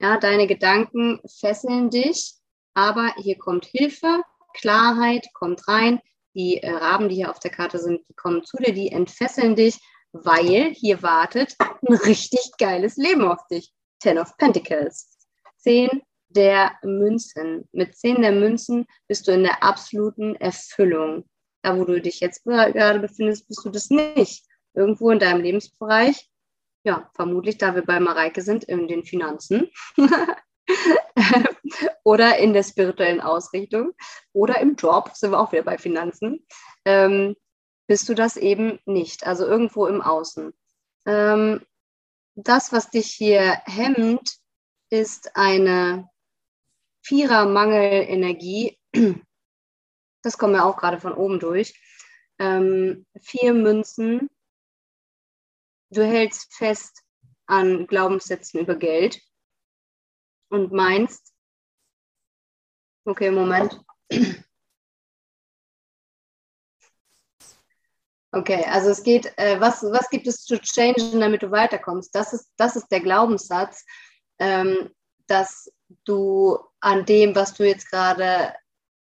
Ja, 0.00 0.18
deine 0.18 0.48
Gedanken 0.48 1.20
fesseln 1.26 1.90
dich, 1.90 2.34
aber 2.74 3.14
hier 3.16 3.38
kommt 3.38 3.66
Hilfe, 3.66 4.22
Klarheit 4.54 5.26
kommt 5.32 5.66
rein, 5.68 6.00
die 6.34 6.62
äh, 6.62 6.70
Raben, 6.70 7.08
die 7.08 7.16
hier 7.16 7.30
auf 7.30 7.38
der 7.38 7.50
Karte 7.50 7.78
sind, 7.78 8.00
die 8.08 8.14
kommen 8.14 8.44
zu 8.44 8.56
dir, 8.56 8.72
die 8.72 8.90
entfesseln 8.90 9.56
dich, 9.56 9.78
weil 10.12 10.72
hier 10.74 11.02
wartet 11.02 11.56
ein 11.58 11.94
richtig 11.94 12.52
geiles 12.58 12.96
Leben 12.96 13.26
auf 13.26 13.46
dich. 13.48 13.72
Ten 14.00 14.18
of 14.18 14.36
Pentacles. 14.36 15.18
Zehn 15.56 16.02
der 16.28 16.72
Münzen. 16.82 17.68
Mit 17.72 17.96
zehn 17.96 18.20
der 18.22 18.32
Münzen 18.32 18.86
bist 19.08 19.28
du 19.28 19.32
in 19.32 19.42
der 19.42 19.62
absoluten 19.62 20.34
Erfüllung. 20.36 21.24
Da, 21.62 21.78
wo 21.78 21.84
du 21.84 22.00
dich 22.00 22.20
jetzt 22.20 22.44
gerade 22.44 22.98
befindest, 22.98 23.46
bist 23.48 23.64
du 23.64 23.70
das 23.70 23.90
nicht. 23.90 24.44
Irgendwo 24.74 25.10
in 25.10 25.18
deinem 25.18 25.42
Lebensbereich, 25.42 26.28
ja, 26.84 27.10
vermutlich, 27.14 27.58
da 27.58 27.74
wir 27.74 27.82
bei 27.82 28.00
Mareike 28.00 28.42
sind, 28.42 28.64
in 28.64 28.88
den 28.88 29.04
Finanzen. 29.04 29.70
oder 32.04 32.38
in 32.38 32.52
der 32.52 32.62
spirituellen 32.62 33.20
Ausrichtung 33.20 33.92
oder 34.32 34.60
im 34.60 34.76
Job, 34.76 35.10
sind 35.14 35.30
wir 35.30 35.40
auch 35.40 35.52
wieder 35.52 35.62
bei 35.62 35.78
Finanzen, 35.78 36.46
ähm, 36.84 37.36
bist 37.86 38.08
du 38.08 38.14
das 38.14 38.36
eben 38.36 38.78
nicht, 38.86 39.26
also 39.26 39.46
irgendwo 39.46 39.86
im 39.86 40.00
Außen. 40.00 40.52
Ähm, 41.06 41.64
das, 42.34 42.72
was 42.72 42.90
dich 42.90 43.10
hier 43.10 43.60
hemmt, 43.66 44.36
ist 44.90 45.36
eine 45.36 46.08
Vierer-Mangel-Energie. 47.02 48.78
Das 50.24 50.38
kommt 50.38 50.52
mir 50.52 50.64
auch 50.64 50.76
gerade 50.76 51.00
von 51.00 51.14
oben 51.14 51.40
durch. 51.40 51.74
Ähm, 52.38 53.06
vier 53.20 53.54
Münzen. 53.54 54.30
Du 55.90 56.06
hältst 56.06 56.54
fest 56.54 57.02
an 57.46 57.88
Glaubenssätzen 57.88 58.60
über 58.60 58.76
Geld 58.76 59.20
und 60.48 60.70
meinst, 60.70 61.31
okay, 63.04 63.30
Moment. 63.30 63.80
Okay, 68.34 68.64
also 68.64 68.88
es 68.88 69.02
geht, 69.02 69.30
äh, 69.36 69.60
was, 69.60 69.82
was 69.82 70.08
gibt 70.08 70.26
es 70.26 70.44
zu 70.44 70.58
changen, 70.58 71.20
damit 71.20 71.42
du 71.42 71.50
weiterkommst? 71.50 72.14
Das 72.14 72.32
ist, 72.32 72.50
das 72.56 72.76
ist 72.76 72.88
der 72.88 73.00
Glaubenssatz, 73.00 73.84
ähm, 74.38 74.90
dass 75.26 75.70
du 76.04 76.58
an 76.80 77.04
dem, 77.04 77.34
was 77.34 77.52
du 77.52 77.66
jetzt 77.66 77.90
gerade 77.90 78.54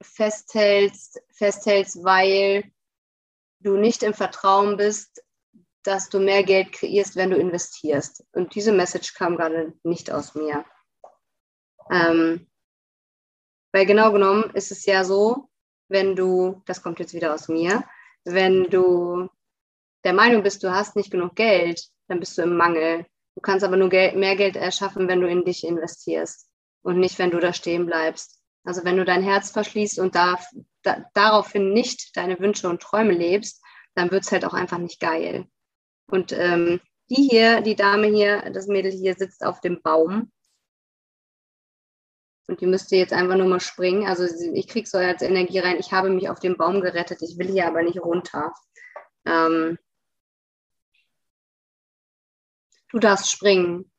festhältst, 0.03 1.18
festhältst, 1.32 2.05
weil 2.05 2.70
du 3.61 3.78
nicht 3.78 4.03
im 4.03 4.12
Vertrauen 4.12 4.76
bist, 4.76 5.24
dass 5.82 6.11
du 6.11 6.20
mehr 6.20 6.43
Geld 6.43 6.72
kreierst, 6.72 7.16
wenn 7.16 7.30
du 7.30 7.37
investierst. 7.37 8.22
Und 8.32 8.55
diese 8.55 8.72
Message 8.72 9.14
kam 9.14 9.37
gerade 9.37 9.72
nicht 9.82 10.11
aus 10.11 10.34
mir. 10.34 10.66
Ähm, 11.91 12.47
weil 13.77 13.85
genau 13.85 14.11
genommen 14.11 14.45
ist 14.55 14.72
es 14.72 14.87
ja 14.87 15.05
so, 15.05 15.51
wenn 15.89 16.16
du, 16.16 16.62
das 16.64 16.83
kommt 16.83 16.99
jetzt 16.99 17.12
wieder 17.12 17.35
aus 17.35 17.49
mir, 17.49 17.85
wenn 18.24 18.70
du 18.70 19.29
der 20.03 20.14
Meinung 20.14 20.43
bist, 20.43 20.64
du 20.64 20.72
hast 20.72 20.97
nicht 20.97 21.11
genug 21.11 21.37
Geld, 21.37 21.85
dann 22.09 22.18
bist 22.18 22.39
du 22.39 22.43
im 22.43 22.57
Mangel. 22.57 23.05
Du 23.35 23.43
kannst 23.43 23.66
aber 23.66 23.77
nur 23.77 23.91
Geld, 23.91 24.16
mehr 24.16 24.35
Geld 24.35 24.57
erschaffen, 24.57 25.09
wenn 25.09 25.20
du 25.20 25.29
in 25.29 25.45
dich 25.45 25.62
investierst 25.62 26.49
und 26.81 26.99
nicht, 26.99 27.18
wenn 27.18 27.31
du 27.31 27.39
da 27.39 27.53
stehen 27.53 27.85
bleibst. 27.85 28.41
Also 28.64 28.83
wenn 28.83 28.97
du 28.97 29.05
dein 29.05 29.22
Herz 29.22 29.51
verschließt 29.51 29.99
und 29.99 30.14
da, 30.14 30.39
da, 30.81 31.05
daraufhin 31.12 31.74
nicht 31.74 32.16
deine 32.16 32.41
Wünsche 32.41 32.70
und 32.70 32.81
Träume 32.81 33.12
lebst, 33.12 33.62
dann 33.95 34.11
wird 34.11 34.24
es 34.24 34.33
halt 34.33 34.47
auch 34.47 34.55
einfach 34.55 34.79
nicht 34.79 35.01
geil. 35.01 35.49
Und 36.11 36.33
ähm, 36.33 36.81
die 37.11 37.29
hier, 37.29 37.61
die 37.61 37.77
Dame 37.77 38.07
hier, 38.07 38.51
das 38.53 38.68
Mädel 38.68 38.91
hier 38.91 39.16
sitzt 39.16 39.45
auf 39.45 39.61
dem 39.61 39.83
Baum 39.83 40.33
und 42.47 42.61
die 42.61 42.67
müsste 42.67 42.97
jetzt 42.97 43.13
einfach 43.13 43.37
nur 43.37 43.49
mal 43.49 43.61
springen. 43.61 44.07
Also 44.07 44.25
ich 44.25 44.69
kriege 44.69 44.89
so 44.89 44.99
als 44.99 45.23
Energie 45.23 45.59
rein, 45.59 45.79
ich 45.79 45.93
habe 45.93 46.11
mich 46.11 46.29
auf 46.29 46.39
den 46.39 46.57
Baum 46.57 46.81
gerettet, 46.81 47.23
ich 47.23 47.39
will 47.39 47.49
hier 47.49 47.67
aber 47.67 47.83
nicht 47.83 48.01
runter. 48.01 48.53
Ähm, 49.25 49.79
du 52.91 52.99
darfst 52.99 53.31
springen. 53.31 53.91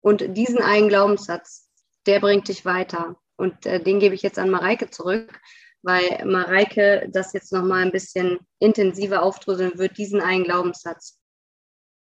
Und 0.00 0.36
diesen 0.36 0.58
einen 0.58 0.88
Glaubenssatz, 0.88 1.68
der 2.06 2.20
bringt 2.20 2.48
dich 2.48 2.64
weiter. 2.64 3.16
Und 3.36 3.66
äh, 3.66 3.82
den 3.82 4.00
gebe 4.00 4.14
ich 4.14 4.22
jetzt 4.22 4.38
an 4.38 4.50
Mareike 4.50 4.90
zurück, 4.90 5.40
weil 5.82 6.24
Mareike 6.24 7.08
das 7.12 7.32
jetzt 7.32 7.52
nochmal 7.52 7.84
ein 7.84 7.92
bisschen 7.92 8.38
intensiver 8.58 9.22
aufdröseln 9.22 9.78
wird, 9.78 9.98
diesen 9.98 10.20
einen 10.20 10.44
Glaubenssatz. 10.44 11.20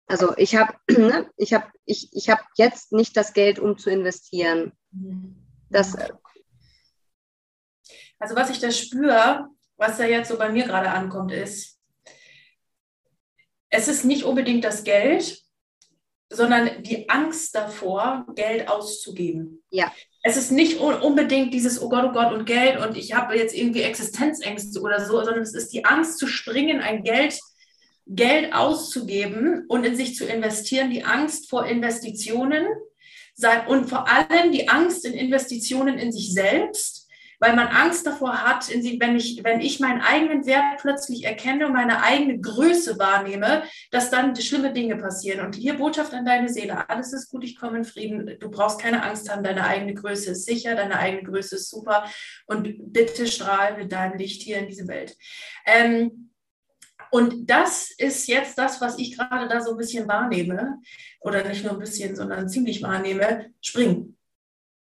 Also 0.07 0.35
ich 0.37 0.55
habe 0.55 0.73
ne, 0.89 1.29
ich 1.37 1.53
hab, 1.53 1.71
ich, 1.85 2.09
ich 2.13 2.29
hab 2.29 2.43
jetzt 2.55 2.93
nicht 2.93 3.15
das 3.15 3.33
Geld, 3.33 3.59
um 3.59 3.77
zu 3.77 3.91
investieren. 3.91 4.71
Mhm. 4.91 5.46
Das, 5.69 5.95
also 8.19 8.35
was 8.35 8.49
ich 8.49 8.59
da 8.59 8.71
spüre, 8.71 9.47
was 9.77 9.97
da 9.97 10.05
jetzt 10.05 10.29
so 10.29 10.37
bei 10.37 10.49
mir 10.49 10.65
gerade 10.65 10.89
ankommt, 10.89 11.31
ist, 11.31 11.79
es 13.69 13.87
ist 13.87 14.05
nicht 14.05 14.23
unbedingt 14.23 14.63
das 14.63 14.83
Geld, 14.83 15.41
sondern 16.29 16.83
die 16.83 17.09
Angst 17.09 17.55
davor, 17.55 18.25
Geld 18.35 18.69
auszugeben. 18.69 19.63
Ja. 19.69 19.91
Es 20.23 20.35
ist 20.35 20.51
nicht 20.51 20.79
unbedingt 20.79 21.53
dieses, 21.53 21.81
oh 21.81 21.89
Gott, 21.89 22.05
oh 22.05 22.11
Gott 22.11 22.33
und 22.33 22.45
Geld 22.45 22.79
und 22.85 22.97
ich 22.97 23.13
habe 23.13 23.37
jetzt 23.37 23.55
irgendwie 23.55 23.83
Existenzängste 23.83 24.81
oder 24.81 25.05
so, 25.05 25.23
sondern 25.23 25.43
es 25.43 25.53
ist 25.53 25.71
die 25.71 25.85
Angst 25.85 26.17
zu 26.17 26.27
springen, 26.27 26.81
ein 26.81 27.03
Geld, 27.03 27.39
Geld 28.05 28.53
auszugeben 28.53 29.65
und 29.67 29.85
in 29.85 29.95
sich 29.95 30.15
zu 30.15 30.25
investieren, 30.25 30.89
die 30.89 31.05
Angst 31.05 31.49
vor 31.49 31.65
Investitionen 31.65 32.65
und 33.67 33.89
vor 33.89 34.07
allem 34.07 34.51
die 34.51 34.67
Angst 34.67 35.05
in 35.05 35.13
Investitionen 35.13 35.97
in 35.97 36.11
sich 36.11 36.33
selbst, 36.33 37.07
weil 37.39 37.55
man 37.55 37.67
Angst 37.67 38.07
davor 38.07 38.43
hat, 38.43 38.69
wenn 38.69 39.15
ich, 39.15 39.43
wenn 39.43 39.61
ich 39.61 39.79
meinen 39.79 40.01
eigenen 40.01 40.45
Wert 40.45 40.79
plötzlich 40.79 41.23
erkenne 41.23 41.67
und 41.67 41.73
meine 41.73 42.01
eigene 42.01 42.39
Größe 42.39 42.97
wahrnehme, 42.97 43.63
dass 43.91 44.09
dann 44.09 44.35
schlimme 44.35 44.73
Dinge 44.73 44.97
passieren. 44.97 45.45
Und 45.45 45.55
hier 45.55 45.75
Botschaft 45.75 46.13
an 46.13 46.25
deine 46.25 46.49
Seele, 46.49 46.89
alles 46.89 47.13
ist 47.13 47.29
gut, 47.29 47.43
ich 47.43 47.59
komme 47.59 47.77
in 47.77 47.85
Frieden, 47.85 48.37
du 48.39 48.49
brauchst 48.49 48.81
keine 48.81 49.03
Angst 49.03 49.31
haben, 49.31 49.43
deine 49.43 49.65
eigene 49.65 49.93
Größe 49.93 50.31
ist 50.31 50.45
sicher, 50.45 50.75
deine 50.75 50.97
eigene 50.97 51.23
Größe 51.23 51.57
ist 51.57 51.69
super 51.69 52.05
und 52.47 52.91
bitte 52.91 53.27
strahl 53.27 53.77
mit 53.77 53.91
deinem 53.91 54.17
Licht 54.17 54.41
hier 54.41 54.57
in 54.57 54.67
diese 54.67 54.87
Welt. 54.87 55.15
Ähm, 55.65 56.26
und 57.11 57.49
das 57.49 57.91
ist 57.91 58.27
jetzt 58.27 58.57
das, 58.57 58.81
was 58.81 58.97
ich 58.99 59.17
gerade 59.17 59.47
da 59.47 59.61
so 59.61 59.71
ein 59.71 59.77
bisschen 59.77 60.07
wahrnehme. 60.07 60.79
Oder 61.19 61.47
nicht 61.47 61.63
nur 61.63 61.73
ein 61.73 61.79
bisschen, 61.79 62.15
sondern 62.15 62.49
ziemlich 62.49 62.81
wahrnehme. 62.81 63.51
Springen. 63.61 64.17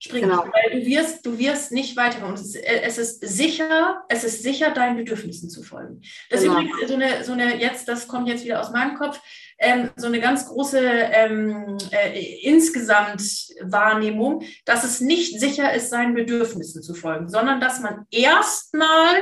Springen. 0.00 0.30
Genau. 0.30 0.44
Weil 0.44 0.80
du 0.80 0.86
wirst, 0.86 1.26
du 1.26 1.38
wirst 1.38 1.72
nicht 1.72 1.96
weiterkommen. 1.96 2.34
Es 2.34 2.54
ist, 2.54 2.56
es 2.56 2.98
ist 2.98 3.28
sicher, 3.28 4.04
es 4.09 4.22
ist 4.22 4.44
sicher, 4.44 4.70
deinen 4.70 4.96
Bedürfnissen 4.96 5.50
zu 5.50 5.62
folgen. 5.64 6.02
Das 6.30 6.42
genau. 6.42 6.61
ist 6.61 6.66
übrigens 6.66 6.88
so 6.88 6.94
eine, 6.94 7.24
so 7.24 7.32
eine, 7.32 7.61
jetzt, 7.61 7.88
das 7.88 8.06
kommt 8.06 8.28
jetzt 8.28 8.44
wieder 8.44 8.61
aus 8.61 8.70
meinem 8.70 8.96
Kopf. 8.96 9.20
ähm, 9.59 9.90
so 9.96 10.06
eine 10.06 10.20
ganz 10.20 10.46
große 10.46 10.78
ähm, 10.80 11.78
äh, 11.90 12.20
insgesamt 12.42 13.22
Wahrnehmung, 13.61 14.44
dass 14.64 14.84
es 14.84 15.00
nicht 15.00 15.40
sicher 15.40 15.74
ist, 15.74 15.90
seinen 15.90 16.14
Bedürfnissen 16.14 16.80
zu 16.82 16.94
folgen, 16.94 17.28
sondern 17.28 17.61
dass 17.61 17.80
man 17.80 18.06
erstmal 18.11 19.16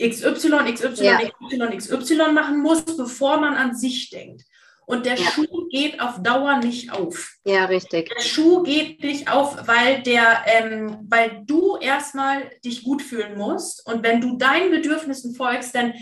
XY, 0.00 0.72
XY, 0.72 1.04
ja. 1.04 1.18
XY, 1.18 1.76
XY 1.76 2.32
machen 2.32 2.60
muss, 2.62 2.84
bevor 2.84 3.40
man 3.40 3.54
an 3.54 3.74
sich 3.76 4.10
denkt. 4.10 4.44
Und 4.88 5.04
der 5.04 5.16
ja. 5.16 5.30
Schuh 5.30 5.68
geht 5.68 6.00
auf 6.00 6.22
Dauer 6.22 6.60
nicht 6.60 6.90
auf. 6.92 7.36
Ja, 7.44 7.66
richtig. 7.66 8.08
Der 8.08 8.22
Schuh 8.22 8.62
geht 8.62 9.02
nicht 9.04 9.30
auf, 9.30 9.68
weil 9.68 10.02
der, 10.02 10.44
ähm, 10.46 11.06
weil 11.10 11.42
du 11.44 11.76
erstmal 11.76 12.50
dich 12.64 12.84
gut 12.84 13.02
fühlen 13.02 13.36
musst. 13.36 13.86
Und 13.86 14.02
wenn 14.02 14.22
du 14.22 14.38
deinen 14.38 14.70
Bedürfnissen 14.70 15.34
folgst, 15.34 15.74
dann 15.74 15.92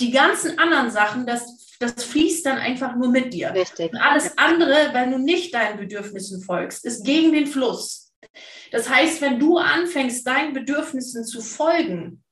die 0.00 0.10
ganzen 0.10 0.58
anderen 0.58 0.90
Sachen, 0.90 1.26
das, 1.26 1.76
das 1.80 2.02
fließt 2.02 2.46
dann 2.46 2.56
einfach 2.56 2.96
nur 2.96 3.10
mit 3.10 3.34
dir. 3.34 3.52
Richtig. 3.52 3.92
Und 3.92 3.98
alles 3.98 4.38
andere, 4.38 4.88
wenn 4.92 5.10
du 5.10 5.18
nicht 5.18 5.52
deinen 5.52 5.78
Bedürfnissen 5.78 6.40
folgst, 6.42 6.86
ist 6.86 7.04
gegen 7.04 7.34
den 7.34 7.46
Fluss. 7.46 8.10
Das 8.72 8.88
heißt, 8.88 9.20
wenn 9.20 9.38
du 9.38 9.58
anfängst, 9.58 10.26
deinen 10.26 10.54
Bedürfnissen 10.54 11.26
zu 11.26 11.42
folgen, 11.42 12.22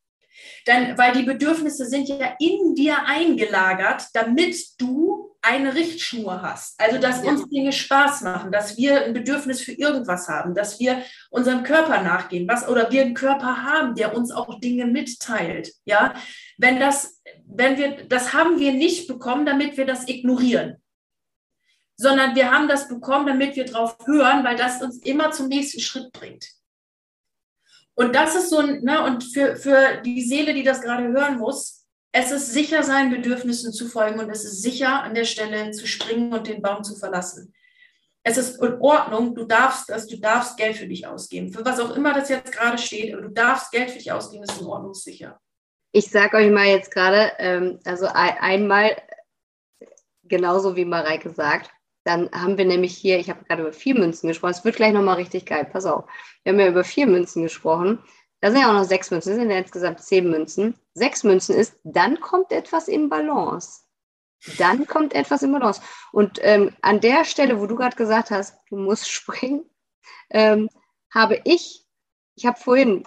dann, 0.68 0.98
weil 0.98 1.12
die 1.12 1.22
Bedürfnisse 1.22 1.86
sind 1.86 2.08
ja 2.08 2.34
in 2.38 2.74
dir 2.74 3.06
eingelagert, 3.06 4.08
damit 4.12 4.56
du 4.78 5.34
eine 5.40 5.74
Richtschnur 5.74 6.42
hast. 6.42 6.78
Also, 6.80 6.98
dass 6.98 7.24
ja. 7.24 7.30
uns 7.30 7.48
Dinge 7.48 7.72
Spaß 7.72 8.22
machen, 8.22 8.52
dass 8.52 8.76
wir 8.76 9.04
ein 9.04 9.14
Bedürfnis 9.14 9.62
für 9.62 9.72
irgendwas 9.72 10.28
haben, 10.28 10.54
dass 10.54 10.78
wir 10.78 11.02
unserem 11.30 11.62
Körper 11.62 12.02
nachgehen, 12.02 12.46
was 12.48 12.68
oder 12.68 12.90
wir 12.90 13.02
einen 13.02 13.14
Körper 13.14 13.62
haben, 13.62 13.94
der 13.94 14.14
uns 14.14 14.30
auch 14.30 14.60
Dinge 14.60 14.86
mitteilt. 14.86 15.72
Ja, 15.84 16.14
wenn 16.58 16.78
das, 16.78 17.20
wenn 17.46 17.78
wir, 17.78 18.04
das 18.06 18.34
haben 18.34 18.58
wir 18.58 18.72
nicht 18.72 19.08
bekommen, 19.08 19.46
damit 19.46 19.76
wir 19.76 19.86
das 19.86 20.06
ignorieren, 20.08 20.76
sondern 21.96 22.34
wir 22.34 22.50
haben 22.50 22.68
das 22.68 22.88
bekommen, 22.88 23.26
damit 23.26 23.56
wir 23.56 23.64
drauf 23.64 23.96
hören, 24.04 24.44
weil 24.44 24.56
das 24.56 24.82
uns 24.82 24.98
immer 24.98 25.30
zum 25.30 25.48
nächsten 25.48 25.80
Schritt 25.80 26.12
bringt. 26.12 26.57
Und 27.98 28.14
das 28.14 28.36
ist 28.36 28.50
so 28.50 28.58
ein, 28.58 28.84
ne, 28.84 29.04
und 29.04 29.24
für, 29.24 29.56
für 29.56 30.00
die 30.04 30.22
Seele, 30.22 30.54
die 30.54 30.62
das 30.62 30.82
gerade 30.82 31.08
hören 31.08 31.36
muss, 31.38 31.84
es 32.12 32.30
ist 32.30 32.52
sicher, 32.52 32.84
seinen 32.84 33.10
Bedürfnissen 33.10 33.72
zu 33.72 33.88
folgen 33.88 34.20
und 34.20 34.30
es 34.30 34.44
ist 34.44 34.62
sicher, 34.62 35.02
an 35.02 35.16
der 35.16 35.24
Stelle 35.24 35.72
zu 35.72 35.84
springen 35.88 36.32
und 36.32 36.46
den 36.46 36.62
Baum 36.62 36.84
zu 36.84 36.94
verlassen. 36.94 37.52
Es 38.22 38.38
ist 38.38 38.62
in 38.62 38.80
Ordnung, 38.80 39.34
du 39.34 39.44
darfst 39.44 39.88
das, 39.88 40.06
du 40.06 40.16
darfst 40.16 40.56
Geld 40.56 40.76
für 40.76 40.86
dich 40.86 41.08
ausgeben. 41.08 41.52
Für 41.52 41.64
was 41.64 41.80
auch 41.80 41.96
immer 41.96 42.14
das 42.14 42.28
jetzt 42.28 42.52
gerade 42.52 42.78
steht, 42.78 43.12
aber 43.12 43.22
du 43.22 43.30
darfst 43.30 43.72
Geld 43.72 43.90
für 43.90 43.98
dich 43.98 44.12
ausgeben, 44.12 44.44
ist 44.44 44.60
in 44.60 44.68
Ordnung, 44.68 44.94
sicher. 44.94 45.40
Ich 45.90 46.08
sage 46.08 46.36
euch 46.36 46.52
mal 46.52 46.66
jetzt 46.66 46.92
gerade, 46.92 47.32
ähm, 47.38 47.80
also 47.84 48.06
ein, 48.06 48.38
einmal, 48.38 48.96
genauso 50.22 50.76
wie 50.76 50.84
Mareike 50.84 51.30
sagt, 51.30 51.72
dann 52.08 52.30
haben 52.32 52.56
wir 52.56 52.64
nämlich 52.64 52.96
hier, 52.96 53.18
ich 53.18 53.28
habe 53.28 53.44
gerade 53.44 53.62
über 53.62 53.72
vier 53.72 53.94
Münzen 53.94 54.28
gesprochen, 54.28 54.52
es 54.52 54.64
wird 54.64 54.76
gleich 54.76 54.94
nochmal 54.94 55.16
richtig 55.16 55.44
geil, 55.44 55.68
pass 55.70 55.84
auf. 55.84 56.06
Wir 56.42 56.52
haben 56.52 56.60
ja 56.60 56.68
über 56.68 56.82
vier 56.82 57.06
Münzen 57.06 57.42
gesprochen. 57.42 58.02
Da 58.40 58.50
sind 58.50 58.62
ja 58.62 58.70
auch 58.70 58.72
noch 58.72 58.84
sechs 58.84 59.10
Münzen, 59.10 59.30
das 59.30 59.38
sind 59.38 59.50
ja 59.50 59.58
insgesamt 59.58 60.00
zehn 60.00 60.30
Münzen. 60.30 60.74
Sechs 60.94 61.22
Münzen 61.22 61.54
ist, 61.54 61.78
dann 61.84 62.18
kommt 62.20 62.50
etwas 62.50 62.88
in 62.88 63.10
Balance. 63.10 63.82
Dann 64.56 64.86
kommt 64.86 65.12
etwas 65.12 65.42
in 65.42 65.52
Balance. 65.52 65.82
Und 66.10 66.38
ähm, 66.42 66.74
an 66.80 67.00
der 67.00 67.26
Stelle, 67.26 67.60
wo 67.60 67.66
du 67.66 67.76
gerade 67.76 67.96
gesagt 67.96 68.30
hast, 68.30 68.58
du 68.70 68.76
musst 68.76 69.10
springen, 69.10 69.68
ähm, 70.30 70.70
habe 71.12 71.42
ich, 71.44 71.84
ich 72.36 72.46
habe 72.46 72.58
vorhin 72.58 73.04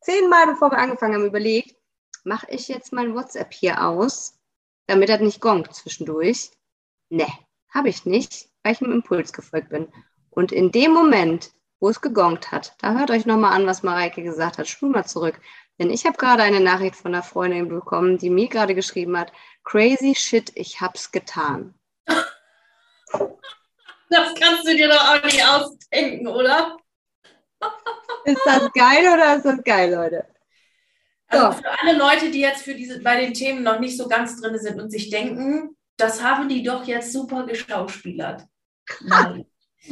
zehnmal, 0.00 0.46
bevor 0.48 0.72
wir 0.72 0.78
angefangen 0.78 1.14
haben, 1.14 1.26
überlegt, 1.26 1.76
mache 2.24 2.50
ich 2.50 2.66
jetzt 2.66 2.92
mein 2.92 3.14
WhatsApp 3.14 3.52
hier 3.52 3.86
aus, 3.86 4.40
damit 4.88 5.08
das 5.08 5.20
nicht 5.20 5.40
gongt 5.40 5.72
zwischendurch? 5.72 6.50
Ne, 7.10 7.28
habe 7.72 7.88
ich 7.88 8.04
nicht, 8.04 8.48
weil 8.62 8.72
ich 8.72 8.78
dem 8.78 8.92
Impuls 8.92 9.32
gefolgt 9.32 9.70
bin. 9.70 9.88
Und 10.30 10.52
in 10.52 10.70
dem 10.70 10.92
Moment, 10.92 11.50
wo 11.80 11.88
es 11.88 12.00
gegongt 12.00 12.52
hat. 12.52 12.74
Da 12.78 12.96
hört 12.98 13.10
euch 13.10 13.26
nochmal 13.26 13.54
an, 13.54 13.66
was 13.66 13.82
Mareike 13.82 14.22
gesagt 14.22 14.58
hat. 14.58 14.68
Spul 14.68 14.90
mal 14.90 15.06
zurück. 15.06 15.40
Denn 15.78 15.90
ich 15.90 16.04
habe 16.04 16.18
gerade 16.18 16.42
eine 16.42 16.60
Nachricht 16.60 16.94
von 16.94 17.14
einer 17.14 17.22
Freundin 17.22 17.68
bekommen, 17.68 18.18
die 18.18 18.28
mir 18.28 18.48
gerade 18.48 18.74
geschrieben 18.74 19.18
hat, 19.18 19.32
crazy 19.64 20.14
shit, 20.14 20.52
ich 20.54 20.80
hab's 20.80 21.10
getan. 21.10 21.74
Das 24.10 24.34
kannst 24.34 24.66
du 24.66 24.76
dir 24.76 24.88
doch 24.88 25.02
auch 25.02 25.24
nicht 25.24 25.42
ausdenken, 25.42 26.26
oder? 26.26 26.76
Ist 28.24 28.42
das 28.44 28.70
geil 28.72 29.10
oder 29.12 29.36
ist 29.36 29.44
das 29.44 29.62
geil, 29.64 29.94
Leute? 29.94 30.26
So. 31.32 31.38
Also 31.38 31.62
für 31.62 31.78
alle 31.80 31.96
Leute, 31.96 32.30
die 32.30 32.40
jetzt 32.40 32.62
für 32.62 32.74
diese, 32.74 33.00
bei 33.00 33.20
den 33.20 33.32
Themen 33.32 33.62
noch 33.62 33.78
nicht 33.78 33.96
so 33.96 34.08
ganz 34.08 34.38
drin 34.40 34.58
sind 34.58 34.80
und 34.80 34.90
sich 34.90 35.08
denken, 35.08 35.76
das 36.00 36.22
haben 36.22 36.48
die 36.48 36.62
doch 36.62 36.84
jetzt 36.84 37.12
super 37.12 37.44
geschauspielert. 37.44 38.46
Nein. 39.00 39.46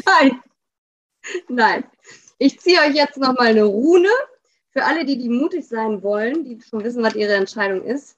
Nein. 0.04 0.42
Nein. 1.48 1.84
Ich 2.38 2.60
ziehe 2.60 2.80
euch 2.80 2.94
jetzt 2.94 3.16
nochmal 3.16 3.48
eine 3.48 3.64
Rune. 3.64 4.10
Für 4.70 4.84
alle, 4.84 5.04
die, 5.04 5.18
die 5.18 5.28
mutig 5.28 5.66
sein 5.66 6.02
wollen, 6.02 6.44
die 6.44 6.60
schon 6.60 6.84
wissen, 6.84 7.02
was 7.02 7.14
ihre 7.14 7.34
Entscheidung 7.34 7.82
ist. 7.82 8.16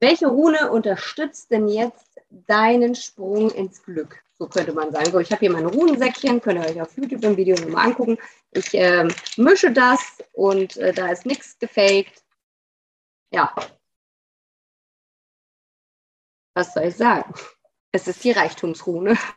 Welche 0.00 0.26
Rune 0.26 0.70
unterstützt 0.70 1.50
denn 1.50 1.68
jetzt 1.68 2.20
deinen 2.30 2.94
Sprung 2.94 3.50
ins 3.50 3.82
Glück? 3.82 4.22
So 4.34 4.48
könnte 4.48 4.72
man 4.72 4.90
sagen. 4.90 5.12
So, 5.12 5.20
ich 5.20 5.30
habe 5.30 5.40
hier 5.40 5.52
mein 5.52 5.66
Runensäckchen, 5.66 6.40
könnt 6.40 6.58
ihr 6.58 6.70
euch 6.70 6.82
auf 6.82 6.96
YouTube 6.96 7.22
im 7.24 7.36
Video 7.36 7.54
nochmal 7.56 7.86
angucken. 7.86 8.18
Ich 8.50 8.74
äh, 8.74 9.06
mische 9.36 9.70
das 9.70 10.18
und 10.32 10.76
äh, 10.76 10.92
da 10.92 11.12
ist 11.12 11.24
nichts 11.24 11.58
gefaked. 11.58 12.24
Ja. 13.30 13.54
Was 16.54 16.74
soll 16.74 16.84
ich 16.84 16.96
sagen? 16.96 17.32
Es 17.92 18.08
ist 18.08 18.22
die 18.24 18.32
Reichtumsrune. 18.32 19.16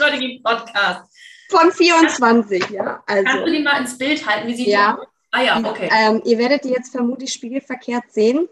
Strategie-Podcast. 0.00 1.10
Von 1.50 1.72
24, 1.72 2.70
ja. 2.70 3.02
Also. 3.06 3.24
Kannst 3.24 3.46
du 3.46 3.52
die 3.52 3.62
mal 3.62 3.80
ins 3.80 3.98
Bild 3.98 4.26
halten? 4.26 4.48
Wie 4.48 4.54
sieht 4.54 4.68
ja. 4.68 4.92
die 4.92 5.00
aus? 5.00 5.06
Ah 5.32 5.42
ja, 5.42 5.70
okay. 5.70 5.88
Ähm, 5.92 6.22
ihr 6.24 6.38
werdet 6.38 6.64
die 6.64 6.70
jetzt 6.70 6.90
vermutlich 6.90 7.32
spiegelverkehrt 7.32 8.10
sehen. 8.10 8.48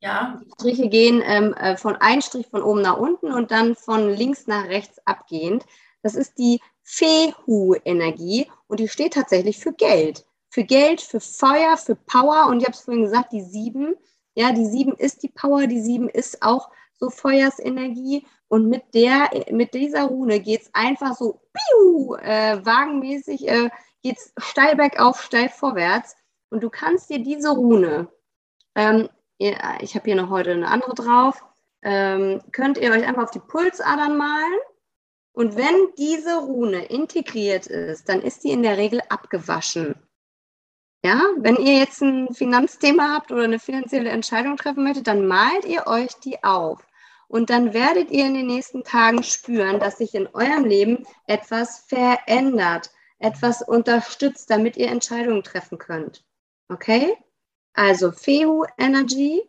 Ja. 0.00 0.40
Die 0.42 0.50
Striche 0.52 0.88
gehen 0.88 1.22
ähm, 1.24 1.54
äh, 1.54 1.76
von 1.76 1.96
einem 1.96 2.22
Strich 2.22 2.46
von 2.48 2.62
oben 2.62 2.82
nach 2.82 2.96
unten 2.96 3.32
und 3.32 3.50
dann 3.50 3.76
von 3.76 4.08
links 4.10 4.46
nach 4.46 4.64
rechts 4.64 4.98
abgehend. 5.04 5.64
Das 6.02 6.14
ist 6.14 6.38
die 6.38 6.60
Fehu-Energie 6.82 8.50
und 8.66 8.80
die 8.80 8.88
steht 8.88 9.14
tatsächlich 9.14 9.58
für 9.58 9.72
Geld. 9.72 10.24
Für 10.52 10.64
Geld, 10.64 11.00
für 11.00 11.18
Feuer, 11.18 11.78
für 11.78 11.96
Power. 11.96 12.48
Und 12.48 12.60
ich 12.60 12.66
habe 12.66 12.74
es 12.74 12.82
vorhin 12.82 13.04
gesagt, 13.04 13.32
die 13.32 13.40
sieben. 13.40 13.94
Ja, 14.34 14.52
die 14.52 14.66
sieben 14.66 14.94
ist 14.94 15.22
die 15.22 15.30
Power, 15.30 15.66
die 15.66 15.80
sieben 15.80 16.10
ist 16.10 16.42
auch 16.42 16.70
so 16.92 17.08
Feuersenergie. 17.08 18.26
Und 18.48 18.68
mit, 18.68 18.82
der, 18.92 19.30
mit 19.50 19.72
dieser 19.72 20.04
Rune 20.04 20.40
geht 20.40 20.60
es 20.60 20.70
einfach 20.74 21.16
so 21.16 21.40
piu, 21.54 22.16
äh, 22.16 22.64
wagenmäßig, 22.64 23.48
äh, 23.48 23.70
geht 24.02 24.18
es 24.18 24.34
steil 24.36 24.76
bergauf, 24.76 25.22
steil 25.22 25.48
vorwärts. 25.48 26.16
Und 26.50 26.62
du 26.62 26.68
kannst 26.68 27.08
dir 27.08 27.20
diese 27.20 27.48
Rune, 27.48 28.08
ähm, 28.74 29.08
ich 29.38 29.94
habe 29.94 30.04
hier 30.04 30.16
noch 30.16 30.28
heute 30.28 30.52
eine 30.52 30.68
andere 30.68 30.94
drauf, 30.94 31.42
ähm, 31.80 32.42
könnt 32.52 32.76
ihr 32.76 32.92
euch 32.92 33.06
einfach 33.06 33.22
auf 33.22 33.30
die 33.30 33.40
Pulsadern 33.40 34.18
malen. 34.18 34.60
Und 35.32 35.56
wenn 35.56 35.94
diese 35.96 36.40
Rune 36.40 36.84
integriert 36.84 37.68
ist, 37.68 38.06
dann 38.10 38.20
ist 38.20 38.44
die 38.44 38.50
in 38.50 38.62
der 38.62 38.76
Regel 38.76 39.00
abgewaschen. 39.08 39.94
Ja, 41.04 41.20
wenn 41.36 41.56
ihr 41.56 41.78
jetzt 41.78 42.00
ein 42.00 42.32
Finanzthema 42.32 43.14
habt 43.14 43.32
oder 43.32 43.42
eine 43.42 43.58
finanzielle 43.58 44.10
Entscheidung 44.10 44.56
treffen 44.56 44.84
möchtet, 44.84 45.08
dann 45.08 45.26
malt 45.26 45.64
ihr 45.64 45.88
euch 45.88 46.14
die 46.20 46.42
auf. 46.44 46.86
Und 47.26 47.50
dann 47.50 47.72
werdet 47.72 48.10
ihr 48.10 48.26
in 48.26 48.34
den 48.34 48.46
nächsten 48.46 48.84
Tagen 48.84 49.22
spüren, 49.24 49.80
dass 49.80 49.98
sich 49.98 50.14
in 50.14 50.28
eurem 50.28 50.64
Leben 50.64 51.06
etwas 51.26 51.80
verändert, 51.88 52.90
etwas 53.18 53.62
unterstützt, 53.62 54.50
damit 54.50 54.76
ihr 54.76 54.88
Entscheidungen 54.88 55.42
treffen 55.42 55.78
könnt. 55.78 56.24
Okay? 56.68 57.16
Also 57.72 58.12
Fehu 58.12 58.64
Energy, 58.78 59.42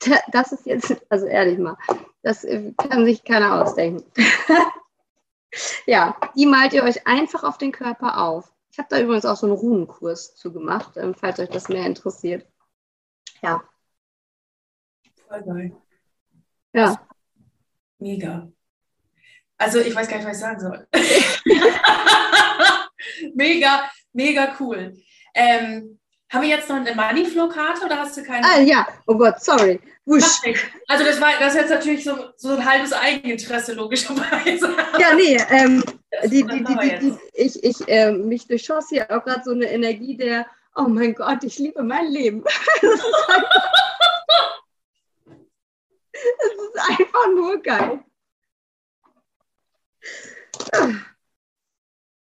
das 0.32 0.52
ist 0.52 0.66
jetzt, 0.66 0.94
also 1.08 1.26
ehrlich 1.26 1.58
mal, 1.58 1.76
das 2.22 2.46
kann 2.76 3.04
sich 3.04 3.24
keiner 3.24 3.62
ausdenken. 3.62 4.04
ja, 5.86 6.16
die 6.36 6.46
malt 6.46 6.72
ihr 6.72 6.84
euch 6.84 7.04
einfach 7.06 7.42
auf 7.42 7.58
den 7.58 7.72
Körper 7.72 8.18
auf. 8.18 8.53
Ich 8.74 8.78
habe 8.78 8.88
da 8.90 9.00
übrigens 9.00 9.24
auch 9.24 9.36
so 9.36 9.46
einen 9.46 9.54
Runenkurs 9.54 10.34
zu 10.34 10.52
gemacht, 10.52 10.96
ähm, 10.96 11.14
falls 11.14 11.38
euch 11.38 11.48
das 11.48 11.68
mehr 11.68 11.86
interessiert. 11.86 12.44
Ja. 13.40 13.62
Voll 15.28 15.42
geil. 15.44 15.76
Ja. 16.72 17.06
Mega. 18.00 18.50
Also 19.58 19.78
ich 19.78 19.94
weiß 19.94 20.08
gar 20.08 20.16
nicht, 20.16 20.26
was 20.26 20.38
ich 20.38 20.40
sagen 20.40 20.58
soll. 20.58 20.88
mega, 23.36 23.88
mega 24.12 24.56
cool. 24.58 24.96
Ähm, 25.36 26.00
haben 26.34 26.42
wir 26.42 26.48
jetzt 26.48 26.68
noch 26.68 26.76
eine 26.76 26.94
Moneyflow-Karte 26.94 27.86
oder 27.86 27.98
hast 27.98 28.16
du 28.16 28.22
keine? 28.22 28.44
Ah 28.46 28.60
ja, 28.60 28.86
oh 29.06 29.16
Gott, 29.16 29.40
sorry. 29.42 29.80
Wusch. 30.04 30.40
Also 30.88 31.04
das 31.04 31.20
war 31.20 31.30
das 31.38 31.54
ist 31.54 31.60
jetzt 31.60 31.70
natürlich 31.70 32.04
so, 32.04 32.16
so 32.36 32.50
ein 32.50 32.64
halbes 32.64 32.92
Eigeninteresse, 32.92 33.72
logischerweise. 33.74 34.76
Ja, 34.98 35.14
nee, 35.14 35.38
ähm, 35.50 35.82
die, 36.24 36.42
die, 36.44 36.64
die, 36.64 37.14
ich, 37.32 37.62
ich 37.64 37.88
äh, 37.88 38.12
mich 38.12 38.46
durchschoss 38.46 38.88
hier 38.90 39.10
auch 39.10 39.24
gerade 39.24 39.42
so 39.44 39.52
eine 39.52 39.70
Energie 39.70 40.16
der, 40.16 40.46
oh 40.74 40.88
mein 40.88 41.14
Gott, 41.14 41.42
ich 41.44 41.58
liebe 41.58 41.82
mein 41.82 42.08
Leben. 42.08 42.44
Es 46.16 46.52
ist 46.52 47.00
einfach 47.00 47.26
nur 47.34 47.60
geil. 47.60 48.02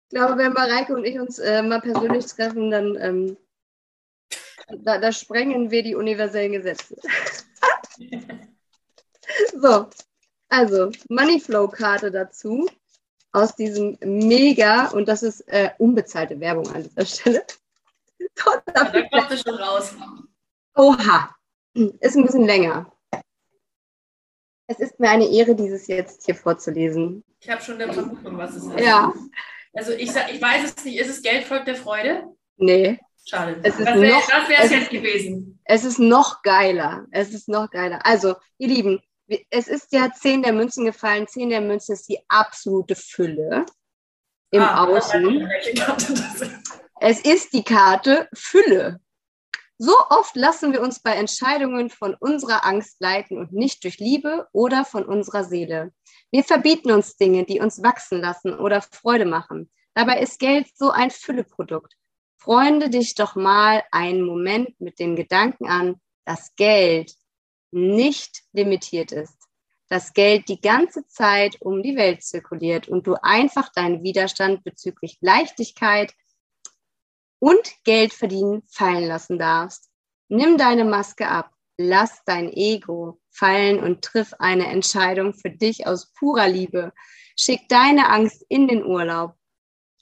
Ich 0.02 0.08
glaube, 0.08 0.38
wenn 0.38 0.52
Mareike 0.52 0.94
und 0.94 1.04
ich 1.04 1.18
uns 1.18 1.38
äh, 1.38 1.62
mal 1.62 1.80
persönlich 1.80 2.26
treffen, 2.26 2.70
dann 2.70 2.96
ähm, 2.98 3.36
da, 4.78 4.98
da 4.98 5.12
sprengen 5.12 5.70
wir 5.70 5.82
die 5.82 5.94
universellen 5.94 6.52
Gesetze. 6.52 6.96
so, 9.60 9.88
also 10.48 10.90
Moneyflow-Karte 11.08 12.10
dazu 12.10 12.68
aus 13.32 13.54
diesem 13.54 13.96
mega, 14.00 14.88
und 14.88 15.08
das 15.08 15.22
ist 15.22 15.40
äh, 15.48 15.70
unbezahlte 15.78 16.40
Werbung 16.40 16.68
an 16.72 16.82
dieser 16.82 17.06
Stelle. 17.06 17.44
ja, 18.18 18.62
da 18.66 18.84
kommt 18.84 19.30
es 19.30 19.42
schon 19.42 19.54
raus. 19.54 19.94
Oha, 20.74 21.34
ist 21.74 22.16
ein 22.16 22.24
bisschen 22.24 22.46
länger. 22.46 22.92
Es 24.66 24.78
ist 24.78 25.00
mir 25.00 25.10
eine 25.10 25.28
Ehre, 25.28 25.54
dieses 25.54 25.86
jetzt 25.88 26.24
hier 26.26 26.34
vorzulesen. 26.34 27.24
Ich 27.40 27.50
habe 27.50 27.62
schon 27.62 27.80
eine 27.80 27.92
Vermutung, 27.92 28.38
was 28.38 28.54
es 28.54 28.64
ist. 28.64 28.80
Ja. 28.80 29.12
Also 29.72 29.92
ich, 29.92 30.10
ich 30.10 30.42
weiß 30.42 30.64
es 30.64 30.84
nicht. 30.84 30.98
Ist 30.98 31.10
es 31.10 31.22
Geld 31.22 31.44
folgt 31.44 31.66
der 31.66 31.76
Freude? 31.76 32.24
Nee. 32.56 33.00
Schade. 33.26 33.60
Es 33.62 33.78
ist 33.78 33.88
das 33.88 34.00
wäre 34.00 34.62
es 34.62 34.70
jetzt 34.70 34.90
gewesen. 34.90 35.60
Es 35.64 35.84
ist 35.84 35.98
noch 35.98 36.42
geiler. 36.42 37.06
Es 37.10 37.32
ist 37.32 37.48
noch 37.48 37.70
geiler. 37.70 38.04
Also, 38.04 38.34
ihr 38.58 38.68
Lieben, 38.68 39.00
es 39.50 39.68
ist 39.68 39.92
ja 39.92 40.10
10 40.12 40.42
der 40.42 40.52
Münzen 40.52 40.84
gefallen. 40.84 41.28
10 41.28 41.50
der 41.50 41.60
Münzen 41.60 41.92
ist 41.92 42.08
die 42.08 42.18
absolute 42.28 42.96
Fülle 42.96 43.66
im 44.50 44.62
Ah, 44.62 44.86
Außen. 44.86 45.48
Es 47.02 47.20
ist 47.20 47.54
die 47.54 47.64
Karte 47.64 48.28
Fülle. 48.34 49.00
So 49.78 49.94
oft 50.10 50.36
lassen 50.36 50.74
wir 50.74 50.82
uns 50.82 51.00
bei 51.00 51.12
Entscheidungen 51.14 51.88
von 51.88 52.14
unserer 52.14 52.66
Angst 52.66 52.96
leiten 53.00 53.38
und 53.38 53.54
nicht 53.54 53.82
durch 53.84 53.98
Liebe 53.98 54.46
oder 54.52 54.84
von 54.84 55.06
unserer 55.06 55.44
Seele. 55.44 55.94
Wir 56.30 56.44
verbieten 56.44 56.92
uns 56.92 57.16
Dinge, 57.16 57.46
die 57.46 57.60
uns 57.60 57.82
wachsen 57.82 58.20
lassen 58.20 58.52
oder 58.52 58.82
Freude 58.82 59.24
machen. 59.24 59.70
Dabei 59.94 60.20
ist 60.20 60.38
Geld 60.38 60.66
so 60.74 60.90
ein 60.90 61.10
Fülleprodukt. 61.10 61.96
Freunde 62.40 62.88
dich 62.88 63.14
doch 63.14 63.36
mal 63.36 63.84
einen 63.92 64.22
Moment 64.22 64.80
mit 64.80 64.98
dem 64.98 65.14
Gedanken 65.14 65.68
an, 65.68 66.00
dass 66.24 66.54
Geld 66.56 67.14
nicht 67.70 68.42
limitiert 68.52 69.12
ist. 69.12 69.36
Dass 69.90 70.14
Geld 70.14 70.48
die 70.48 70.60
ganze 70.60 71.06
Zeit 71.06 71.60
um 71.60 71.82
die 71.82 71.96
Welt 71.96 72.22
zirkuliert 72.22 72.88
und 72.88 73.06
du 73.06 73.14
einfach 73.22 73.70
deinen 73.72 74.02
Widerstand 74.02 74.64
bezüglich 74.64 75.18
Leichtigkeit 75.20 76.14
und 77.40 77.60
Geld 77.84 78.14
verdienen 78.14 78.62
fallen 78.70 79.04
lassen 79.04 79.38
darfst. 79.38 79.90
Nimm 80.28 80.56
deine 80.56 80.86
Maske 80.86 81.28
ab, 81.28 81.50
lass 81.76 82.24
dein 82.24 82.50
Ego 82.50 83.20
fallen 83.28 83.80
und 83.80 84.02
triff 84.02 84.32
eine 84.38 84.66
Entscheidung 84.68 85.34
für 85.34 85.50
dich 85.50 85.86
aus 85.86 86.10
purer 86.12 86.48
Liebe. 86.48 86.94
Schick 87.36 87.68
deine 87.68 88.08
Angst 88.08 88.46
in 88.48 88.66
den 88.66 88.82
Urlaub. 88.82 89.34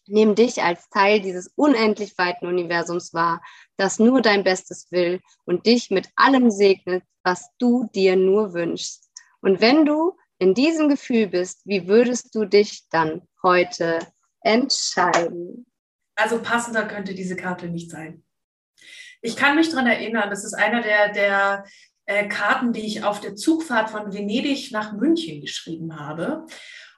Nimm 0.09 0.35
dich 0.35 0.63
als 0.63 0.89
Teil 0.89 1.21
dieses 1.21 1.49
unendlich 1.55 2.17
weiten 2.19 2.47
Universums 2.47 3.13
wahr, 3.15 3.43
das 3.77 3.99
nur 3.99 4.23
dein 4.23 4.45
Bestes 4.45 4.91
will 4.91 5.21
und 5.45 5.67
dich 5.67 5.91
mit 5.91 6.09
allem 6.17 6.51
segnet, 6.51 7.05
was 7.23 7.49
du 7.59 7.89
dir 7.95 8.17
nur 8.17 8.55
wünschst. 8.55 9.11
Und 9.41 9.61
wenn 9.61 9.85
du 9.85 10.17
in 10.39 10.55
diesem 10.55 10.89
Gefühl 10.89 11.27
bist, 11.29 11.61
wie 11.65 11.89
würdest 11.89 12.35
du 12.35 12.45
dich 12.45 12.89
dann 12.91 13.23
heute 13.43 13.99
entscheiden? 14.41 15.67
Also 16.17 16.41
passender 16.41 16.87
könnte 16.87 17.15
diese 17.15 17.37
Karte 17.37 17.69
nicht 17.69 17.91
sein. 17.91 18.25
Ich 19.21 19.37
kann 19.37 19.57
mich 19.57 19.69
daran 19.69 19.87
erinnern, 19.87 20.31
das 20.31 20.45
ist 20.45 20.55
einer 20.55 20.81
der, 20.81 21.13
der 21.13 21.65
äh, 22.07 22.29
Karten, 22.29 22.73
die 22.73 22.87
ich 22.87 23.05
auf 23.05 23.21
der 23.21 23.37
Zugfahrt 23.37 23.91
von 23.91 24.13
Venedig 24.13 24.73
nach 24.73 24.93
München 24.93 25.41
geschrieben 25.41 25.99
habe. 25.99 26.47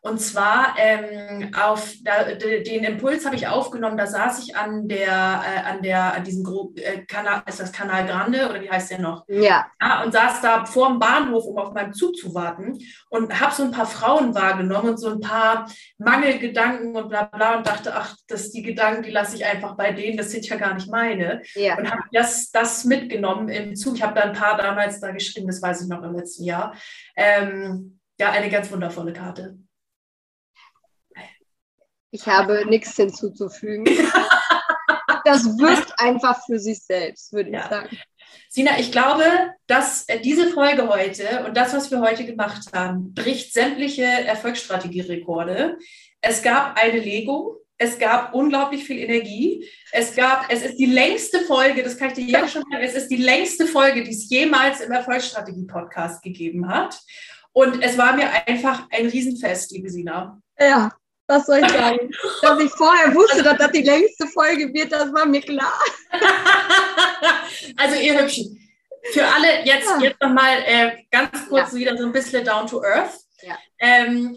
Und 0.02 0.18
zwar 0.18 0.76
ähm, 0.78 1.52
auf 1.54 1.92
da, 2.02 2.32
de, 2.32 2.62
den 2.62 2.84
Impuls 2.84 3.26
habe 3.26 3.36
ich 3.36 3.46
aufgenommen, 3.46 3.98
da 3.98 4.06
saß 4.06 4.42
ich 4.42 4.56
an 4.56 4.88
der, 4.88 5.42
äh, 5.44 5.68
an 5.68 5.82
der, 5.82 6.14
an 6.14 6.24
diesem 6.24 6.42
Gro 6.42 6.72
äh, 6.76 7.04
Kanal, 7.04 7.42
ist 7.46 7.60
das 7.60 7.70
Kanal 7.70 8.06
Grande 8.06 8.48
oder 8.48 8.62
wie 8.62 8.70
heißt 8.70 8.90
der 8.92 9.00
noch? 9.00 9.24
Ja, 9.28 9.66
Ja, 9.78 10.02
und 10.02 10.12
saß 10.12 10.40
da 10.40 10.64
vor 10.64 10.88
dem 10.88 10.98
Bahnhof, 10.98 11.44
um 11.44 11.58
auf 11.58 11.74
meinen 11.74 11.92
Zug 11.92 12.16
zu 12.16 12.34
warten 12.34 12.78
und 13.10 13.40
habe 13.40 13.54
so 13.54 13.62
ein 13.62 13.72
paar 13.72 13.84
Frauen 13.84 14.34
wahrgenommen 14.34 14.90
und 14.90 14.96
so 14.96 15.10
ein 15.10 15.20
paar 15.20 15.70
Mangelgedanken 15.98 16.96
und 16.96 17.10
bla 17.10 17.24
bla 17.24 17.58
und 17.58 17.66
dachte, 17.66 17.94
ach, 17.94 18.16
das 18.26 18.50
die 18.52 18.62
Gedanken, 18.62 19.02
die 19.02 19.10
lasse 19.10 19.36
ich 19.36 19.44
einfach 19.44 19.76
bei 19.76 19.92
denen, 19.92 20.16
das 20.16 20.30
sind 20.30 20.48
ja 20.48 20.56
gar 20.56 20.72
nicht 20.72 20.90
meine. 20.90 21.42
ja. 21.54 21.76
Und 21.76 21.90
habe 21.90 22.04
das, 22.10 22.50
das 22.50 22.86
mitgenommen 22.86 23.50
im 23.50 23.76
Zug. 23.76 23.96
Ich 23.96 24.02
habe 24.02 24.14
da 24.14 24.22
ein 24.22 24.32
paar 24.32 24.56
damals 24.56 24.98
da 25.00 25.10
geschrieben, 25.10 25.48
das 25.48 25.60
weiß 25.60 25.82
ich 25.82 25.88
noch 25.88 26.02
im 26.02 26.14
letzten 26.14 26.44
Jahr. 26.44 26.74
Ähm, 27.16 28.00
ja, 28.18 28.30
eine 28.30 28.48
ganz 28.48 28.70
wundervolle 28.72 29.12
Karte. 29.12 29.58
Ich 32.10 32.26
habe 32.26 32.66
nichts 32.66 32.96
hinzuzufügen. 32.96 33.84
Das 35.24 35.44
wirkt 35.58 35.92
einfach 35.98 36.40
für 36.46 36.58
sich 36.58 36.82
selbst, 36.82 37.32
würde 37.32 37.50
ich 37.50 37.54
Ja. 37.56 37.68
sagen. 37.68 37.98
Sina, 38.48 38.78
ich 38.78 38.90
glaube, 38.90 39.24
dass 39.66 40.08
äh, 40.08 40.18
diese 40.18 40.48
Folge 40.48 40.88
heute 40.88 41.44
und 41.46 41.56
das, 41.56 41.74
was 41.74 41.90
wir 41.90 42.00
heute 42.00 42.24
gemacht 42.24 42.72
haben, 42.72 43.12
bricht 43.12 43.52
sämtliche 43.52 44.02
Erfolgsstrategierekorde. 44.04 45.76
Es 46.20 46.42
gab 46.42 46.76
eine 46.82 46.98
Legung, 46.98 47.56
es 47.76 47.98
gab 47.98 48.34
unglaublich 48.34 48.84
viel 48.84 48.98
Energie. 48.98 49.68
Es 49.92 50.14
gab, 50.14 50.50
es 50.50 50.62
ist 50.62 50.76
die 50.78 50.86
längste 50.86 51.40
Folge, 51.40 51.82
das 51.82 51.96
kann 51.96 52.08
ich 52.08 52.14
dir 52.14 52.26
jetzt 52.26 52.52
schon 52.52 52.62
sagen, 52.70 52.82
es 52.82 52.94
ist 52.94 53.08
die 53.08 53.16
längste 53.16 53.66
Folge, 53.66 54.02
die 54.02 54.10
es 54.12 54.28
jemals 54.30 54.80
im 54.80 54.90
Erfolgsstrategie-Podcast 54.92 56.22
gegeben 56.22 56.68
hat. 56.68 56.98
Und 57.52 57.82
es 57.82 57.98
war 57.98 58.14
mir 58.14 58.28
einfach 58.46 58.86
ein 58.90 59.06
Riesenfest, 59.06 59.72
liebe 59.72 59.90
Sina. 59.90 60.40
Ja, 60.58 60.90
was 61.30 61.46
soll 61.46 61.60
ich 61.60 61.70
sagen? 61.70 62.10
Dass 62.42 62.60
ich 62.60 62.70
vorher 62.72 63.14
wusste, 63.14 63.42
dass 63.42 63.56
das 63.56 63.70
die 63.70 63.82
längste 63.82 64.26
Folge 64.26 64.72
wird, 64.74 64.92
das 64.92 65.12
war 65.12 65.26
mir 65.26 65.40
klar. 65.40 65.72
also 67.76 67.96
ihr 68.00 68.20
Hübschen, 68.20 68.68
für 69.12 69.24
alle 69.24 69.64
jetzt, 69.64 69.88
Ja. 69.88 69.98
jetzt 70.00 70.20
nochmal 70.20 70.58
äh, 70.66 70.90
ganz 71.10 71.48
kurz 71.48 71.72
wieder 71.72 71.96
so 71.96 72.04
ein 72.04 72.12
bisschen 72.12 72.44
down 72.44 72.66
to 72.66 72.82
earth. 72.82 73.14
Ja. 73.42 73.56
Ähm, 73.78 74.36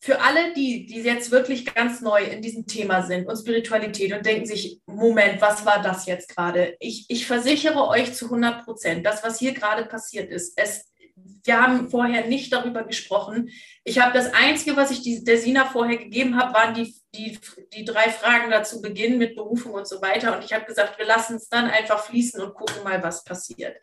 für 0.00 0.20
alle, 0.20 0.52
die, 0.54 0.86
die 0.86 1.00
jetzt 1.00 1.32
wirklich 1.32 1.74
ganz 1.74 2.00
neu 2.00 2.22
in 2.22 2.40
diesem 2.40 2.66
Thema 2.66 3.02
sind 3.02 3.26
und 3.26 3.36
Spiritualität 3.36 4.12
und 4.12 4.24
denken 4.24 4.46
sich, 4.46 4.80
Moment, 4.86 5.40
was 5.40 5.66
war 5.66 5.82
das 5.82 6.06
jetzt 6.06 6.28
gerade? 6.28 6.76
Ich, 6.78 7.06
ich 7.08 7.26
versichere 7.26 7.88
euch 7.88 8.14
zu 8.14 8.26
100 8.26 8.64
Prozent, 8.64 9.04
das, 9.04 9.24
was 9.24 9.40
hier 9.40 9.52
gerade 9.52 9.84
passiert 9.86 10.30
ist, 10.30 10.52
es, 10.56 10.92
wir 11.16 11.60
haben 11.60 11.88
vorher 11.88 12.26
nicht 12.26 12.52
darüber 12.52 12.84
gesprochen. 12.84 13.50
Ich 13.84 13.98
habe 14.00 14.12
das 14.12 14.34
Einzige, 14.34 14.76
was 14.76 14.90
ich 14.90 15.02
die, 15.02 15.24
der 15.24 15.38
Sina 15.38 15.64
vorher 15.64 15.96
gegeben 15.96 16.36
habe, 16.36 16.52
waren 16.52 16.74
die, 16.74 16.94
die, 17.14 17.38
die 17.72 17.84
drei 17.84 18.10
Fragen 18.10 18.50
dazu 18.50 18.82
Beginn 18.82 19.18
mit 19.18 19.36
Berufung 19.36 19.72
und 19.72 19.88
so 19.88 20.02
weiter. 20.02 20.36
Und 20.36 20.44
ich 20.44 20.52
habe 20.52 20.66
gesagt, 20.66 20.98
wir 20.98 21.06
lassen 21.06 21.36
es 21.36 21.48
dann 21.48 21.70
einfach 21.70 22.04
fließen 22.04 22.40
und 22.40 22.54
gucken 22.54 22.82
mal, 22.84 23.02
was 23.02 23.24
passiert. 23.24 23.76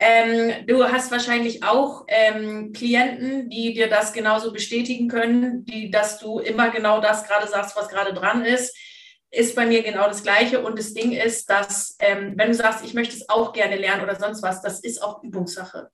Ähm, 0.00 0.66
du 0.66 0.82
hast 0.84 1.12
wahrscheinlich 1.12 1.62
auch 1.62 2.04
ähm, 2.08 2.72
Klienten, 2.72 3.48
die 3.48 3.74
dir 3.74 3.88
das 3.88 4.12
genauso 4.12 4.52
bestätigen 4.52 5.08
können, 5.08 5.64
die, 5.64 5.90
dass 5.90 6.18
du 6.18 6.40
immer 6.40 6.70
genau 6.70 7.00
das 7.00 7.24
gerade 7.24 7.46
sagst, 7.46 7.76
was 7.76 7.88
gerade 7.88 8.12
dran 8.12 8.44
ist. 8.44 8.76
Ist 9.30 9.54
bei 9.56 9.66
mir 9.66 9.82
genau 9.82 10.06
das 10.08 10.22
Gleiche. 10.22 10.64
Und 10.64 10.78
das 10.78 10.94
Ding 10.94 11.12
ist, 11.12 11.50
dass, 11.50 11.96
ähm, 12.00 12.34
wenn 12.36 12.48
du 12.48 12.54
sagst, 12.54 12.84
ich 12.84 12.94
möchte 12.94 13.14
es 13.14 13.28
auch 13.28 13.52
gerne 13.52 13.76
lernen 13.76 14.02
oder 14.02 14.18
sonst 14.18 14.42
was, 14.42 14.62
das 14.62 14.80
ist 14.80 15.02
auch 15.02 15.22
Übungssache. 15.22 15.90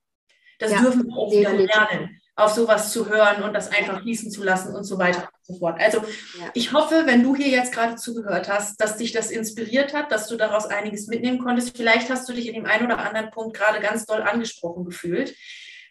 Das 0.61 0.71
Ja, 0.73 0.81
dürfen 0.81 1.07
wir 1.07 1.17
auch 1.17 1.33
wieder 1.33 1.53
lernen, 1.55 2.21
auf 2.37 2.53
sowas 2.53 2.93
zu 2.93 3.09
hören 3.09 3.43
und 3.43 3.55
das 3.55 3.73
einfach 3.73 4.03
fließen 4.03 4.31
zu 4.31 4.45
lassen 4.45 4.75
und 4.75 4.85
so 4.85 4.99
weiter 4.99 5.23
und 5.23 5.55
so 5.55 5.59
fort. 5.59 5.81
Also 5.81 5.99
Ja. 6.39 6.51
ich 6.55 6.73
hoffe, 6.73 7.03
wenn 7.07 7.23
du 7.23 7.35
hier 7.35 7.49
jetzt 7.49 7.73
gerade 7.73 7.97
zugehört 7.97 8.49
hast, 8.49 8.81
dass 8.81 8.97
dich 8.97 9.13
das 9.13 9.31
inspiriert 9.31 9.95
hat, 9.95 10.13
dass 10.13 10.29
du 10.29 10.37
daraus 10.37 10.67
einiges 10.67 11.09
mitnehmen 11.09 11.39
konntest. 11.39 11.77
Vielleicht 11.77 12.09
hast 12.11 12.29
du 12.29 12.33
dich 12.33 12.47
in 12.47 12.55
dem 12.55 12.67
einen 12.67 12.87
oder 12.87 12.99
anderen 12.99 13.31
Punkt 13.31 13.57
gerade 13.57 13.81
ganz 13.81 14.07
doll 14.07 14.23
angesprochen 14.23 14.85
gefühlt. 14.85 15.35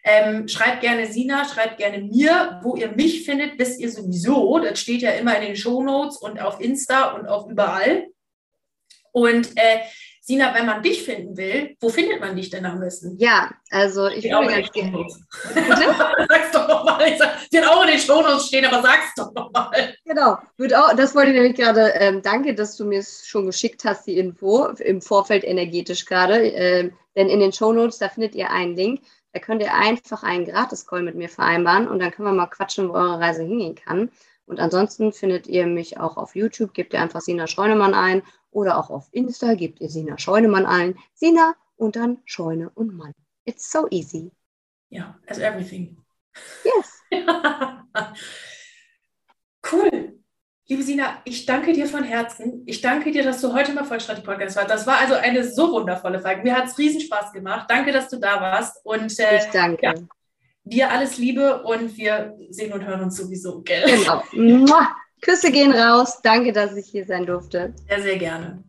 Ähm, 0.02 0.48
schreibt 0.48 0.80
gerne 0.80 1.06
Sina, 1.06 1.44
schreibt 1.44 1.76
gerne 1.76 1.98
mir, 1.98 2.58
wo 2.62 2.74
ihr 2.74 2.88
mich 2.92 3.24
findet, 3.24 3.58
wisst 3.58 3.80
ihr 3.80 3.90
sowieso. 3.90 4.58
Das 4.58 4.80
steht 4.80 5.02
ja 5.02 5.10
immer 5.10 5.36
in 5.36 5.42
den 5.42 5.56
Shownotes 5.56 6.16
und 6.16 6.40
auf 6.40 6.60
Insta 6.60 7.10
und 7.10 7.28
auch 7.28 7.48
überall. 7.48 8.06
Und 9.12 9.56
äh, 9.56 9.80
Sina, 10.30 10.54
wenn 10.54 10.64
man 10.64 10.80
dich 10.80 11.02
finden 11.02 11.36
will, 11.36 11.74
wo 11.80 11.88
findet 11.88 12.20
man 12.20 12.36
dich 12.36 12.50
denn 12.50 12.64
am 12.64 12.78
besten? 12.78 13.16
Ja, 13.18 13.50
also 13.68 14.06
ich 14.06 14.32
auch 14.32 14.42
würde 14.42 14.60
ganz 14.60 14.70
gerne. 14.70 15.04
Sag's 16.28 16.52
doch 16.52 16.68
nochmal. 16.68 17.00
Wird 17.50 17.68
auch 17.68 17.82
in 17.82 17.88
den 17.88 17.98
Shownotes 17.98 18.46
stehen, 18.46 18.64
aber 18.64 18.80
sag's 18.80 19.12
doch 19.16 19.34
nochmal. 19.34 19.96
Genau, 20.04 20.38
wird 20.56 20.72
auch, 20.72 20.94
das 20.94 21.16
wollte 21.16 21.32
ich 21.32 21.36
nämlich 21.36 21.56
gerade, 21.56 21.94
ähm, 21.96 22.22
danke, 22.22 22.54
dass 22.54 22.76
du 22.76 22.84
mir 22.84 23.00
es 23.00 23.26
schon 23.26 23.46
geschickt 23.46 23.84
hast, 23.84 24.06
die 24.06 24.18
Info 24.18 24.66
im 24.66 25.02
Vorfeld 25.02 25.42
energetisch 25.42 26.04
gerade. 26.04 26.36
Ähm, 26.36 26.92
denn 27.16 27.28
in 27.28 27.40
den 27.40 27.52
Shownotes, 27.52 27.98
da 27.98 28.08
findet 28.08 28.36
ihr 28.36 28.50
einen 28.50 28.76
Link. 28.76 29.00
Da 29.32 29.40
könnt 29.40 29.62
ihr 29.62 29.74
einfach 29.74 30.22
einen 30.22 30.44
Gratis-Call 30.44 31.02
mit 31.02 31.16
mir 31.16 31.28
vereinbaren 31.28 31.88
und 31.88 31.98
dann 31.98 32.12
können 32.12 32.28
wir 32.28 32.34
mal 32.34 32.46
quatschen, 32.46 32.88
wo 32.88 32.92
eure 32.92 33.18
Reise 33.18 33.42
hingehen 33.42 33.74
kann. 33.74 34.10
Und 34.50 34.58
ansonsten 34.58 35.12
findet 35.12 35.46
ihr 35.46 35.68
mich 35.68 35.98
auch 35.98 36.16
auf 36.16 36.34
YouTube, 36.34 36.74
gebt 36.74 36.92
ihr 36.92 37.00
einfach 37.00 37.20
Sina 37.20 37.46
Scheunemann 37.46 37.94
ein 37.94 38.22
oder 38.50 38.78
auch 38.78 38.90
auf 38.90 39.08
Insta 39.12 39.54
gebt 39.54 39.80
ihr 39.80 39.88
Sina 39.88 40.18
Scheunemann 40.18 40.66
ein. 40.66 40.98
Sina 41.14 41.54
und 41.76 41.94
dann 41.94 42.18
Scheune 42.24 42.68
und 42.70 42.92
Mann. 42.92 43.14
It's 43.44 43.70
so 43.70 43.86
easy. 43.90 44.32
Ja, 44.88 45.16
as 45.28 45.38
everything. 45.38 45.96
Yes. 46.64 47.00
cool. 49.72 50.18
Liebe 50.66 50.82
Sina, 50.82 51.22
ich 51.24 51.46
danke 51.46 51.72
dir 51.72 51.86
von 51.86 52.02
Herzen. 52.02 52.64
Ich 52.66 52.80
danke 52.80 53.12
dir, 53.12 53.22
dass 53.22 53.40
du 53.40 53.52
heute 53.52 53.72
mal 53.72 53.84
Vollstrategie-Podcast 53.84 54.56
warst. 54.56 54.70
Das 54.70 54.84
war 54.84 54.98
also 54.98 55.14
eine 55.14 55.44
so 55.48 55.70
wundervolle 55.70 56.18
Folge. 56.18 56.42
Mir 56.42 56.56
hat 56.56 56.66
es 56.66 56.76
riesen 56.76 57.00
Spaß 57.00 57.32
gemacht. 57.32 57.70
Danke, 57.70 57.92
dass 57.92 58.08
du 58.08 58.18
da 58.18 58.40
warst. 58.40 58.84
Und 58.84 59.16
äh, 59.20 59.36
ich 59.36 59.44
danke. 59.52 59.86
Ja, 59.86 59.94
dir 60.70 60.90
alles 60.90 61.18
Liebe 61.18 61.62
und 61.62 61.96
wir 61.96 62.36
sehen 62.50 62.72
und 62.72 62.84
hören 62.84 63.02
uns 63.02 63.16
sowieso, 63.16 63.60
gell? 63.62 63.84
Genau. 64.32 64.80
Küsse 65.20 65.52
gehen 65.52 65.72
raus. 65.72 66.20
Danke, 66.22 66.52
dass 66.52 66.74
ich 66.76 66.86
hier 66.86 67.04
sein 67.04 67.26
durfte. 67.26 67.74
Sehr, 67.88 68.02
sehr 68.02 68.16
gerne. 68.16 68.62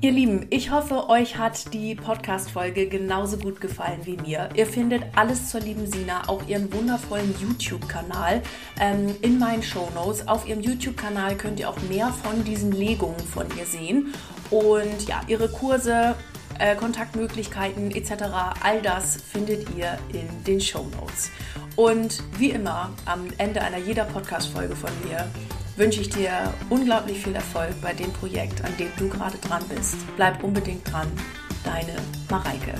Ihr 0.00 0.12
Lieben, 0.12 0.46
ich 0.50 0.70
hoffe, 0.70 1.08
euch 1.08 1.38
hat 1.38 1.74
die 1.74 1.96
Podcast-Folge 1.96 2.86
genauso 2.86 3.36
gut 3.36 3.60
gefallen 3.60 3.98
wie 4.04 4.16
mir. 4.16 4.48
Ihr 4.54 4.66
findet 4.66 5.02
alles 5.16 5.50
zur 5.50 5.60
lieben 5.60 5.90
Sina, 5.90 6.28
auch 6.28 6.46
ihren 6.46 6.72
wundervollen 6.72 7.34
YouTube-Kanal 7.40 8.42
ähm, 8.80 9.16
in 9.22 9.40
meinen 9.40 9.64
Show 9.64 9.88
Notes. 9.96 10.28
Auf 10.28 10.46
ihrem 10.46 10.60
YouTube-Kanal 10.60 11.36
könnt 11.36 11.58
ihr 11.58 11.68
auch 11.68 11.80
mehr 11.88 12.12
von 12.12 12.44
diesen 12.44 12.70
Legungen 12.70 13.18
von 13.18 13.46
ihr 13.58 13.66
sehen. 13.66 14.14
Und 14.50 15.08
ja, 15.08 15.20
ihre 15.26 15.48
Kurse, 15.48 16.14
äh, 16.58 16.74
Kontaktmöglichkeiten 16.74 17.90
etc., 17.90 18.24
all 18.62 18.82
das 18.82 19.16
findet 19.22 19.66
ihr 19.76 19.98
in 20.12 20.44
den 20.44 20.60
Show 20.60 20.86
Notes. 21.00 21.30
Und 21.76 22.22
wie 22.38 22.50
immer, 22.50 22.90
am 23.04 23.28
Ende 23.38 23.62
einer 23.62 23.78
jeder 23.78 24.04
Podcast-Folge 24.04 24.74
von 24.74 24.90
mir 25.04 25.30
wünsche 25.76 26.00
ich 26.00 26.10
dir 26.10 26.52
unglaublich 26.70 27.18
viel 27.22 27.34
Erfolg 27.34 27.80
bei 27.80 27.92
dem 27.92 28.12
Projekt, 28.12 28.64
an 28.64 28.76
dem 28.78 28.90
du 28.98 29.08
gerade 29.08 29.38
dran 29.38 29.64
bist. 29.68 29.96
Bleib 30.16 30.42
unbedingt 30.42 30.90
dran. 30.90 31.06
Deine 31.64 31.94
Mareike. 32.28 32.74